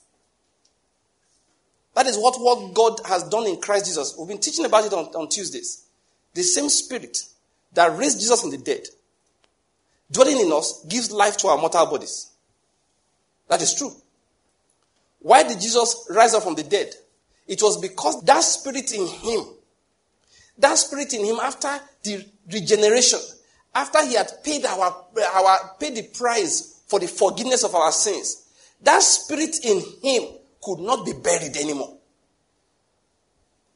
[1.94, 4.16] That is what, what God has done in Christ Jesus.
[4.18, 5.84] We've been teaching about it on, on Tuesdays.
[6.34, 7.18] The same spirit
[7.74, 8.88] that raised Jesus from the dead,
[10.12, 12.32] dwelling in us, gives life to our mortal bodies.
[13.48, 13.92] That is true.
[15.20, 16.94] Why did Jesus rise up from the dead?
[17.48, 19.46] It was because that spirit in him,
[20.58, 23.20] that spirit in him after the regeneration,
[23.74, 28.48] after he had paid our, our paid the price for the forgiveness of our sins,
[28.82, 30.30] that spirit in him
[30.62, 31.98] could not be buried anymore.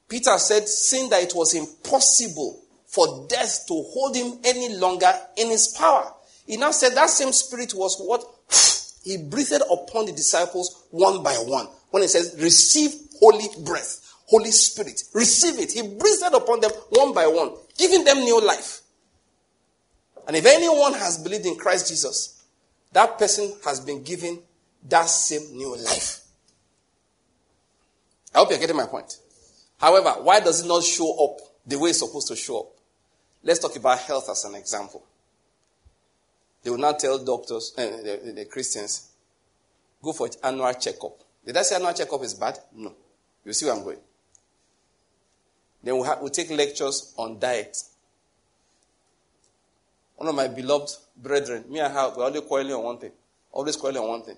[0.07, 2.60] Peter said, seeing that it was impossible
[2.91, 6.13] for death to hold him any longer in his power.
[6.45, 8.23] He now said that same spirit was what
[9.03, 11.67] he breathed upon the disciples one by one.
[11.91, 15.71] When he says, receive holy breath, Holy Spirit, receive it.
[15.71, 18.81] He breathed upon them one by one, giving them new life.
[20.27, 22.43] And if anyone has believed in Christ Jesus,
[22.91, 24.39] that person has been given
[24.89, 26.21] that same new life.
[28.33, 29.17] I hope you're getting my point.
[29.77, 32.70] However, why does it not show up the way it's supposed to show up?
[33.43, 35.03] Let's talk about health as an example.
[36.63, 39.09] They will not tell doctors, uh, the, the, Christians,
[40.01, 41.17] go for annual checkup.
[41.45, 42.59] Did I say annual checkup is bad?
[42.75, 42.93] No.
[43.43, 43.97] You see where I'm going.
[45.83, 47.77] Then we'll, we'll take lectures on diet.
[50.17, 53.11] One of my beloved brethren, me and her, we're always quarreling on one thing.
[53.51, 54.37] Always quarreling on one thing.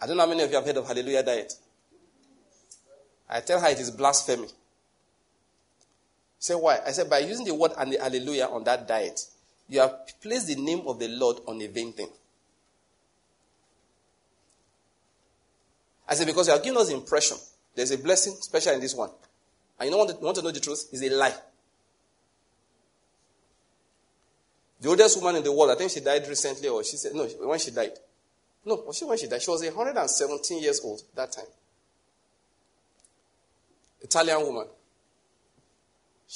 [0.00, 1.52] I don't know how many of you have heard of Hallelujah diet.
[3.28, 4.48] I tell her it is blasphemy.
[6.38, 6.80] Say why?
[6.86, 9.20] I said by using the word and the hallelujah on that diet,
[9.68, 12.08] you have placed the name of the Lord on a vain thing.
[16.08, 17.36] I said because you have given us the impression
[17.76, 19.10] there's a blessing, special in this one.
[19.78, 20.88] And you don't want to, want to know the truth?
[20.90, 21.34] It's a lie.
[24.80, 27.24] The oldest woman in the world, I think she died recently, or she said, no,
[27.26, 27.92] when she died.
[28.64, 29.42] No, was she when she died?
[29.42, 31.44] She was 117 years old that time.
[34.00, 34.66] Italian woman.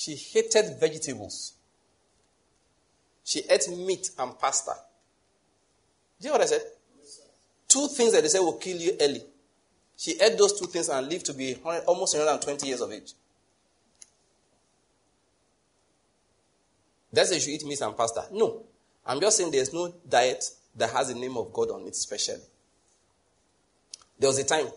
[0.00, 1.52] She hated vegetables.
[3.22, 4.72] She ate meat and pasta.
[6.18, 6.62] Do you know what I said?
[7.68, 9.20] Two things that they said will kill you early.
[9.98, 11.54] She ate those two things and lived to be
[11.86, 13.12] almost 120 years of age.
[17.12, 18.24] That's why you eat meat and pasta.
[18.32, 18.62] No.
[19.04, 20.42] I'm just saying there's no diet
[20.76, 22.40] that has the name of God on it, especially.
[24.18, 24.68] There was a time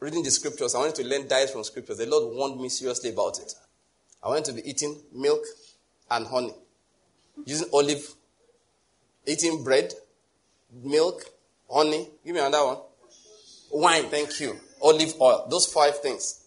[0.00, 1.96] reading the scriptures, I wanted to learn diet from scriptures.
[1.96, 3.54] The Lord warned me seriously about it.
[4.22, 5.42] I wanted to be eating milk
[6.10, 6.54] and honey,
[7.44, 8.14] using olive,
[9.26, 9.92] eating bread,
[10.82, 11.22] milk,
[11.70, 12.08] honey.
[12.24, 12.78] Give me another one.
[13.70, 14.56] Wine, thank you.
[14.82, 15.46] Olive oil.
[15.50, 16.44] Those five things.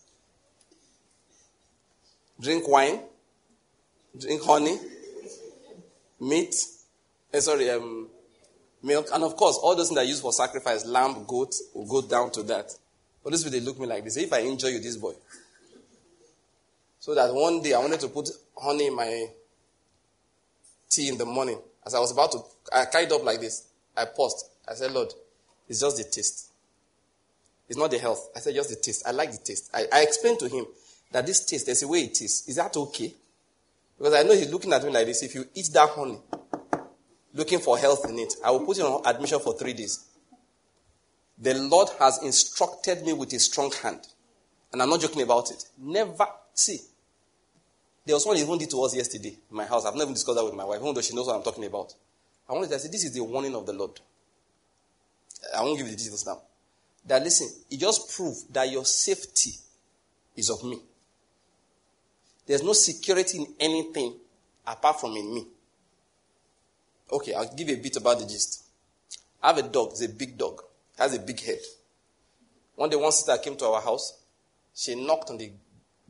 [2.39, 2.99] Drink wine,
[4.19, 4.77] drink honey,
[6.19, 6.55] meat,
[7.33, 8.09] eh, sorry, um,
[8.81, 11.85] milk, and of course, all those things that are used for sacrifice, lamb, goat, will
[11.85, 12.71] go down to that.
[13.23, 14.17] But this way they look me like this.
[14.17, 15.13] If I injure you, this boy.
[17.01, 19.25] So that one day I wanted to put honey in my
[20.87, 21.59] tea in the morning.
[21.83, 23.67] As I was about to, I carried up like this.
[23.97, 24.45] I paused.
[24.69, 25.11] I said, Lord,
[25.67, 26.51] it's just the taste.
[27.67, 28.29] It's not the health.
[28.35, 29.01] I said, just the taste.
[29.07, 29.71] I like the taste.
[29.73, 30.67] I, I explained to him,
[31.11, 32.47] that this taste, there's a way it is.
[32.47, 33.11] Is that okay?
[33.97, 35.23] Because I know he's looking at me like this.
[35.23, 36.19] If you eat that honey,
[37.33, 40.05] looking for health in it, I will put you on admission for three days.
[41.39, 44.07] The Lord has instructed me with a strong hand.
[44.71, 45.65] And I'm not joking about it.
[45.79, 46.79] Never see.
[48.11, 49.85] There was one he even did to us yesterday in my house.
[49.85, 51.95] I've never discussed that with my wife, even though she knows what I'm talking about.
[52.49, 54.01] I wanted to say, This is the warning of the Lord.
[55.55, 56.41] I won't give you the details now.
[57.07, 59.51] That listen, it just proved that your safety
[60.35, 60.81] is of me.
[62.45, 64.15] There's no security in anything
[64.67, 65.47] apart from in me.
[67.13, 68.65] Okay, I'll give you a bit about the gist.
[69.41, 70.61] I have a dog, it's a big dog,
[70.97, 71.59] it has a big head.
[72.75, 74.19] One day, one sister came to our house.
[74.75, 75.49] She knocked on the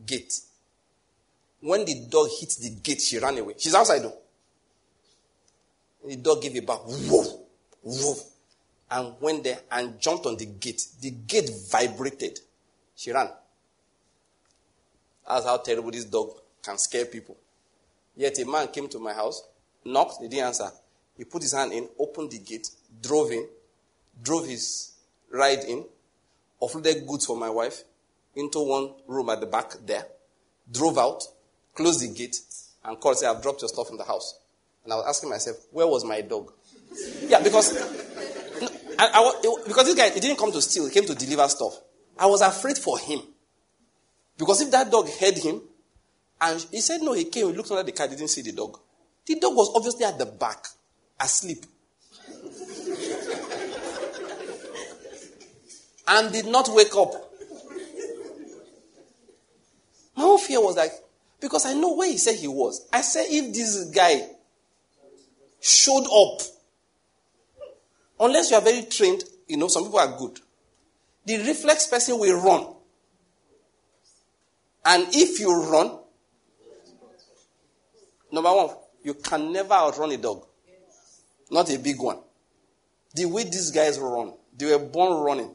[0.04, 0.34] gate.
[1.62, 3.54] When the dog hit the gate, she ran away.
[3.58, 4.18] She's outside though.
[6.06, 6.88] The dog gave a bark.
[6.88, 7.28] Woof,
[7.84, 8.20] woof,
[8.90, 10.84] and went there and jumped on the gate.
[11.00, 12.40] The gate vibrated.
[12.96, 13.30] She ran.
[15.28, 16.32] That's how terrible this dog
[16.64, 17.38] can scare people.
[18.16, 19.44] Yet a man came to my house,
[19.86, 20.70] knocked, he didn't answer.
[21.18, 22.70] He put his hand in, opened the gate,
[23.02, 23.48] drove in,
[24.22, 24.94] drove his
[25.32, 25.86] ride in,
[26.62, 27.84] offloaded goods for my wife
[28.36, 30.06] into one room at the back there,
[30.72, 31.24] drove out,
[31.76, 32.38] closed the gate,
[32.84, 34.40] and called, said, I've dropped your stuff in the house.
[34.84, 36.52] And I was asking myself, where was my dog?
[37.28, 37.78] yeah, because,
[38.98, 41.80] I, I, because this guy, he didn't come to steal, he came to deliver stuff.
[42.18, 43.22] I was afraid for him.
[44.38, 45.62] Because if that dog heard him,
[46.42, 48.80] and he said, no, he came, he looked under the car, didn't see the dog.
[49.26, 50.66] The dog was obviously at the back,
[51.20, 51.66] asleep.
[56.08, 57.14] and did not wake up.
[60.16, 60.92] My own fear was like,
[61.42, 62.88] because I know where he said he was.
[62.94, 64.22] I said, if this guy
[65.60, 66.42] showed up,
[68.20, 70.40] unless you are very trained, you know, some people are good.
[71.26, 72.68] The reflex person will run.
[74.86, 75.98] And if you run,
[78.32, 78.70] number one,
[79.04, 80.46] you can never outrun a dog.
[81.50, 82.20] Not a big one.
[83.14, 85.54] The way these guys run, they were born running.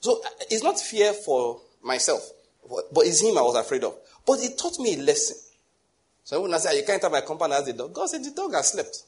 [0.00, 2.26] So uh, it's not fear for myself,
[2.68, 3.96] but it's him I was afraid of.
[4.26, 5.36] But it taught me a lesson.
[6.24, 8.30] So when I say, you can't have my compound as a dog, God said, the
[8.30, 9.02] dog has slept.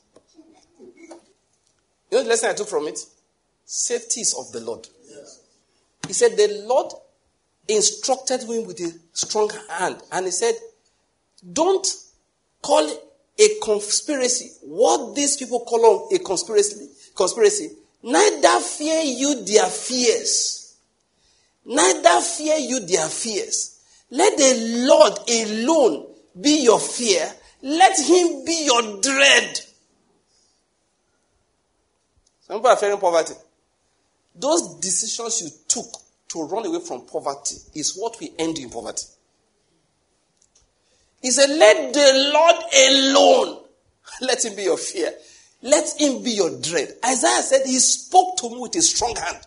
[2.10, 2.98] You know the lesson I took from it?
[3.64, 4.86] Safety is of the Lord.
[6.06, 6.92] He said, the Lord
[7.68, 10.02] instructed me with a strong hand.
[10.10, 10.54] And he said,
[11.52, 11.86] Don't
[12.60, 12.88] call
[13.38, 17.70] a conspiracy what these people call a conspiracy, conspiracy.
[18.02, 20.76] Neither fear you their fears.
[21.64, 23.80] Neither fear you their fears.
[24.12, 26.06] Let the Lord alone
[26.38, 27.32] be your fear.
[27.62, 29.60] Let him be your dread.
[32.42, 33.32] Some people are fearing poverty.
[34.34, 35.86] Those decisions you took
[36.28, 39.06] to run away from poverty is what we end in poverty.
[41.22, 42.56] He said, Let the Lord
[42.90, 43.64] alone,
[44.20, 45.10] let him be your fear.
[45.62, 46.96] Let him be your dread.
[47.02, 49.38] Isaiah said, He spoke to me with a strong hand.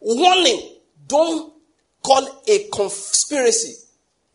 [0.00, 0.60] Warning,
[1.06, 1.53] don't
[2.04, 3.74] call a conspiracy.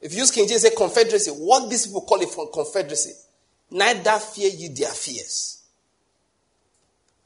[0.01, 1.31] If you use King James, say confederacy.
[1.31, 3.13] What these people call a confederacy.
[3.71, 5.61] Neither fear ye their fears.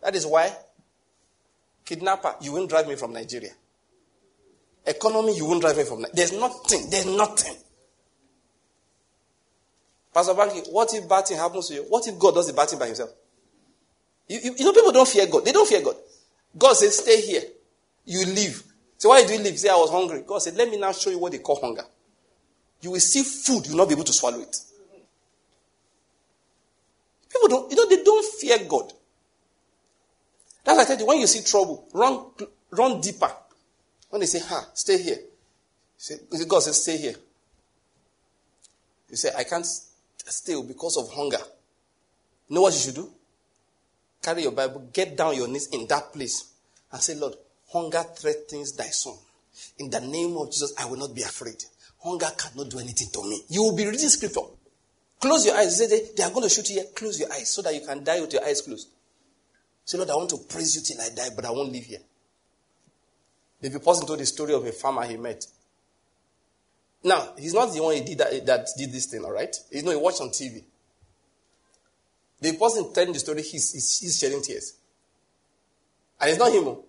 [0.02, 0.54] That is why,
[1.86, 3.52] kidnapper, you won't drive me from Nigeria.
[4.86, 6.16] Economy, you won't drive me from Nigeria.
[6.16, 6.90] There's nothing.
[6.90, 7.56] There's nothing.
[10.14, 11.86] Pastor Banky, what if bad thing happens to you?
[11.88, 13.12] What if God does the bad thing by himself?
[14.28, 15.46] You, you, you, know, people don't fear God.
[15.46, 15.96] They don't fear God.
[16.58, 17.42] God says, stay here.
[18.06, 18.62] You leave.
[19.04, 19.60] So why do you leave?
[19.60, 20.24] Say, I was hungry.
[20.26, 21.84] God said, let me now show you what they call hunger.
[22.80, 24.58] You will see food, you will not be able to swallow it.
[27.30, 28.94] People don't, you know, they don't fear God.
[30.64, 33.30] That's why I tell you, when you see trouble, run, run deeper.
[34.10, 35.20] When they say, ha, stay here.
[35.98, 36.16] Say,
[36.48, 37.16] God says, stay here.
[39.10, 41.44] You say, I can't stay because of hunger.
[42.48, 43.12] You know what you should do?
[44.22, 46.54] Carry your Bible, get down your knees in that place,
[46.90, 47.36] and say, Lord,
[47.74, 49.16] hunger threatens thy son.
[49.80, 51.64] In the name of Jesus, I will not be afraid.
[52.04, 53.42] Hunger cannot do anything to me.
[53.50, 54.42] You will be reading scripture.
[55.20, 55.78] Close your eyes.
[55.78, 56.86] Say, they, they are going to shoot you here.
[56.96, 58.90] Close your eyes so that you can die with your eyes closed.
[59.86, 62.00] Say, Lord, I want to praise you till I die, but I won't live here.
[63.62, 65.46] The person told the story of a farmer he met.
[67.04, 69.56] Now, he's not the one did that, that did this thing, all right?
[69.72, 70.64] You know, he watched on TV.
[72.40, 74.74] The person telling the story, he's, he's, he's shedding tears.
[76.20, 76.68] And it's not him.
[76.68, 76.86] Oh.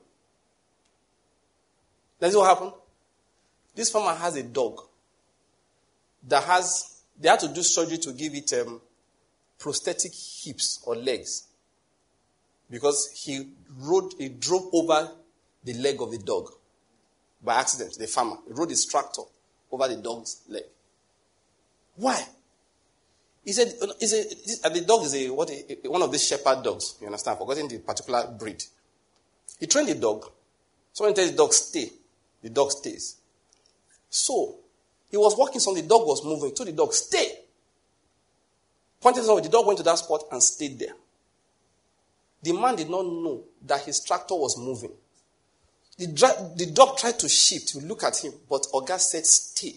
[2.24, 2.26] Oh.
[2.26, 2.72] That's what happened.
[3.74, 4.80] This farmer has a dog
[6.26, 8.80] that has, they had to do surgery to give it um,
[9.58, 11.48] prosthetic hips or legs.
[12.70, 15.10] Because he rode, he drove over
[15.64, 16.50] the leg of the dog
[17.42, 18.36] by accident, the farmer.
[18.46, 19.22] He rode his tractor
[19.70, 20.62] over the dog's leg.
[21.96, 22.24] Why?
[23.44, 26.96] He said, he said the dog is a, what, a, one of these shepherd dogs.
[27.00, 27.38] You understand?
[27.38, 28.64] Forgetting the particular breed.
[29.60, 30.30] He trained the dog.
[30.94, 31.90] Someone tells the dog, stay.
[32.44, 33.16] The dog stays.
[34.10, 34.56] So,
[35.10, 36.54] he was walking, so the dog was moving.
[36.54, 37.38] Told the dog, stay.
[39.00, 40.92] Pointed somewhere, the dog went to that spot and stayed there.
[42.42, 44.92] The man did not know that his tractor was moving.
[45.96, 49.76] The, dra- the dog tried to shift to look at him, but Oga said, stay.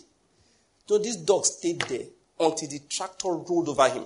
[0.87, 2.05] So this dog stayed there
[2.37, 4.03] until the tractor rolled over him.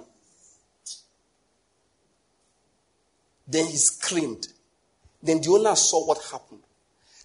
[3.47, 4.49] Then he screamed.
[5.23, 6.61] Then the owner saw what happened.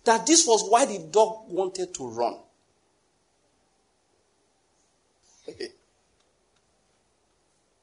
[0.06, 2.36] That this was why the dog wanted to run.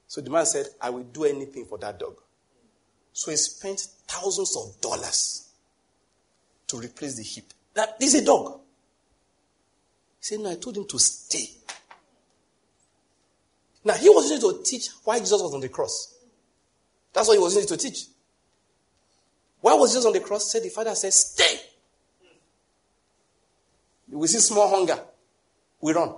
[0.07, 2.15] so the man said, I will do anything for that dog.
[3.11, 5.49] So he spent thousands of dollars
[6.67, 7.43] to replace the hip.
[7.73, 8.61] That this is a dog.
[10.19, 11.49] He said, No, I told him to stay.
[13.83, 16.15] Now, he was using to teach why Jesus was on the cross.
[17.11, 18.05] That's what he was using to teach.
[19.59, 20.49] Why was Jesus on the cross?
[20.49, 21.72] Said the Father said, Stay.
[24.13, 24.99] We see small hunger.
[25.81, 26.15] We run.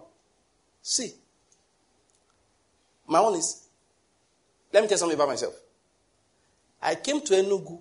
[0.81, 1.13] See.
[3.07, 3.67] My own is,
[4.73, 5.53] let me tell something about myself.
[6.81, 7.79] I came to Enugu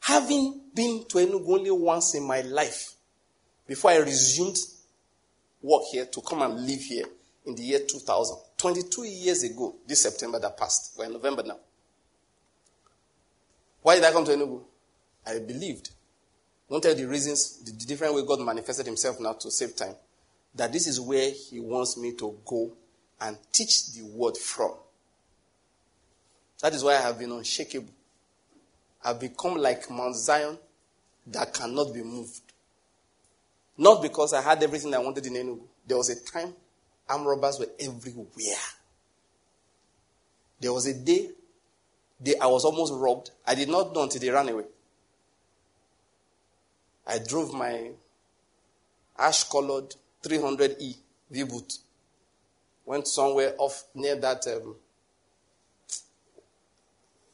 [0.00, 2.94] having been to Enugu only once in my life
[3.66, 4.56] before I resumed
[5.62, 7.04] work here to come and live here
[7.46, 8.36] in the year 2000.
[8.56, 10.94] 22 years ago, this September that passed.
[10.98, 11.58] We're in November now.
[13.82, 14.62] Why did I come to Enugu?
[15.26, 15.90] I believed.
[16.70, 19.74] I won't tell you the reasons, the, different way God manifested himself now to save
[19.74, 19.96] time.
[20.54, 22.70] That this is where he wants me to go
[23.20, 24.74] and teach the word from.
[26.62, 27.92] That is why I have been unshakable.
[29.04, 30.58] I've become like Mount Zion
[31.26, 32.40] that cannot be moved.
[33.76, 35.62] Not because I had everything I wanted in Enugu.
[35.86, 36.54] There was a time
[37.08, 38.58] armed robbers were everywhere.
[40.60, 41.30] There was a day
[42.20, 43.30] they, I was almost robbed.
[43.46, 44.64] I did not know until they ran away.
[47.10, 47.90] I drove my
[49.18, 50.96] ash colored 300E
[51.30, 51.72] V boot.
[52.84, 54.76] Went somewhere off near that um,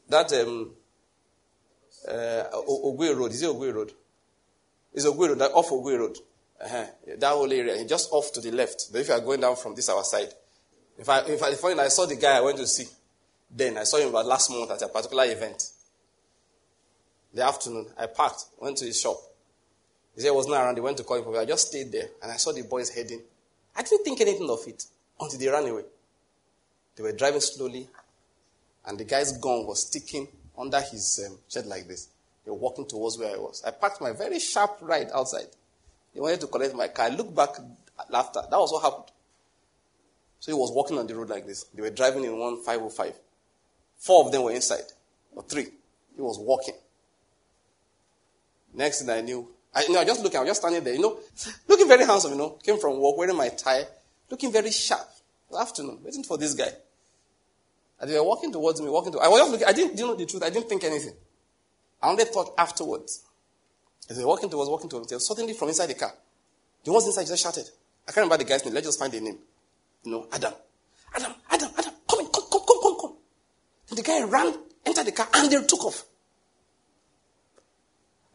[0.08, 0.72] that um,
[2.08, 3.32] uh, Ogui Road.
[3.32, 3.92] Is it Ogui Road?
[4.94, 6.16] It's Ogui Road, that off Ogui Road.
[6.58, 6.86] Uh-huh.
[7.18, 8.90] That whole area, just off to the left.
[8.90, 10.32] But if you are going down from this our side,
[10.98, 12.86] if I, if I, if I saw the guy I went to see,
[13.50, 15.70] then I saw him about last month at a particular event.
[17.34, 19.18] The afternoon, I parked, went to his shop.
[20.16, 20.76] He said he was not around.
[20.76, 21.38] He went to call him for me.
[21.38, 23.20] I just stayed there and I saw the boys heading.
[23.76, 24.84] I didn't think anything of it
[25.20, 25.84] until they ran away.
[26.97, 27.88] They were driving slowly,
[28.86, 32.09] and the guy's gun was sticking under his um, shed like this.
[32.44, 33.62] They were walking towards where I was.
[33.66, 35.48] I parked my very sharp ride outside.
[36.14, 37.06] They wanted to collect my car.
[37.06, 37.51] I looked back
[38.09, 38.40] laughter.
[38.51, 39.12] That was what happened.
[40.40, 41.64] So he was walking on the road like this.
[41.74, 43.14] They were driving in one 505.
[43.98, 44.84] Four of them were inside,
[45.34, 45.66] or three.
[46.14, 46.74] He was walking.
[48.72, 50.94] Next thing I knew, I, you know, I just looking, I was just standing there,
[50.94, 51.18] you know,
[51.68, 53.84] looking very handsome, you know, came from work, wearing my tie,
[54.30, 55.06] looking very sharp.
[55.56, 56.70] Afternoon, waiting for this guy.
[58.00, 60.06] And they were walking towards me, walking to, I was just looking, I didn't, you
[60.06, 61.12] know the truth, I didn't think anything.
[62.02, 63.22] I only thought afterwards.
[64.08, 66.12] As they were walking towards, walking towards, suddenly from inside the car,
[66.82, 67.68] the ones inside just shouted.
[68.08, 69.38] I can't remember the guy's name, let's just find the name.
[70.04, 70.54] You know, Adam.
[71.14, 73.16] Adam, Adam, Adam, come in, come, come, come, come, come.
[73.90, 74.54] And the guy ran,
[74.86, 76.04] entered the car, and they took off.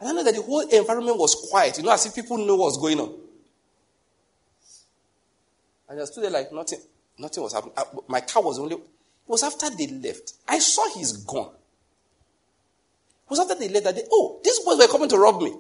[0.02, 2.56] And I know that the whole environment was quiet, you know, as if people knew
[2.56, 3.14] what was going on.
[5.88, 6.80] And I stood there like nothing,
[7.20, 7.76] nothing was happening.
[8.08, 8.82] My car was only, it
[9.28, 10.34] was after they left.
[10.48, 11.46] I saw his gun.
[11.46, 15.54] It was after they left that they, oh, these boys were coming to rob me.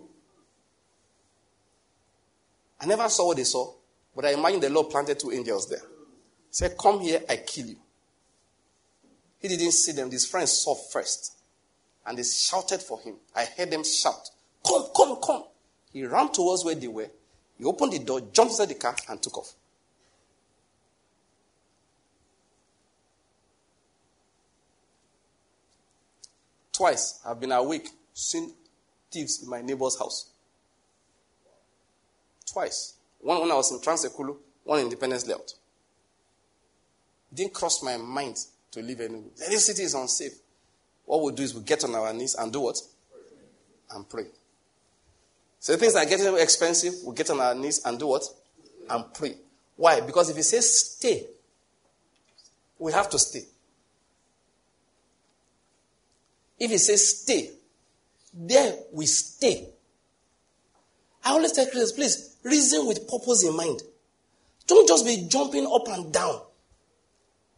[2.80, 3.72] I never saw what they saw,
[4.16, 5.78] but I imagine the Lord planted two angels there.
[5.78, 7.78] He said, Come here, I kill you.
[9.38, 10.10] He didn't see them.
[10.10, 11.36] His friends saw first.
[12.06, 13.16] And they shouted for him.
[13.36, 14.30] I heard them shout,
[14.66, 15.44] Come, come, come.
[15.92, 17.10] He ran towards where they were.
[17.58, 19.54] He opened the door, jumped inside the car, and took off.
[26.72, 28.54] Twice I've been awake, seen
[29.12, 30.32] thieves in my neighbor's house.
[32.52, 32.96] Twice.
[33.20, 35.54] One when I was in Trans-Ekulu, one in Independence Layout.
[37.34, 38.38] Didn't cross my mind
[38.72, 39.30] to leave Enugu.
[39.46, 40.34] Any city is unsafe.
[41.12, 42.78] What we'll do is we we'll get on our knees and do what?
[43.94, 44.28] And pray.
[45.60, 48.24] So things are getting expensive, we we'll get on our knees and do what?
[48.90, 49.36] And pray.
[49.76, 50.00] Why?
[50.00, 51.26] Because if he says stay,
[52.80, 53.44] we have to stay.
[56.58, 57.50] If he says stay,
[58.34, 59.68] there we stay.
[61.26, 63.82] I always tell Christians, please reason with purpose in mind.
[64.66, 66.40] Don't just be jumping up and down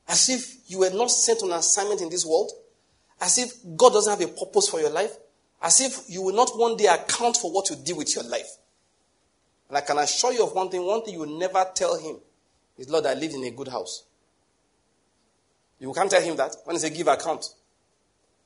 [0.08, 2.52] as if you were not sent on assignment in this world,
[3.24, 5.16] as if God doesn't have a purpose for your life,
[5.62, 8.58] as if you will not one day account for what you did with your life.
[9.70, 12.18] And I can assure you of one thing one thing you will never tell him
[12.78, 14.04] is, Lord, I lived in a good house.
[15.80, 17.46] You can't tell him that when he says give account.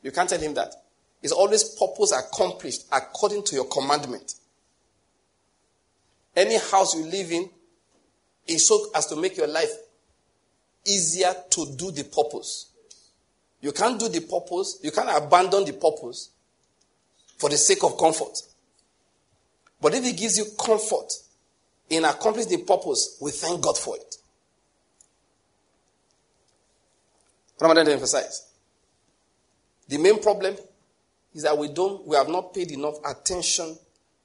[0.04, 0.76] You can't tell him that.
[1.24, 4.36] It's always purpose accomplished according to your commandment.
[6.36, 7.50] Any house you live in
[8.46, 9.72] is so as to make your life
[10.86, 12.68] easier to do the purpose.
[13.68, 16.30] You can't do the purpose, you can't abandon the purpose
[17.38, 18.42] for the sake of comfort.
[19.82, 21.12] But if it gives you comfort
[21.90, 24.16] in accomplishing the purpose, we thank God for it.
[27.58, 28.48] What am I trying to emphasize?
[29.90, 30.56] The main problem
[31.36, 33.78] is that we don't, we have not paid enough attention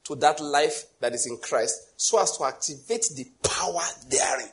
[0.04, 4.50] to that life that is in Christ so as to activate the power therein.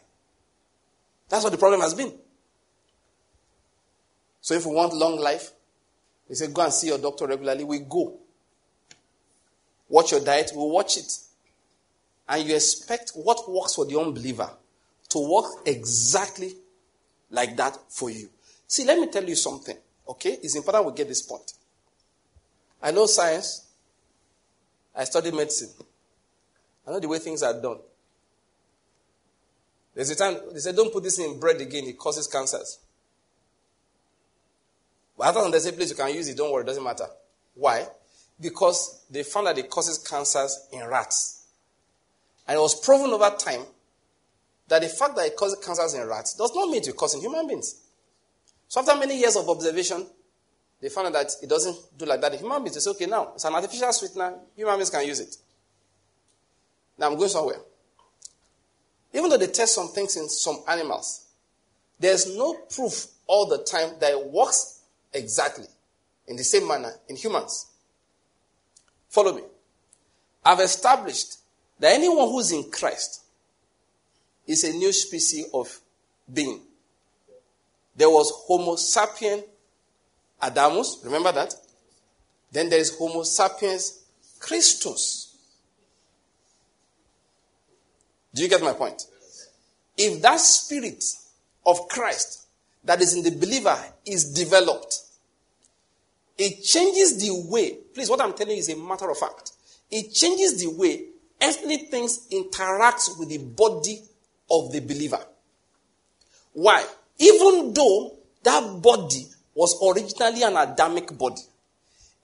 [1.30, 2.12] That's what the problem has been.
[4.50, 5.52] So if we want long life,
[6.28, 7.64] they say go and see your doctor regularly.
[7.64, 8.18] We go.
[9.88, 11.20] Watch your diet, we watch it.
[12.28, 14.50] And you expect what works for the unbeliever
[15.10, 16.54] to work exactly
[17.30, 18.28] like that for you.
[18.66, 19.78] See, let me tell you something,
[20.08, 20.40] okay?
[20.42, 21.54] It's important we get this point.
[22.82, 23.68] I know science.
[24.96, 25.70] I studied medicine.
[26.88, 27.78] I know the way things are done.
[29.94, 32.80] There's a time they said, don't put this in bread again, it causes cancers.
[35.20, 37.06] But after there's a place you can use it, don't worry, it doesn't matter.
[37.54, 37.86] Why?
[38.40, 41.44] Because they found that it causes cancers in rats.
[42.48, 43.66] And it was proven over time
[44.70, 47.20] that the fact that it causes cancers in rats does not mean it cause in
[47.20, 47.76] human beings.
[48.70, 50.08] So after many years of observation,
[50.80, 52.32] they found out that it doesn't do like that.
[52.32, 55.36] in human beings, say, okay, now it's an artificial sweetener, human beings can use it.
[56.98, 57.60] Now I'm going somewhere.
[59.14, 61.26] Even though they test some things in some animals,
[62.00, 64.79] there's no proof all the time that it works
[65.14, 65.66] exactly
[66.28, 67.68] in the same manner in humans.
[69.10, 69.44] Follow me.
[70.46, 71.38] I've established
[71.80, 73.24] that anyone who's in Christ
[74.48, 75.80] is a new species of
[76.32, 76.62] being.
[77.96, 79.44] There was Homo sapien
[80.42, 81.54] Adamus, remember that?
[82.52, 84.04] Then there is Homo sapiens
[84.40, 85.36] Christus.
[88.34, 89.06] Do you get my point?
[89.98, 91.04] If that spirit
[91.66, 92.46] of Christ
[92.84, 94.96] that is in the believer is developed,
[96.38, 99.52] it changes the way, please, what I'm telling you is a matter of fact.
[99.92, 101.06] It changes the way
[101.42, 104.02] earthly things interact with the body
[104.50, 105.20] of the believer.
[106.54, 106.86] Why?
[107.18, 111.42] Even though that body was originally an Adamic body.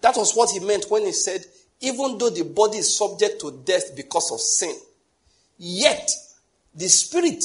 [0.01, 1.43] That was what he meant when he said,
[1.81, 4.75] even though the body is subject to death because of sin,
[5.57, 6.11] Yet,
[6.73, 7.43] the Spirit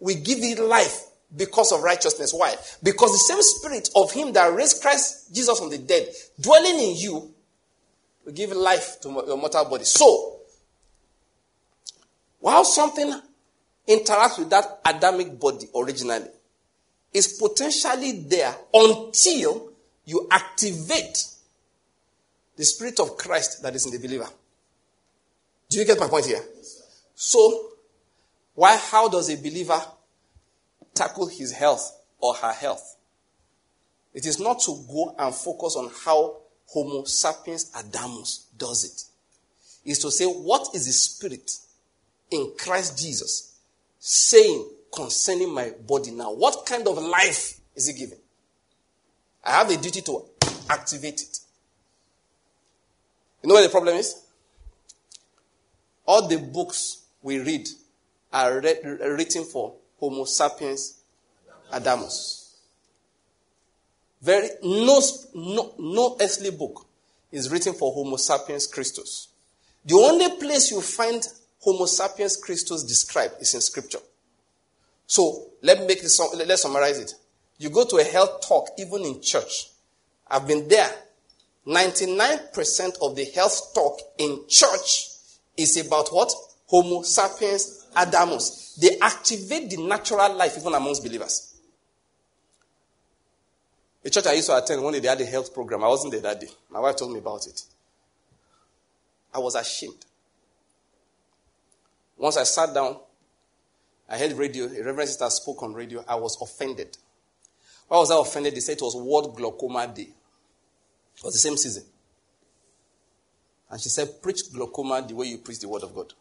[0.00, 1.04] will give it life
[1.36, 2.32] because of righteousness.
[2.32, 2.54] Why?
[2.82, 6.08] Because the same Spirit of Him that raised Christ Jesus from the dead,
[6.40, 7.32] dwelling in you,
[8.24, 9.84] will give life to your mortal body.
[9.84, 10.40] So,
[12.40, 13.20] while something
[13.88, 16.28] interacts with that Adamic body originally,
[17.12, 19.70] is potentially there until
[20.04, 21.26] you activate
[22.56, 24.28] the Spirit of Christ that is in the believer.
[25.68, 26.42] Do you get my point here?
[27.14, 27.70] So,
[28.54, 29.80] why, how does a believer
[30.94, 32.96] tackle his health or her health?
[34.14, 36.36] It is not to go and focus on how
[36.66, 39.04] Homo sapiens Adamus does it.
[39.88, 41.50] It's to say, what is the spirit
[42.30, 43.58] in Christ Jesus
[43.98, 46.32] saying concerning my body now?
[46.32, 48.18] What kind of life is he giving?
[49.44, 50.24] I have a duty to
[50.70, 51.38] activate it.
[53.42, 54.22] You know what the problem is?
[56.06, 57.68] All the books we read
[58.32, 60.98] are written for Homo sapiens
[61.72, 62.54] Adamus.
[64.20, 65.00] Very no,
[65.32, 66.86] no, no earthly book
[67.30, 69.28] is written for Homo sapiens Christus.
[69.84, 71.24] The only place you find
[71.60, 74.00] Homo sapiens Christus described is in Scripture.
[75.06, 76.20] So let me make this.
[76.34, 77.14] Let's summarize it.
[77.58, 79.68] You go to a health talk, even in church.
[80.28, 80.90] I've been there.
[81.64, 85.10] 99% of the health talk in church
[85.56, 86.32] is about what?
[86.66, 88.61] Homo sapiens Adamus.
[88.80, 91.54] They activate the natural life even amongst believers.
[94.02, 95.84] The church I used to attend, one day they had a health program.
[95.84, 96.48] I wasn't there that day.
[96.70, 97.62] My wife told me about it.
[99.32, 100.04] I was ashamed.
[102.16, 102.98] Once I sat down,
[104.08, 106.04] I heard radio, a reverend sister spoke on radio.
[106.06, 106.96] I was offended.
[107.88, 108.54] Why was I offended?
[108.54, 110.08] They said it was World Glaucoma Day.
[111.16, 111.84] It was the same season.
[113.70, 116.12] And she said, Preach glaucoma the way you preach the word of God.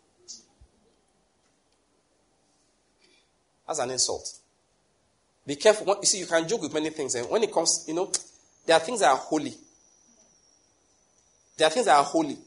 [3.71, 4.37] That's an insult.
[5.47, 5.87] Be careful.
[5.87, 8.11] You see, you can joke with many things, and when it comes, you know,
[8.65, 9.53] there are things that are holy.
[11.55, 12.37] There are things that are holy.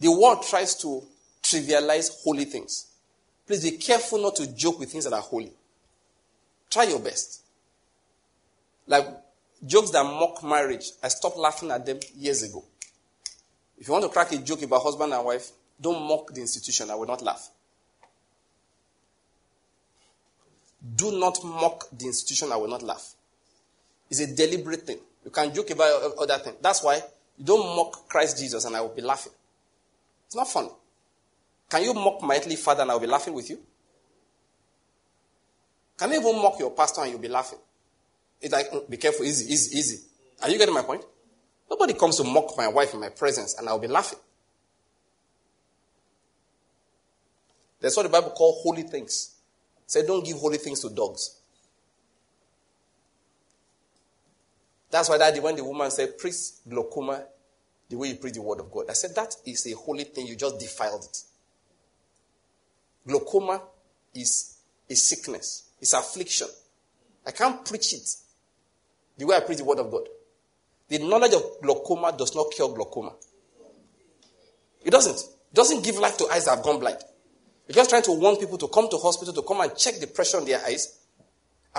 [0.00, 1.02] The world tries to
[1.42, 2.86] trivialize holy things.
[3.46, 5.52] Please be careful not to joke with things that are holy.
[6.70, 7.42] Try your best.
[8.86, 9.06] Like
[9.66, 12.64] jokes that mock marriage, I stopped laughing at them years ago.
[13.76, 16.90] If you want to crack a joke about husband and wife, don't mock the institution.
[16.90, 17.50] I will not laugh.
[20.96, 22.52] Do not mock the institution.
[22.52, 23.14] I will not laugh.
[24.08, 24.98] It's a deliberate thing.
[25.24, 26.56] You can joke about other things.
[26.60, 27.02] That's why
[27.38, 29.32] you don't mock Christ Jesus and I will be laughing.
[30.26, 30.70] It's not funny.
[31.68, 33.58] Can you mock my earthly father and I will be laughing with you?
[35.96, 37.58] Can you even mock your pastor and you'll be laughing?
[38.40, 40.04] It's like, mm, be careful, easy, easy, easy.
[40.42, 41.04] Are you getting my point?
[41.68, 44.18] Nobody comes to mock my wife in my presence and I'll be laughing.
[47.80, 49.36] That's what the Bible calls holy things.
[49.90, 51.36] Say, don't give holy things to dogs.
[54.88, 56.36] That's why that when the woman said, preach
[56.68, 57.24] glaucoma
[57.88, 58.84] the way you preach the word of God.
[58.88, 60.28] I said, that is a holy thing.
[60.28, 61.22] You just defiled it.
[63.04, 63.62] Glaucoma
[64.14, 64.58] is
[64.88, 65.70] a sickness.
[65.80, 66.46] It's affliction.
[67.26, 68.08] I can't preach it
[69.18, 70.06] the way I preach the word of God.
[70.86, 73.14] The knowledge of glaucoma does not cure glaucoma.
[74.84, 75.18] It doesn't.
[75.18, 76.98] It doesn't give life to eyes that have gone blind.
[77.70, 80.08] You're just trying to warn people to come to hospital to come and check the
[80.08, 80.98] pressure on their eyes.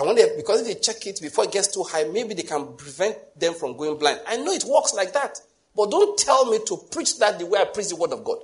[0.01, 2.77] When they, because if they check it before it gets too high, maybe they can
[2.77, 4.21] prevent them from going blind.
[4.25, 5.41] I know it works like that.
[5.75, 8.37] But don't tell me to preach that the way I preach the word of God.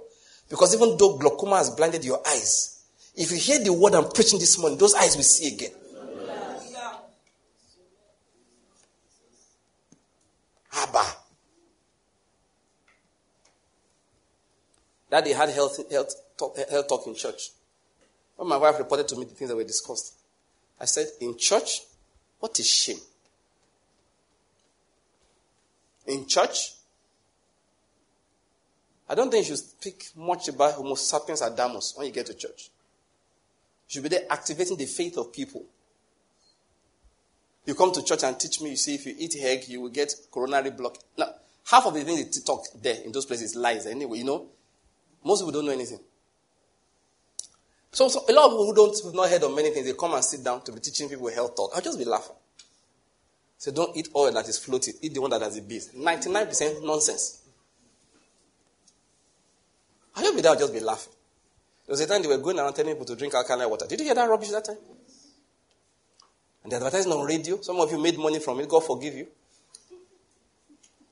[0.49, 2.83] Because even though glaucoma has blinded your eyes,
[3.15, 5.71] if you hear the word I'm preaching this morning, those eyes will see again.
[10.73, 11.03] Abba.
[15.09, 17.51] Daddy had health, health, talk, eh, health talk in church.
[18.35, 20.13] When my wife reported to me the things that were discussed,
[20.79, 21.81] I said, In church,
[22.39, 22.99] what is shame?
[26.05, 26.73] In church,
[29.09, 32.33] I don't think you should speak much about Homo sapiens Adamus when you get to
[32.33, 32.69] church.
[33.87, 35.65] You should be there activating the faith of people.
[37.65, 39.89] You come to church and teach me, you see, if you eat egg, you will
[39.89, 40.97] get coronary block.
[41.17, 41.33] Now,
[41.69, 44.45] half of the things they talk there in those places lies anyway, you know.
[45.23, 45.99] Most people don't know anything.
[47.97, 49.93] So, so a lot of people who don't have not heard of many things, they
[49.93, 51.71] come and sit down to be teaching people health talk.
[51.73, 52.35] I'll just be laughing.
[53.57, 54.93] So don't eat oil that is floating.
[55.01, 55.89] Eat the one that has a base.
[55.95, 57.41] 99% nonsense.
[60.15, 61.11] I'll just be there, I'll just be laughing.
[61.87, 63.87] There was a time they were going around telling people to drink alkaline water.
[63.87, 64.77] Did you hear that rubbish that time?
[66.61, 67.59] And the advertising on radio.
[67.61, 68.69] Some of you made money from it.
[68.69, 69.25] God forgive you.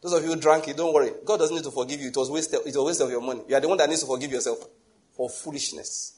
[0.04, 1.10] Those of you who drank it, don't worry.
[1.26, 2.10] God doesn't need to forgive you.
[2.10, 2.54] It was waste.
[2.54, 3.42] It was waste of your money.
[3.48, 4.60] You are the one that needs to forgive yourself
[5.18, 6.12] for foolishness.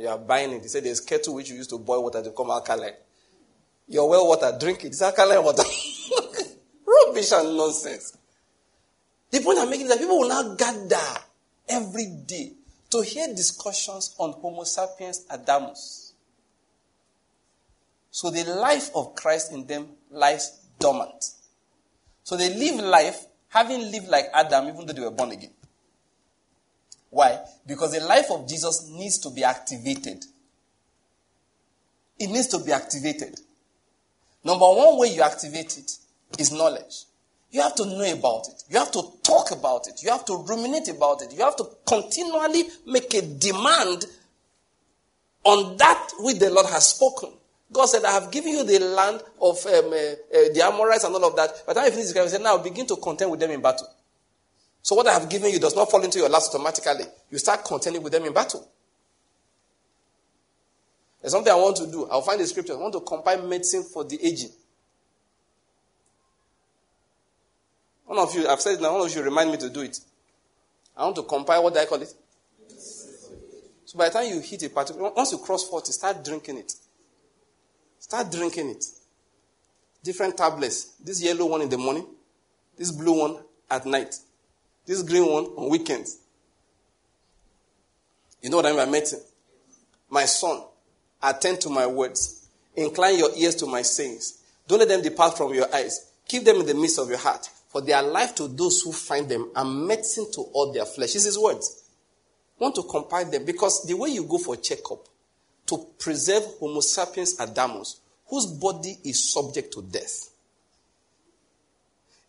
[0.00, 0.62] You are buying it.
[0.62, 2.94] He said there's kettle which you used to boil water to become alkaline.
[3.88, 4.88] Your well water, drink it.
[4.88, 5.62] It's alkaline water.
[6.86, 8.16] Rubbish and nonsense.
[9.30, 11.20] The point I'm making is that people will now gather
[11.68, 12.52] every day
[12.90, 16.12] to hear discussions on Homo sapiens Adamus.
[18.10, 21.24] So the life of Christ in them lies dormant.
[22.24, 25.52] So they live life having lived like Adam even though they were born again.
[27.10, 27.40] Why?
[27.66, 30.24] Because the life of Jesus needs to be activated.
[32.18, 33.38] It needs to be activated.
[34.44, 35.90] Number one way you activate it
[36.38, 37.04] is knowledge.
[37.50, 38.62] You have to know about it.
[38.68, 40.02] You have to talk about it.
[40.02, 41.32] You have to ruminate about it.
[41.32, 44.06] You have to continually make a demand
[45.42, 47.30] on that which the Lord has spoken.
[47.72, 51.14] God said, I have given you the land of um, uh, uh, the Amorites and
[51.14, 51.50] all of that.
[51.66, 53.88] But the you finish, He said, now begin to contend with them in battle.
[54.82, 57.04] So what I have given you does not fall into your laps automatically.
[57.30, 58.66] You start contending with them in battle.
[61.20, 62.08] There's something I want to do.
[62.10, 62.74] I'll find the scripture.
[62.74, 64.50] I want to compile medicine for the aging.
[68.06, 70.00] One of you, I've said now, one of you remind me to do it.
[70.96, 72.12] I want to compile, what I call it?
[73.84, 76.72] So by the time you hit a particular, once you cross 40, start drinking it.
[77.98, 78.84] Start drinking it.
[80.02, 80.94] Different tablets.
[81.04, 82.06] This yellow one in the morning,
[82.76, 84.16] this blue one at night.
[84.86, 86.18] This green one on weekends.
[88.42, 89.20] You know what I mean by medicine?
[90.08, 90.62] My son,
[91.22, 92.48] attend to my words.
[92.74, 94.38] Incline your ears to my sayings.
[94.66, 96.12] Don't let them depart from your eyes.
[96.26, 97.48] Keep them in the midst of your heart.
[97.68, 101.12] For they are life to those who find them and medicine to all their flesh.
[101.12, 101.84] This is words.
[102.58, 105.06] Want to compile them because the way you go for checkup
[105.66, 110.30] to preserve Homo sapiens Adamus, whose body is subject to death,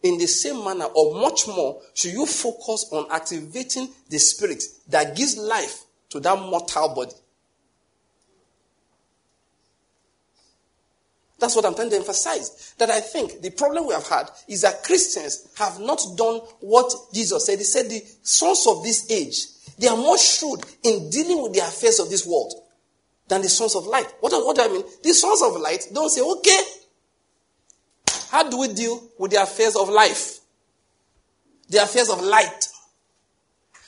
[0.03, 5.15] in the same manner, or much more, should you focus on activating the spirit that
[5.15, 7.15] gives life to that mortal body.
[11.39, 12.75] That's what I'm trying to emphasize.
[12.77, 16.93] That I think the problem we have had is that Christians have not done what
[17.11, 17.57] Jesus said.
[17.57, 19.47] He said, The sons of this age,
[19.79, 22.53] they are more shrewd in dealing with the affairs of this world
[23.27, 24.05] than the sons of light.
[24.19, 24.83] What, what do I mean?
[25.01, 26.61] The sons of light don't say, Okay,
[28.31, 30.39] how do we deal with the affairs of life?
[31.67, 32.69] The affairs of light.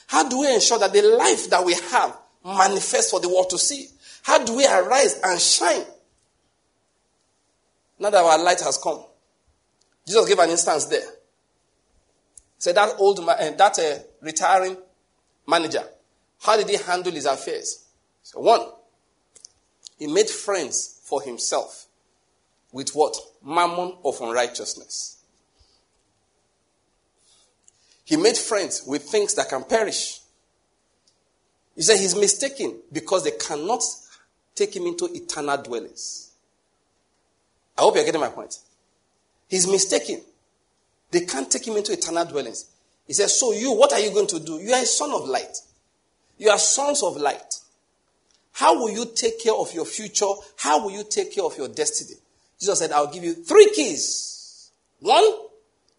[0.06, 2.14] How do we ensure that the life that we have
[2.44, 3.88] manifests for the world to see?
[4.22, 5.86] How do we arise and shine?
[7.98, 9.02] Now that our light has come.
[10.06, 11.08] Jesus gave an instance there.
[12.58, 14.76] Said that old man, uh, that uh, retiring
[15.48, 15.84] manager,
[16.42, 17.86] how did he handle his affairs?
[18.22, 18.60] So one,
[19.98, 21.83] he made friends for himself
[22.74, 23.16] with what?
[23.42, 25.18] Mammon of unrighteousness.
[28.04, 30.20] He made friends with things that can perish.
[31.76, 33.80] He said he's mistaken because they cannot
[34.54, 36.32] take him into eternal dwellings.
[37.78, 38.58] I hope you're getting my point.
[39.48, 40.20] He's mistaken.
[41.12, 42.70] They can't take him into eternal dwellings.
[43.06, 44.58] He says, So you, what are you going to do?
[44.58, 45.56] You are a son of light.
[46.38, 47.60] You are sons of light.
[48.52, 50.26] How will you take care of your future?
[50.56, 52.18] How will you take care of your destiny?
[52.60, 54.70] Jesus said, I'll give you three keys.
[55.00, 55.24] One,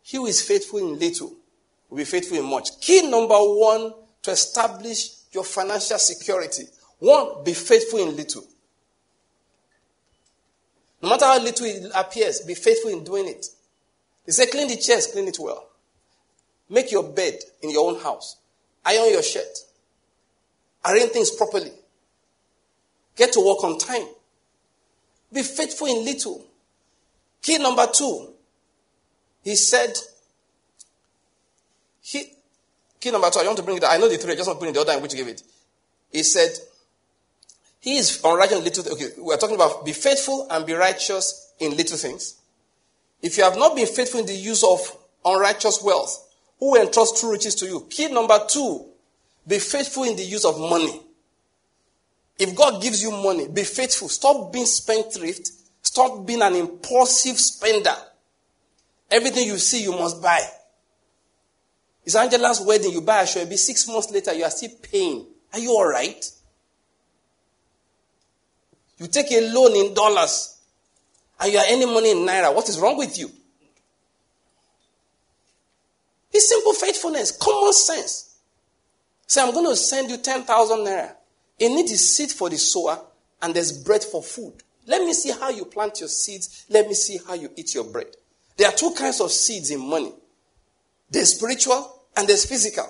[0.01, 1.33] he who is faithful in little
[1.89, 2.79] will be faithful in much.
[2.81, 6.63] Key number one to establish your financial security.
[6.99, 8.43] One, be faithful in little.
[11.01, 13.45] No matter how little it appears, be faithful in doing it.
[14.25, 15.69] He said, clean the chairs, clean it well.
[16.69, 18.37] Make your bed in your own house.
[18.85, 19.57] Iron your shirt.
[20.83, 21.71] Arrange things properly.
[23.15, 24.07] Get to work on time.
[25.31, 26.45] Be faithful in little.
[27.41, 28.33] Key number two,
[29.43, 29.95] he said,
[32.01, 32.31] he,
[32.99, 34.59] key number two, I want to bring it, I know the three, I just want
[34.59, 35.43] to bring the order in which to give it.
[36.11, 36.51] He said,
[37.79, 41.77] he is unrighteous in little Okay, we're talking about be faithful and be righteous in
[41.77, 42.35] little things.
[43.21, 46.27] If you have not been faithful in the use of unrighteous wealth,
[46.59, 47.85] who entrust true riches to you?
[47.89, 48.85] Key number two,
[49.47, 51.01] be faithful in the use of money.
[52.37, 54.09] If God gives you money, be faithful.
[54.09, 55.49] Stop being spendthrift.
[55.81, 57.95] Stop being an impulsive spender.
[59.09, 60.41] Everything you see, you must buy.
[62.03, 62.91] It's Angela's wedding.
[62.91, 63.45] You buy a show.
[63.45, 65.25] Be six months later, you are still paying.
[65.53, 66.23] Are you all right?
[68.97, 70.57] You take a loan in dollars
[71.39, 72.53] and you are earning money in naira.
[72.53, 73.29] What is wrong with you?
[76.31, 78.37] It's simple faithfulness, common sense.
[79.27, 81.13] Say, I'm going to send you 10,000 naira.
[81.59, 82.99] A need is seed for the sower
[83.41, 84.53] and there's bread for food.
[84.87, 86.65] Let me see how you plant your seeds.
[86.69, 88.07] Let me see how you eat your bread.
[88.57, 90.13] There are two kinds of seeds in money.
[91.09, 92.85] There's spiritual and there's physical.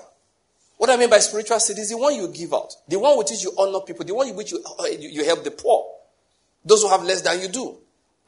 [0.76, 3.30] What I mean by spiritual seed is the one you give out, the one with
[3.30, 5.86] which you honor people, the one with which you, uh, you help the poor,
[6.64, 7.76] those who have less than you do.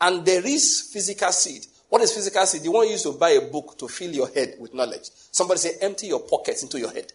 [0.00, 1.66] And there is physical seed.
[1.88, 2.62] What is physical seed?
[2.62, 5.10] The one you use to buy a book to fill your head with knowledge.
[5.30, 7.12] Somebody say, empty your pockets into your head.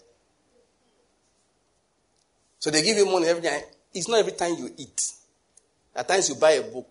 [2.64, 3.60] So they give you money every time.
[3.94, 5.12] It's not every time you eat.
[5.94, 6.88] At times you buy a book.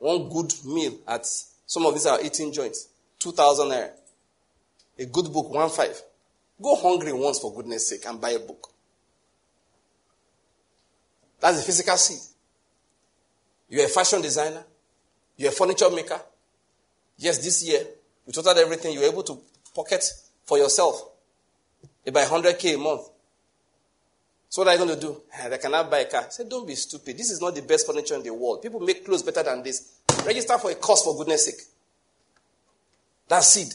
[0.00, 2.88] One good meal at some of these are eating joints.
[3.20, 3.90] 2,000 naira.
[4.98, 6.02] A good book, one five.
[6.60, 8.70] Go hungry once for goodness sake and buy a book.
[11.38, 12.18] That's the physical seed.
[13.68, 14.64] You're a fashion designer.
[15.36, 16.20] You're a furniture maker.
[17.18, 17.84] Yes, this year,
[18.26, 18.94] you totaled everything.
[18.94, 19.38] You were able to
[19.72, 20.04] pocket
[20.44, 21.11] for yourself
[22.06, 23.08] about 100k a month.
[24.48, 25.22] So what are you going to do?
[25.34, 26.24] Ah, I cannot buy a car.
[26.26, 27.16] I said, don't be stupid.
[27.16, 28.60] This is not the best furniture in the world.
[28.60, 29.94] People make clothes better than this.
[30.26, 31.60] Register for a course for goodness sake.
[33.28, 33.72] That's seed.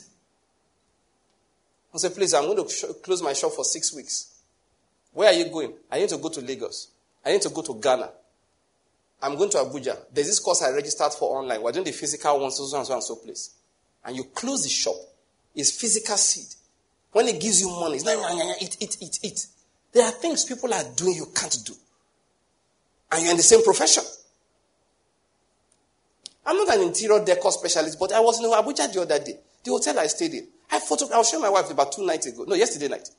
[1.94, 4.36] I said, please, I'm going to sh- close my shop for six weeks.
[5.14, 5.74] Where are you going?
[5.91, 6.90] I need to go to Lagos.
[7.26, 8.12] I need to go to Ghana.
[9.24, 9.98] I'm going to Abuja.
[10.14, 11.60] There's this course I registered for online.
[11.62, 13.56] We're doing the physical one, so, and so and so place.
[14.06, 14.95] And you close the shop.
[15.56, 16.54] It's physical seed.
[17.11, 18.17] When it gives you money, it's not
[18.61, 19.47] eat, eat, eat, eat.
[19.93, 21.73] There are things people are doing you can't do.
[23.11, 24.03] And you're in the same profession.
[26.45, 29.38] I'm not an interior decor specialist, but I was in Abuja the other day.
[29.63, 30.47] The hotel I stayed in.
[30.71, 32.45] I photographed, I was showing my wife about two nights ago.
[32.47, 33.09] No, yesterday night.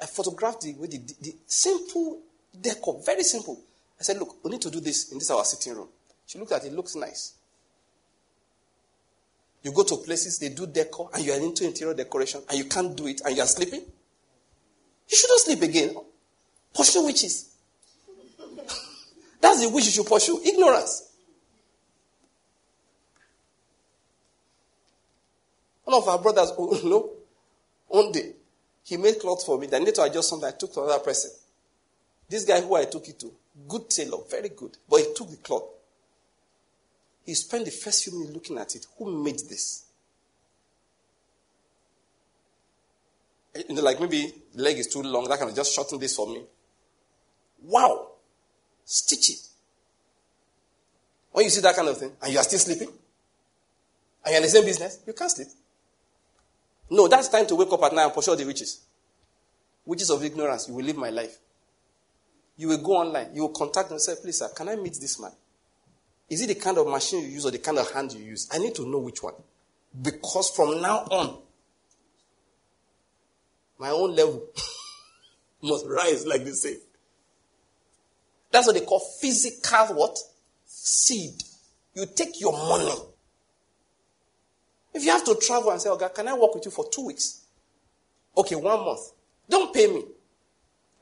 [0.00, 2.20] I photographed the, the, the, the simple
[2.60, 3.60] decor, very simple.
[3.98, 5.88] I said, look, we need to do this in this our sitting room.
[6.26, 7.34] She looked at it, it looks nice.
[9.62, 12.64] You go to places, they do decor, and you are into interior decoration, and you
[12.64, 13.80] can't do it, and you are sleeping.
[13.80, 15.94] You shouldn't sleep again.
[16.74, 17.54] Pursue witches.
[19.40, 20.40] That's the wish you should pursue.
[20.44, 21.10] Ignorance.
[25.84, 27.10] One of our brothers, oh, no,
[27.88, 28.32] one day,
[28.84, 29.68] he made clothes for me.
[29.72, 30.48] I needed to adjust something.
[30.48, 31.30] I took to another person.
[32.28, 33.32] This guy who I took it to,
[33.68, 34.76] Good tailor, very good.
[34.88, 35.64] But he took the cloth.
[37.24, 38.86] He spent the first few minutes looking at it.
[38.98, 39.84] Who made this?
[43.68, 46.26] You know, like maybe the leg is too long, that can just shorten this for
[46.26, 46.42] me.
[47.64, 48.08] Wow!
[48.84, 49.40] Stitch it.
[51.30, 54.42] When you see that kind of thing, and you are still sleeping, and you're in
[54.42, 55.48] the same business, you can't sleep.
[56.90, 58.80] No, that's time to wake up at night and pursue the witches.
[59.84, 61.38] Witches of ignorance, you will live my life.
[62.56, 64.94] You will go online, you will contact them and say, please, sir, can I meet
[65.00, 65.32] this man?
[66.32, 68.48] Is it the kind of machine you use or the kind of hand you use?
[68.50, 69.34] I need to know which one.
[70.00, 71.36] Because from now on,
[73.78, 74.42] my own level
[75.62, 76.78] must rise, like they say.
[78.50, 80.18] That's what they call physical what?
[80.64, 81.34] Seed.
[81.92, 82.94] You take your money.
[84.94, 87.08] If you have to travel and say, okay, can I work with you for two
[87.08, 87.42] weeks?
[88.38, 89.00] Okay, one month.
[89.50, 90.02] Don't pay me.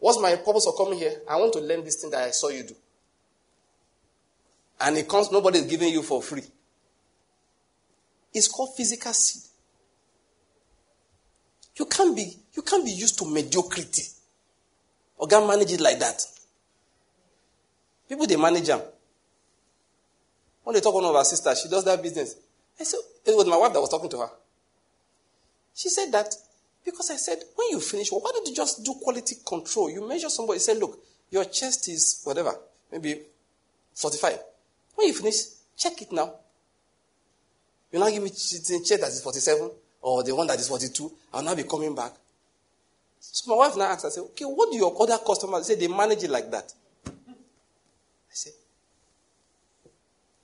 [0.00, 1.22] What's my purpose of coming here?
[1.30, 2.74] I want to learn this thing that I saw you do.
[4.80, 6.42] And it comes, nobody is giving you for free.
[8.32, 9.42] It's called physical seed.
[11.76, 14.02] You can't be, you can't be used to mediocrity.
[15.18, 16.22] Or can manage it like that.
[18.08, 18.80] People they manage them.
[20.64, 22.36] When they talk one of our sisters, she does that business.
[22.78, 24.30] I said, it was my wife that was talking to her.
[25.74, 26.34] She said that
[26.84, 29.90] because I said, when you finish, well, why don't you just do quality control?
[29.90, 30.98] You measure somebody, say, look,
[31.30, 32.54] your chest is whatever,
[32.90, 33.20] maybe
[33.94, 34.38] 45.
[35.00, 35.36] When you finish,
[35.78, 36.30] check it now.
[37.90, 39.70] You now give me check that is 47
[40.02, 41.10] or the one that is 42.
[41.32, 42.12] I'll now be coming back.
[43.18, 45.76] So my wife now asked, I said, okay, what do your other customers say?
[45.76, 46.70] They manage it like that.
[47.06, 47.12] I
[48.34, 48.52] said,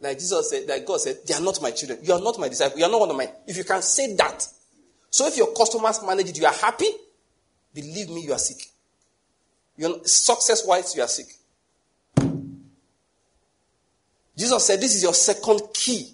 [0.01, 1.99] like Jesus said, like God said, they are not my children.
[2.03, 2.79] You are not my disciple.
[2.79, 3.29] You are not one of mine.
[3.47, 4.49] If you can say that,
[5.11, 6.89] so if your customers manage it, you are happy,
[7.75, 8.71] believe me, you are sick.
[9.77, 11.36] You're success wise, you are sick.
[14.37, 16.13] Jesus said, This is your second key.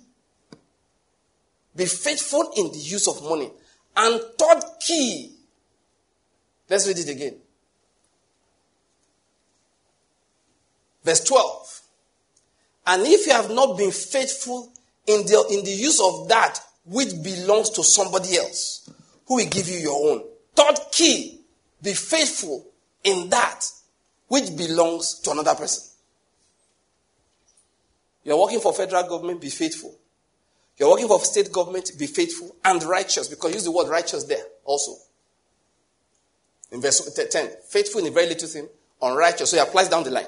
[1.74, 3.50] Be faithful in the use of money.
[3.96, 5.32] And third key,
[6.68, 7.36] let's read it again.
[11.04, 11.80] Verse 12.
[12.86, 14.72] And if you have not been faithful
[15.06, 18.90] in the, in the use of that which belongs to somebody else,
[19.26, 20.24] who will give you your own.
[20.54, 21.40] Third key,
[21.82, 22.66] be faithful
[23.04, 23.64] in that
[24.28, 25.91] which belongs to another person.
[28.24, 29.94] You're working for federal government, be faithful.
[30.78, 34.44] You're working for state government, be faithful and righteous, because use the word righteous there
[34.64, 34.92] also.
[36.70, 38.68] In verse 10, faithful in a very little thing,
[39.00, 40.26] unrighteous, so it applies down the line.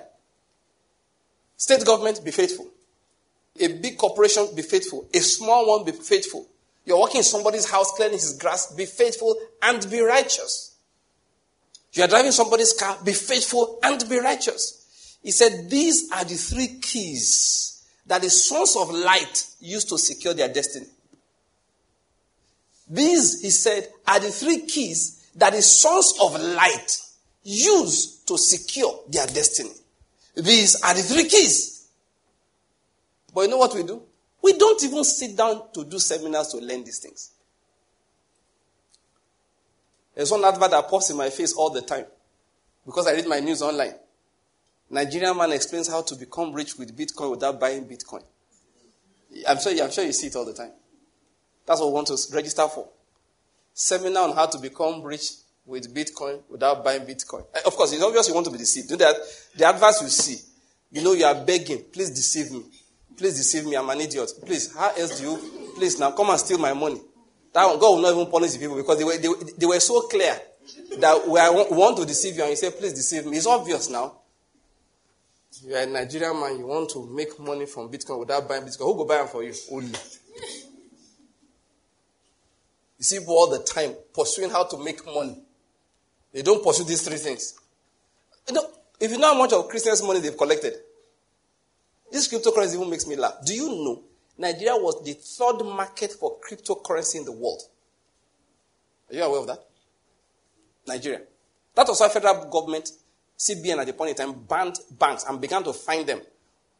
[1.56, 2.68] State government, be faithful.
[3.58, 5.08] A big corporation, be faithful.
[5.14, 6.46] A small one, be faithful.
[6.84, 10.76] You're working in somebody's house, clearing his grass, be faithful and be righteous.
[11.94, 15.18] You are driving somebody's car, be faithful and be righteous.
[15.22, 17.73] He said, These are the three keys
[18.06, 20.86] that the sons of light used to secure their destiny.
[22.88, 27.00] These, he said, are the three keys that the sons of light
[27.42, 29.70] use to secure their destiny.
[30.36, 31.88] These are the three keys.
[33.34, 34.02] But you know what we do?
[34.42, 37.32] We don't even sit down to do seminars to learn these things.
[40.14, 42.04] There's one advert that pops in my face all the time
[42.86, 43.94] because I read my news online.
[44.90, 48.22] Nigerian man explains how to become rich with Bitcoin without buying Bitcoin.
[49.48, 50.70] I'm sure, I'm sure you see it all the time.
[51.66, 52.88] That's what we want to register for.
[53.72, 55.30] Seminar on how to become rich
[55.66, 57.44] with Bitcoin without buying Bitcoin.
[57.54, 58.88] Eh, of course, it's obvious you want to be deceived.
[58.88, 59.16] Do that.
[59.56, 60.38] The advice you see,
[60.92, 62.64] you know you are begging, please deceive me.
[63.16, 63.76] Please deceive me.
[63.76, 64.30] I'm an idiot.
[64.44, 65.72] Please, how else do you?
[65.76, 67.00] Please now come and steal my money.
[67.52, 69.80] That one, God will not even punish the people because they were, they, they were
[69.80, 70.36] so clear
[70.98, 73.36] that we want to deceive you and you say, please deceive me.
[73.36, 74.20] It's obvious now.
[75.62, 78.86] You are a Nigerian man, you want to make money from Bitcoin without buying Bitcoin.
[78.86, 79.54] Who go buy them for you?
[79.70, 79.98] Only.
[82.98, 85.38] You see people all the time pursuing how to make money.
[86.32, 87.54] They don't pursue these three things.
[88.48, 88.66] You know,
[88.98, 90.74] if you know how much of Christians' money they've collected,
[92.10, 93.34] this cryptocurrency even makes me laugh.
[93.44, 94.02] Do you know
[94.36, 97.62] Nigeria was the third market for cryptocurrency in the world?
[99.10, 99.64] Are you aware of that?
[100.86, 101.20] Nigeria.
[101.74, 102.90] That was why federal government,
[103.38, 106.20] CBN at the point in time, banned banks and began to fine them.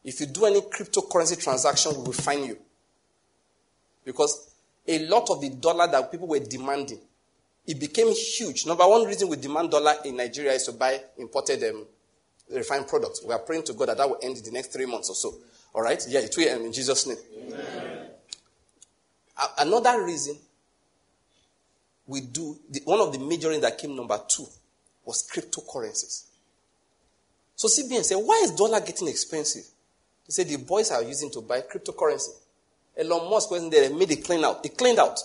[0.03, 2.57] If you do any cryptocurrency transaction, we will fine you.
[4.03, 4.51] Because
[4.87, 6.99] a lot of the dollar that people were demanding,
[7.65, 8.65] it became huge.
[8.67, 11.85] Number one reason we demand dollar in Nigeria is to buy imported um,
[12.53, 13.23] refined products.
[13.25, 15.15] We are praying to God that that will end in the next three months or
[15.15, 15.35] so.
[15.73, 16.01] All right?
[16.07, 17.17] Yeah, it will end in Jesus' name.
[17.37, 18.09] Amen.
[19.57, 20.37] Another reason
[22.07, 24.45] we do, the, one of the major that came number two
[25.03, 26.25] was cryptocurrencies.
[27.55, 29.63] So CBN said, why is dollar getting expensive?
[30.27, 32.29] They said the boys are using to buy cryptocurrency.
[32.97, 34.59] Elon Musk wasn't there, and made it clean out.
[34.63, 35.19] He cleaned out.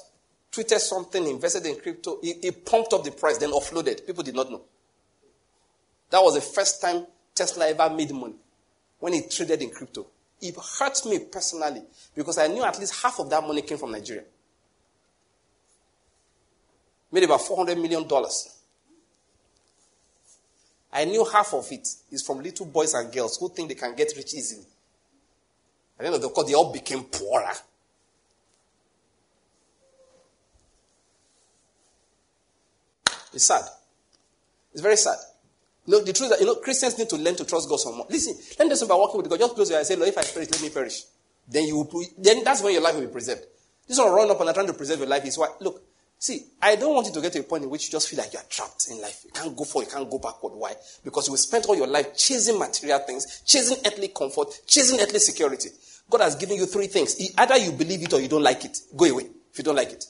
[0.53, 2.19] Tweeted something, invested in crypto.
[2.21, 4.05] He, he pumped up the price, then offloaded.
[4.07, 4.63] People did not know.
[6.11, 8.35] That was the first time Tesla ever made money
[8.99, 10.07] when he traded in crypto.
[10.43, 11.83] It hurt me personally
[12.15, 14.25] because I knew at least half of that money came from Nigeria.
[17.13, 18.09] Made about $400 million.
[20.93, 23.95] I knew half of it is from little boys and girls who think they can
[23.95, 24.65] get rich easily.
[25.99, 27.53] At the end of course, they all became poorer.
[33.33, 33.63] It's sad.
[34.73, 35.19] It's very sad.
[35.87, 37.79] You know, the truth is that you know Christians need to learn to trust God
[37.79, 38.07] some more.
[38.09, 39.39] Listen, do something by working with God.
[39.39, 41.05] Just close your eyes and say, Lord, if I perish, let me perish.
[41.49, 43.43] Then you will, then that's when your life will be preserved.
[43.87, 45.83] This one run up and trying to preserve your life is why look,
[46.23, 48.19] See, I don't want you to get to a point in which you just feel
[48.19, 49.23] like you're trapped in life.
[49.25, 50.53] You can't go forward, you can't go backward.
[50.53, 50.75] Why?
[51.03, 55.19] Because you will spend all your life chasing material things, chasing earthly comfort, chasing earthly
[55.19, 55.71] security.
[56.11, 57.17] God has given you three things.
[57.39, 58.79] Either you believe it or you don't like it.
[58.95, 60.05] Go away if you don't like it.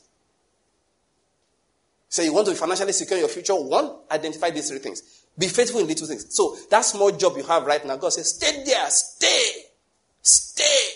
[2.08, 3.54] So you want to be financially secure in your future.
[3.54, 5.22] One, identify these three things.
[5.38, 6.26] Be faithful in little things.
[6.34, 9.52] So that small job you have right now, God says, stay there, stay,
[10.22, 10.88] stay,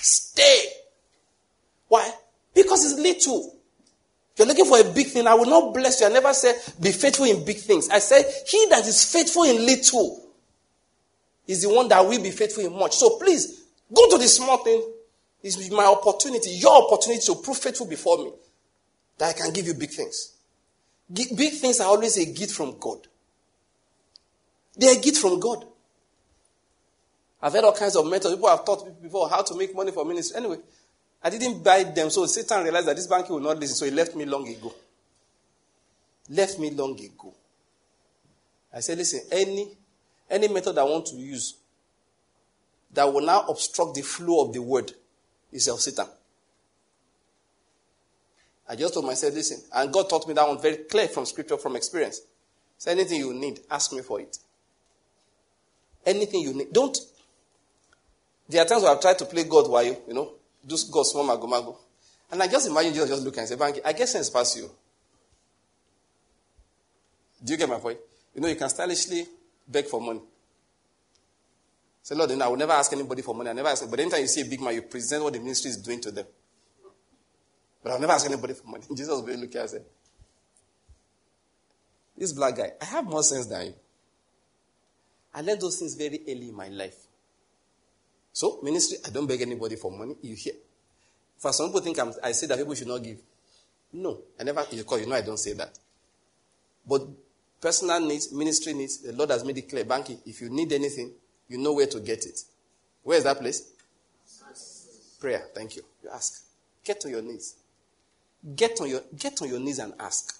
[0.00, 0.64] stay.
[1.88, 2.10] Why?
[2.54, 3.55] Because it's little.
[4.36, 6.08] If you're looking for a big thing, I will not bless you.
[6.08, 7.88] I never said be faithful in big things.
[7.88, 10.28] I said he that is faithful in little
[11.46, 12.96] is the one that will be faithful in much.
[12.96, 14.92] So please go to the small thing.
[15.42, 18.32] It's my opportunity, your opportunity to prove faithful before me
[19.16, 20.34] that I can give you big things.
[21.10, 23.06] Big things are always a gift from God.
[24.76, 25.64] They are a gift from God.
[27.40, 28.34] I've heard all kinds of methods.
[28.34, 30.36] People have taught people before how to make money for ministry.
[30.36, 30.58] Anyway,
[31.22, 33.90] I didn't buy them, so Satan realized that this bank will not listen, so he
[33.90, 34.72] left me long ago.
[36.28, 37.34] Left me long ago.
[38.72, 39.76] I said, listen, any,
[40.30, 41.54] any method I want to use
[42.92, 44.92] that will now obstruct the flow of the word
[45.52, 46.06] is of Satan.
[48.68, 51.56] I just told myself, listen, and God taught me that one very clear from scripture,
[51.56, 52.20] from experience.
[52.78, 54.38] So anything you need, ask me for it.
[56.04, 56.72] Anything you need.
[56.72, 56.96] Don't.
[58.48, 60.32] There are times where I've tried to play God while you, you know,
[60.66, 61.78] just go small mago mago.
[62.30, 64.70] And I just imagine Jesus just looking and say, Banky, I guess sense pass you.
[67.42, 67.98] Do you get my point?
[68.34, 69.26] You know, you can stylishly
[69.68, 70.20] beg for money.
[72.02, 73.50] Say, Lord, I will never ask anybody for money.
[73.50, 73.88] I never ask.
[73.88, 76.10] But anytime you see a big man, you present what the ministry is doing to
[76.10, 76.26] them.
[77.82, 78.84] But I'll never ask anybody for money.
[78.94, 79.82] Jesus will looking and say,
[82.16, 83.74] This black guy, I have more sense than you.
[85.34, 87.05] I learned those things very early in my life.
[88.36, 90.14] So, ministry, I don't beg anybody for money.
[90.20, 90.52] You hear.
[91.38, 93.16] For some people think I'm, i say that people should not give.
[93.94, 95.78] No, I never, because you know I don't say that.
[96.86, 97.06] But
[97.62, 99.86] personal needs, ministry needs, the Lord has made it clear.
[99.86, 101.12] Banky, if you need anything,
[101.48, 102.42] you know where to get it.
[103.04, 103.72] Where is that place?
[105.18, 105.46] Prayer.
[105.54, 105.82] Thank you.
[106.04, 106.44] You ask.
[106.84, 107.54] Get on your knees.
[108.54, 110.38] Get on your, get on your knees and ask.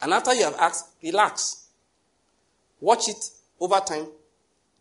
[0.00, 1.66] And after you have asked, relax.
[2.80, 3.30] Watch it
[3.60, 4.06] over time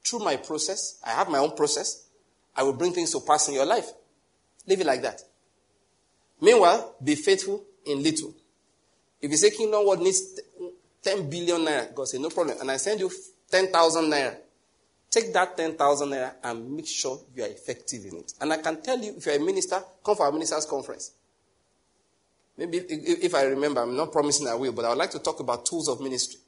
[0.05, 2.07] through my process, I have my own process,
[2.55, 3.89] I will bring things to pass in your life.
[4.67, 5.21] Leave it like that.
[6.41, 8.33] Meanwhile, be faithful in little.
[9.21, 10.39] If you say Kingdom World needs
[11.01, 12.57] 10 billion naira, God say, no problem.
[12.59, 13.11] And I send you
[13.51, 14.35] 10,000 naira.
[15.09, 18.33] Take that 10,000 naira and make sure you are effective in it.
[18.39, 21.11] And I can tell you, if you're a minister, come for our ministers' conference.
[22.57, 25.19] Maybe if, if I remember, I'm not promising I will, but I would like to
[25.19, 26.39] talk about tools of ministry.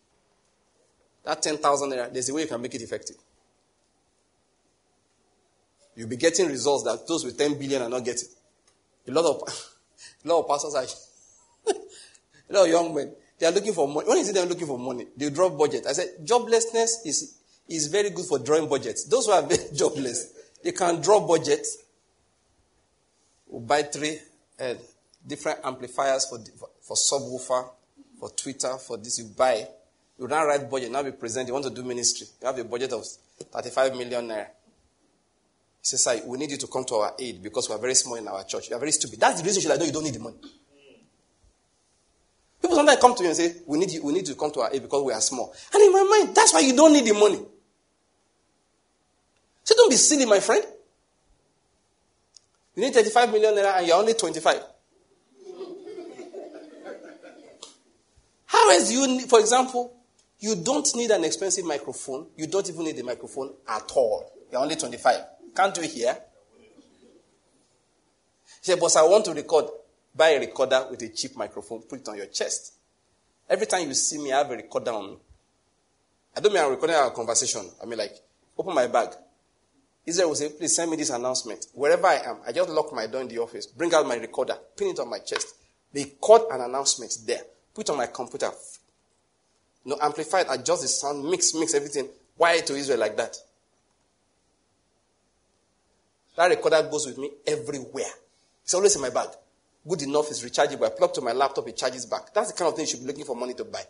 [1.24, 3.18] That 10,000 naira, there's a way you can make it effective.
[6.02, 8.28] You'll be getting results that those with 10 billion are not getting.
[9.08, 9.48] A lot of,
[10.26, 11.74] a lot of pastors are,
[12.50, 14.10] a lot of young men, they are looking for money.
[14.10, 15.06] When is it they're looking for money?
[15.16, 15.86] They drop budget.
[15.86, 17.38] I said, joblessness is,
[17.70, 19.06] is very good for drawing budgets.
[19.06, 20.34] Those who are jobless,
[20.64, 21.78] they can draw budgets.
[23.46, 24.18] We'll buy three
[24.60, 24.74] uh,
[25.28, 26.40] different amplifiers for,
[26.82, 27.70] for subwoofer,
[28.20, 29.20] for tweeter, for this.
[29.20, 29.68] You buy.
[30.18, 31.48] You now write budget, now be present.
[31.48, 32.26] You want to do ministry.
[32.42, 33.06] You have a budget of
[33.54, 34.48] 35 million naira.
[35.82, 37.96] He says, Sir, we need you to come to our aid because we are very
[37.96, 38.70] small in our church.
[38.70, 39.20] You are very stupid.
[39.20, 40.38] That's the reason you should know you don't need the money.
[42.62, 44.60] People sometimes come to you and say, we need, you, we need to come to
[44.60, 45.52] our aid because we are small.
[45.74, 47.40] And in my mind, that's why you don't need the money.
[49.64, 50.64] So don't be silly, my friend.
[52.76, 54.62] You need 35 million naira and you're only 25.
[58.46, 59.94] How is you for example,
[60.40, 62.28] you don't need an expensive microphone.
[62.38, 64.32] You don't even need a microphone at all.
[64.52, 65.22] You're only 25.
[65.56, 66.18] Can't you hear?
[68.62, 69.66] He said, Boss, I want to record.
[70.14, 72.74] Buy a recorder with a cheap microphone, put it on your chest.
[73.50, 75.18] Every time you see me, I have a recorder on me.
[76.36, 77.70] I don't mean I'm recording our conversation.
[77.82, 78.16] I mean, like,
[78.58, 79.10] open my bag.
[80.06, 81.68] Israel will say, please send me this announcement.
[81.74, 84.58] Wherever I am, I just lock my door in the office, bring out my recorder,
[84.76, 85.56] pin it on my chest.
[85.94, 87.42] Record an announcement there,
[87.74, 88.50] put it on my computer.
[89.86, 92.08] You know, amplify it, adjust the sound, mix, mix everything.
[92.38, 93.36] Why to Israel like that.
[96.42, 98.10] That recorder goes with me everywhere.
[98.64, 99.28] It's always in my bag.
[99.88, 100.88] Good enough, it's rechargeable.
[100.88, 102.34] I plug to my laptop, it charges back.
[102.34, 103.84] That's the kind of thing you should be looking for money to buy.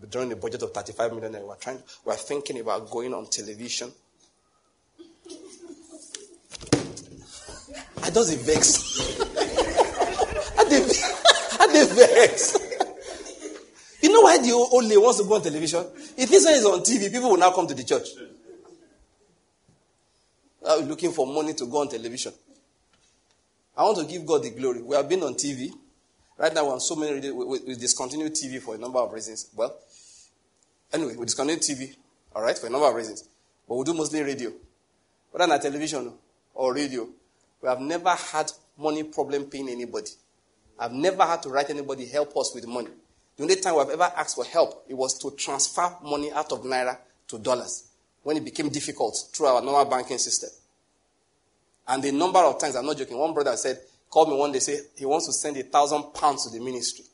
[0.00, 3.92] But during the budget of 35 million, we're trying, we're thinking about going on television.
[8.02, 9.20] I just vex.
[10.58, 10.64] I
[11.70, 12.58] did vex.
[14.02, 15.86] You know why the only wants to go on television?
[16.16, 18.08] If this one is on TV, people will now come to the church.
[20.76, 22.34] Are looking for money to go on television?
[23.76, 24.82] I want to give God the glory.
[24.82, 25.70] We have been on TV.
[26.36, 27.30] Right now, we're on so many.
[27.30, 29.48] We, we discontinued TV for a number of reasons.
[29.56, 29.74] Well,
[30.92, 31.94] anyway, we discontinued TV,
[32.34, 33.26] all right, for a number of reasons.
[33.66, 34.52] But we do mostly radio.
[35.30, 36.12] Whether on television
[36.54, 37.08] or radio,
[37.62, 40.10] we have never had money problem paying anybody.
[40.78, 42.90] I've never had to write anybody help us with money.
[43.38, 46.60] The only time I've ever asked for help, it was to transfer money out of
[46.64, 46.98] Naira
[47.28, 47.84] to dollars
[48.22, 50.50] when it became difficult through our normal banking system.
[51.88, 53.78] And the number of times, I'm not joking, one brother said,
[54.10, 57.04] called me one day, say he wants to send a thousand pounds to the ministry.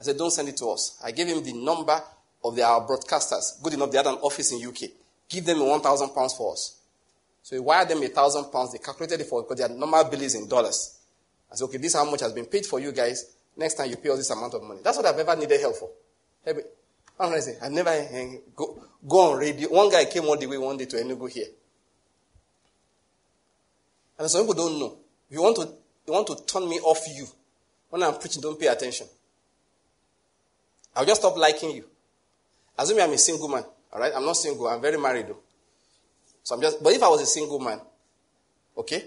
[0.00, 1.00] I said, don't send it to us.
[1.04, 2.00] I gave him the number
[2.44, 3.62] of the, our broadcasters.
[3.62, 4.90] Good enough, they had an office in UK.
[5.28, 6.78] Give them 1,000 pounds for us.
[7.42, 8.72] So he wired them a thousand pounds.
[8.72, 10.98] They calculated it for because their normal bill is in dollars.
[11.50, 13.34] I said, okay, this is how much has been paid for you guys.
[13.56, 14.80] Next time you pay us this amount of money.
[14.82, 15.90] That's what I've ever needed help for.
[16.44, 16.52] Hey,
[17.18, 17.56] how can I say?
[17.60, 18.24] I've never uh,
[18.56, 19.68] go, go on radio.
[19.68, 21.46] One guy came all the way one day to Enugu here.
[24.22, 24.96] And some people don't know.
[25.30, 25.62] You want to,
[26.06, 27.26] you want to turn me off you.
[27.90, 29.08] When I'm preaching, don't pay attention.
[30.94, 31.84] I'll just stop liking you.
[32.78, 33.64] Assume I'm a single man.
[33.92, 34.12] All right?
[34.14, 34.68] I'm not single.
[34.68, 35.40] I'm very married though.
[36.44, 37.80] So I'm just, but if I was a single man,
[38.78, 39.02] okay,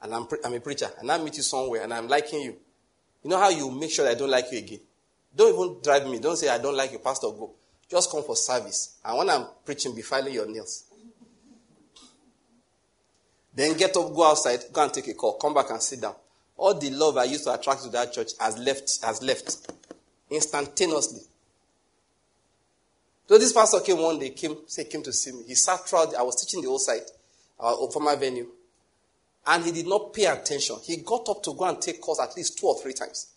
[0.00, 2.56] and I'm, I'm a preacher, and I meet you somewhere, and I'm liking you,
[3.22, 4.80] you know how you make sure I don't like you again?
[5.36, 6.18] Don't even drive me.
[6.18, 7.26] Don't say I don't like you, Pastor.
[7.26, 7.50] Go.
[7.90, 8.96] Just come for service.
[9.04, 10.84] And when I'm preaching, be filing your nails.
[13.54, 16.14] Then get up, go outside, go and take a call, come back and sit down.
[16.56, 19.70] All the love I used to attract to that church has left, has left
[20.30, 21.20] instantaneously.
[23.26, 25.44] So this pastor came one day, came, say, came to see me.
[25.46, 27.10] He sat throughout, I was teaching the whole site,
[27.58, 28.48] our former venue.
[29.46, 30.76] And he did not pay attention.
[30.84, 33.28] He got up to go and take calls at least two or three times.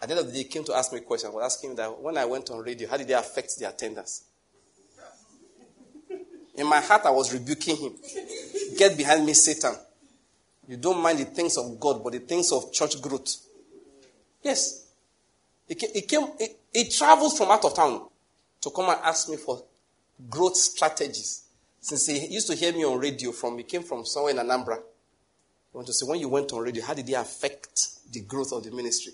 [0.00, 1.30] At the end of the day, he came to ask me a question.
[1.30, 3.68] I was asking him that when I went on radio, how did they affect the
[3.68, 4.24] attendance?
[6.58, 7.92] In my heart, I was rebuking him.
[8.76, 9.74] Get behind me, Satan.
[10.66, 13.36] You don't mind the things of God, but the things of church growth.
[14.42, 14.86] Yes.
[15.68, 16.26] He came,
[16.72, 18.08] he traveled from out of town
[18.60, 19.62] to come and ask me for
[20.28, 21.44] growth strategies.
[21.80, 24.78] Since he used to hear me on radio from, he came from somewhere in Anambra.
[24.78, 24.80] I
[25.72, 28.64] want to say, when you went on radio, how did it affect the growth of
[28.64, 29.12] the ministry?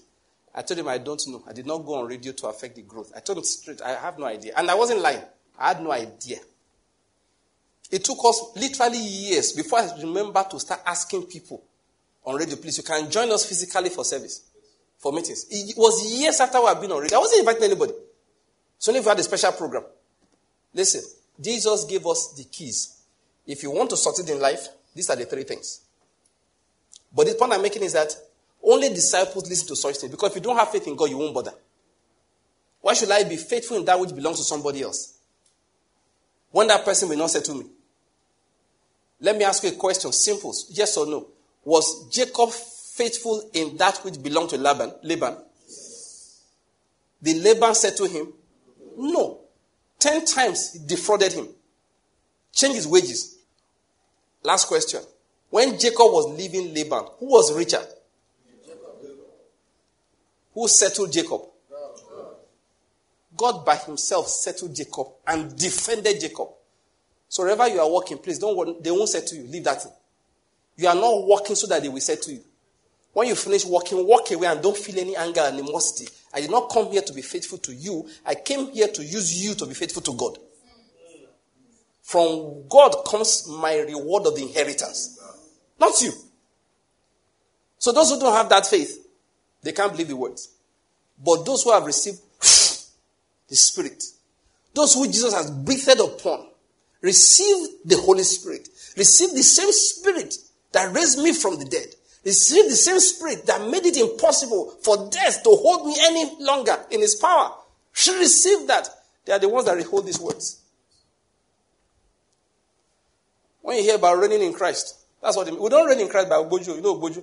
[0.55, 1.43] I told him I don't know.
[1.47, 3.13] I did not go on radio to affect the growth.
[3.15, 4.55] I told him straight, I have no idea.
[4.57, 5.23] And I wasn't lying.
[5.59, 6.39] I had no idea.
[7.91, 11.63] It took us literally years before I remember to start asking people
[12.25, 14.43] on radio, please, you can join us physically for service,
[14.99, 15.47] for meetings.
[15.51, 17.19] It was years after we had been on radio.
[17.19, 17.93] I wasn't inviting anybody.
[18.79, 19.85] So only if we had a special program.
[20.73, 21.03] Listen,
[21.41, 23.03] Jesus gave us the keys.
[23.47, 25.83] If you want to succeed in life, these are the three things.
[27.15, 28.15] But the point I'm making is that
[28.63, 30.11] only disciples listen to such things.
[30.11, 31.53] Because if you don't have faith in God, you won't bother.
[32.81, 35.19] Why should I be faithful in that which belongs to somebody else?
[36.51, 37.65] When that person will not say to me.
[39.25, 40.13] Let me ask you a question.
[40.13, 40.55] Simple.
[40.69, 41.27] Yes or no.
[41.65, 44.93] Was Jacob faithful in that which belonged to Laban?
[45.03, 45.39] Laban?
[47.23, 48.35] The Laban said to him,
[48.99, 49.41] No.
[49.99, 51.49] Ten times he defrauded him.
[52.53, 53.39] Changed his wages.
[54.43, 55.01] Last question.
[55.49, 57.87] When Jacob was leaving Laban, who was Richard?
[60.53, 61.41] Who settled Jacob?
[63.35, 66.49] God by himself settled Jacob and defended Jacob.
[67.35, 69.43] So wherever you are working, please don't they won't settle you.
[69.49, 69.91] Leave that thing.
[70.77, 72.41] You are not working so that they will settle you.
[73.13, 76.07] When you finish working, walk away and don't feel any anger and animosity.
[76.33, 78.09] I did not come here to be faithful to you.
[78.25, 80.39] I came here to use you to be faithful to God.
[82.03, 85.21] From God comes my reward of the inheritance.
[85.81, 86.13] Not you.
[87.79, 89.09] So those who don't have that faith,
[89.61, 90.55] they can't believe the words.
[91.19, 94.05] But those who have received the Spirit,
[94.73, 96.54] those who Jesus has breathed upon,
[97.05, 100.35] receive the Holy Spirit, receive the same Spirit
[100.73, 101.87] that raised me from the dead,
[102.25, 106.77] receive the same Spirit that made it impossible for death to hold me any longer
[106.91, 107.53] in His power.
[107.93, 108.89] She received that.
[109.27, 110.61] They are the ones that hold these words.
[113.61, 116.37] When you hear about reigning in Christ, that's what we don't reign in Christ by
[116.37, 116.77] Obojo.
[116.77, 117.23] You know Obojo?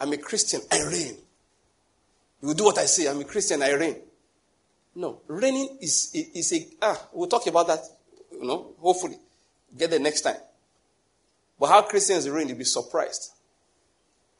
[0.00, 1.16] I'm a Christian, I reign.
[2.42, 3.96] You do what I say, I'm a Christian, I reign.
[4.94, 7.80] No, reigning is, is a, ah, we'll talk about that,
[8.40, 9.16] you know, hopefully.
[9.76, 10.36] Get there next time.
[11.58, 13.32] But how Christians reign, you'll be surprised.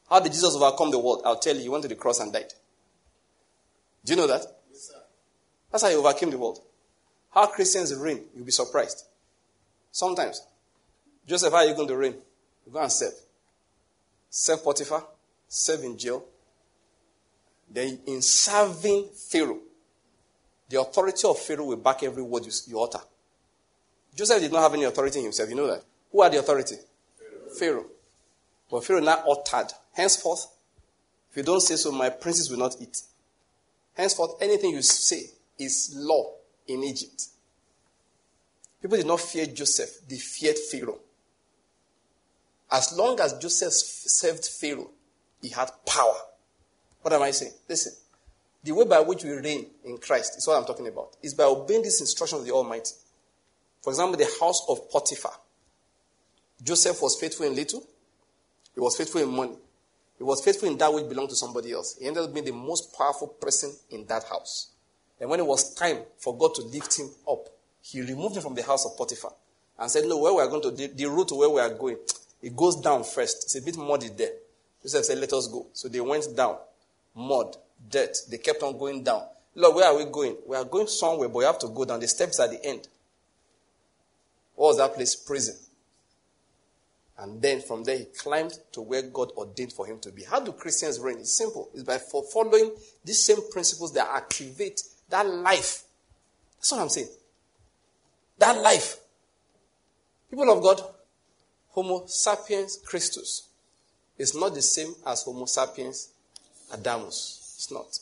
[0.09, 1.21] How did Jesus overcome the world?
[1.23, 2.51] I'll tell you, he went to the cross and died.
[4.03, 4.41] Do you know that?
[4.69, 4.99] Yes, sir.
[5.71, 6.59] That's how he overcame the world.
[7.29, 9.05] How Christians reign, you'll be surprised.
[9.91, 10.41] Sometimes.
[11.25, 12.15] Joseph, how are you going to reign?
[12.65, 13.13] You go and serve.
[14.29, 15.05] Serve Potiphar,
[15.47, 16.25] serve in jail.
[17.69, 19.59] Then in serving Pharaoh,
[20.67, 22.99] the authority of Pharaoh will back every word you, you utter.
[24.15, 25.49] Joseph did not have any authority himself.
[25.49, 25.83] You know that.
[26.11, 26.75] Who had the authority?
[27.17, 27.53] Pharaoh.
[27.57, 27.85] Pharaoh.
[28.69, 29.71] But Pharaoh now uttered.
[29.93, 30.47] Henceforth,
[31.29, 33.01] if you don't say so, my princes will not eat.
[33.93, 35.23] Henceforth, anything you say
[35.59, 36.33] is law
[36.67, 37.27] in Egypt.
[38.81, 40.99] People did not fear Joseph, they feared Pharaoh.
[42.71, 44.89] As long as Joseph served Pharaoh,
[45.41, 46.15] he had power.
[47.01, 47.51] What am I saying?
[47.67, 47.93] Listen.
[48.63, 51.17] The way by which we reign in Christ is what I'm talking about.
[51.23, 52.91] Is by obeying this instruction of the Almighty.
[53.81, 55.33] For example, the house of Potiphar.
[56.63, 57.83] Joseph was faithful in little.
[58.75, 59.55] He was faithful in money.
[60.17, 61.97] He was faithful in that which belonged to somebody else.
[61.99, 64.69] He ended up being the most powerful person in that house.
[65.19, 67.49] And when it was time for God to lift him up,
[67.81, 69.33] he removed him from the house of Potiphar
[69.79, 71.97] and said, No, where we are going to, the, the route where we are going,
[72.41, 73.43] it goes down first.
[73.45, 74.31] It's a bit muddy there.
[74.83, 75.65] Joseph said, Let us go.
[75.73, 76.57] So they went down.
[77.15, 77.57] Mud,
[77.89, 78.15] dirt.
[78.29, 79.23] They kept on going down.
[79.55, 80.37] Lord, where are we going?
[80.47, 81.99] We are going somewhere, but we have to go down.
[81.99, 82.87] The steps at the end.
[84.55, 85.15] What was that place?
[85.15, 85.55] Prison.
[87.17, 90.23] And then from there, he climbed to where God ordained for him to be.
[90.23, 91.19] How do Christians reign?
[91.19, 91.69] It's simple.
[91.73, 92.71] It's by following
[93.05, 95.83] these same principles that activate that life.
[96.57, 97.09] That's what I'm saying.
[98.39, 98.97] That life.
[100.31, 100.81] People of God,
[101.69, 103.47] Homo sapiens Christus
[104.17, 106.09] is not the same as Homo sapiens
[106.71, 107.55] Adamus.
[107.57, 107.99] It's not.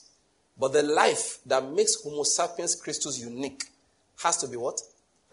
[0.58, 3.66] But the life that makes Homo sapiens Christus unique
[4.24, 4.80] has to be what?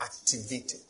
[0.01, 0.81] Activated.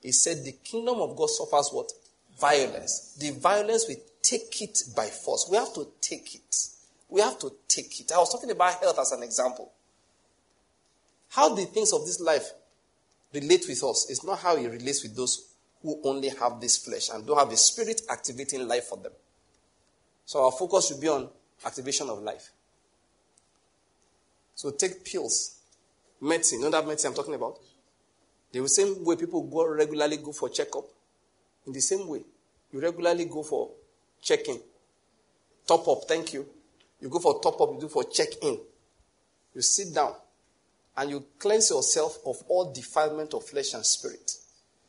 [0.00, 1.92] He said the kingdom of God suffers what?
[2.38, 3.16] Violence.
[3.18, 5.48] The violence we take it by force.
[5.50, 6.56] We have to take it.
[7.08, 8.12] We have to take it.
[8.12, 9.70] I was talking about health as an example.
[11.30, 12.50] How the things of this life
[13.32, 15.46] relate with us is not how it relates with those
[15.82, 19.12] who only have this flesh and don't have the spirit activating life for them.
[20.24, 21.28] So our focus should be on
[21.64, 22.50] activation of life.
[24.54, 25.56] So take pills,
[26.20, 26.58] medicine.
[26.58, 27.58] You know that medicine I'm talking about?
[28.52, 30.84] The same way people go regularly go for checkup.
[31.66, 32.22] In the same way,
[32.72, 33.70] you regularly go for
[34.20, 34.60] checking.
[35.66, 36.46] Top up, thank you.
[37.00, 38.58] You go for top up, you do for check in.
[39.54, 40.14] You sit down
[40.96, 44.32] and you cleanse yourself of all defilement of flesh and spirit.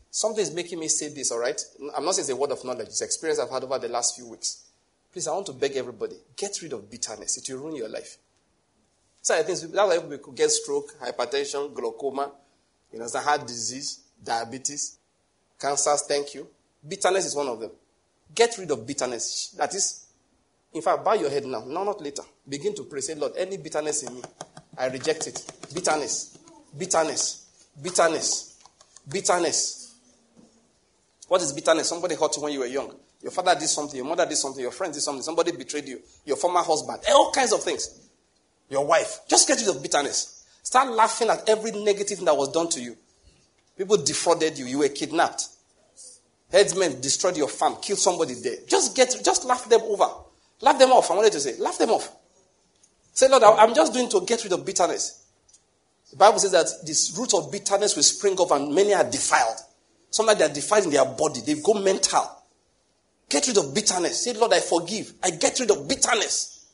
[0.10, 1.60] Something is making me say this, all right?
[1.96, 4.16] I'm not saying it's a word of knowledge, it's experience I've had over the last
[4.16, 4.66] few weeks.
[5.14, 7.38] Please, I want to beg everybody get rid of bitterness.
[7.38, 8.18] It will ruin your life.
[9.22, 12.32] So I think that's why people get stroke, hypertension, glaucoma,
[12.92, 14.98] you know, heart disease, diabetes,
[15.60, 16.04] cancers.
[16.08, 16.48] Thank you.
[16.88, 17.72] Bitterness is one of them.
[18.34, 19.54] Get rid of bitterness.
[19.58, 20.06] That is,
[20.74, 21.64] in fact, bow your head now.
[21.66, 22.24] No, not later.
[22.48, 23.02] Begin to pray.
[23.02, 24.22] Say, Lord, any bitterness in me,
[24.78, 25.44] I reject it.
[25.74, 26.38] Bitterness,
[26.78, 27.48] bitterness,
[27.82, 28.58] bitterness,
[29.10, 29.96] bitterness.
[31.28, 31.88] What is bitterness?
[31.88, 32.94] Somebody hurt you when you were young.
[33.22, 36.02] Your father did something, your mother did something, your friend did something, somebody betrayed you,
[36.26, 38.10] your former husband, all kinds of things.
[38.70, 39.20] Your wife.
[39.28, 40.41] Just get rid of bitterness.
[40.64, 42.96] Start laughing at every negative thing that was done to you.
[43.78, 45.48] People defrauded you, you were kidnapped.
[46.52, 48.58] Headsmen destroyed your farm, killed somebody there.
[48.68, 50.08] Just get, just laugh them over.
[50.60, 51.10] Laugh them off.
[51.10, 52.12] I wanted to say, laugh them off.
[53.14, 55.26] Say, Lord, I'm just doing to get rid of bitterness.
[56.12, 59.58] The Bible says that this root of bitterness will spring up and many are defiled.
[60.10, 61.40] Sometimes they are defiled in their body.
[61.42, 62.30] They go mental.
[63.30, 64.26] Get rid of bitterness.
[64.26, 65.14] Say, Lord, I forgive.
[65.24, 66.66] I get rid of bitterness.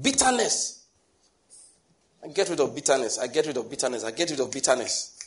[0.00, 0.83] Bitterness.
[2.24, 3.18] I get rid of bitterness.
[3.18, 4.02] I get rid of bitterness.
[4.02, 5.18] I get rid of bitterness.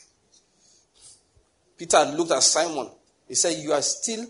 [1.76, 2.88] Peter looked at Simon.
[3.28, 4.26] He said, You are still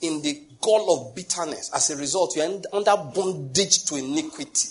[0.00, 1.70] in the gall of bitterness.
[1.72, 4.68] As a result, you are under bondage to iniquity.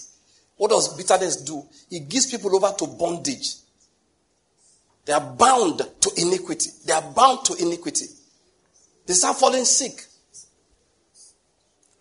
[0.57, 1.63] What does bitterness do?
[1.89, 3.55] It gives people over to bondage.
[5.05, 6.69] They are bound to iniquity.
[6.85, 8.07] They are bound to iniquity.
[9.05, 10.03] They start falling sick.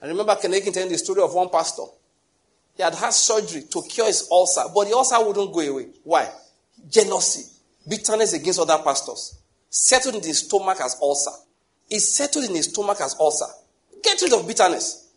[0.02, 1.85] I remember Ken Hagin telling the story of one pastor.
[2.77, 5.89] He had had surgery to cure his ulcer, but the ulcer wouldn't go away.
[6.05, 6.31] Why?
[6.89, 7.51] Jealousy,
[7.89, 9.39] bitterness against other pastors.
[9.70, 11.31] Settled in his stomach as ulcer.
[11.89, 13.47] It settled in his stomach as ulcer.
[14.03, 15.09] Get rid of bitterness.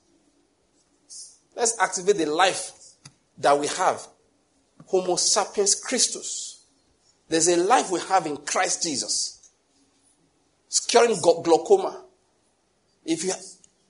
[1.56, 2.72] Let's activate the life
[3.38, 4.07] that we have
[4.88, 6.64] Homo sapiens Christus.
[7.27, 9.52] There's a life we have in Christ Jesus.
[10.68, 12.06] It's curing glaucoma.
[13.06, 13.34] If you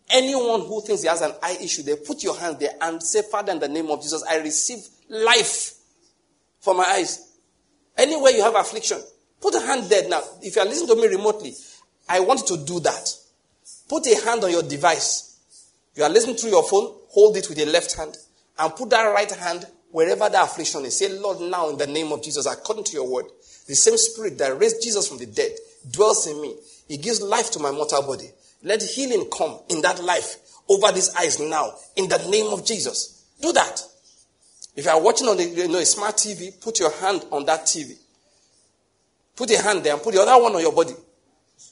[0.10, 3.22] anyone who thinks he has an eye issue, they put your hand there and say,
[3.22, 4.80] Father, in the name of Jesus, I receive
[5.10, 5.76] life
[6.60, 7.38] for my eyes.
[7.98, 9.00] Anywhere you have affliction,
[9.42, 10.22] put a hand there now.
[10.42, 11.54] If you are listening to me remotely,
[12.08, 13.16] I want you to do that.
[13.88, 15.40] Put a hand on your device.
[15.96, 18.16] You are listening through your phone, hold it with your left hand,
[18.58, 20.98] and put that right hand wherever the affliction is.
[20.98, 23.26] Say, Lord, now in the name of Jesus, according to your word,
[23.68, 25.52] the same spirit that raised Jesus from the dead
[25.92, 26.56] dwells in me.
[26.88, 28.30] He gives life to my mortal body.
[28.64, 30.38] Let healing come in that life
[30.68, 33.26] over these eyes now in the name of Jesus.
[33.42, 33.82] Do that.
[34.76, 37.46] If you are watching on the, you know, a smart TV, put your hand on
[37.46, 37.98] that TV.
[39.36, 40.94] Put a hand there and put the other one on your body.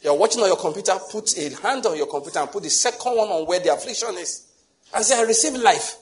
[0.01, 3.15] You're watching on your computer, put a hand on your computer and put the second
[3.15, 4.47] one on where the affliction is.
[4.93, 5.97] And say, I receive life.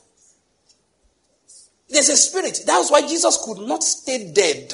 [1.90, 2.62] There's a spirit.
[2.66, 4.74] That's why Jesus could not stay dead.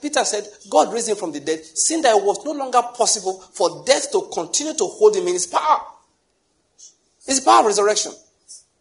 [0.00, 3.40] Peter said, God raised him from the dead, seeing that it was no longer possible
[3.40, 5.80] for death to continue to hold him in his power.
[7.26, 8.12] The power of resurrection.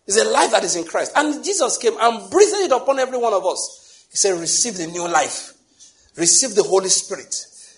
[0.07, 1.13] It's a life that is in Christ.
[1.15, 4.05] And Jesus came and breathed it upon every one of us.
[4.11, 5.53] He said, Receive the new life.
[6.15, 7.33] Receive the Holy Spirit.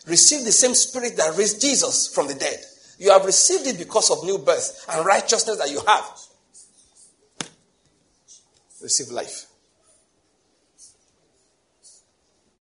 [0.08, 2.60] Receive the same Spirit that raised Jesus from the dead.
[3.00, 6.04] You have received it because of new birth and righteousness that you have.
[8.82, 9.47] Receive life.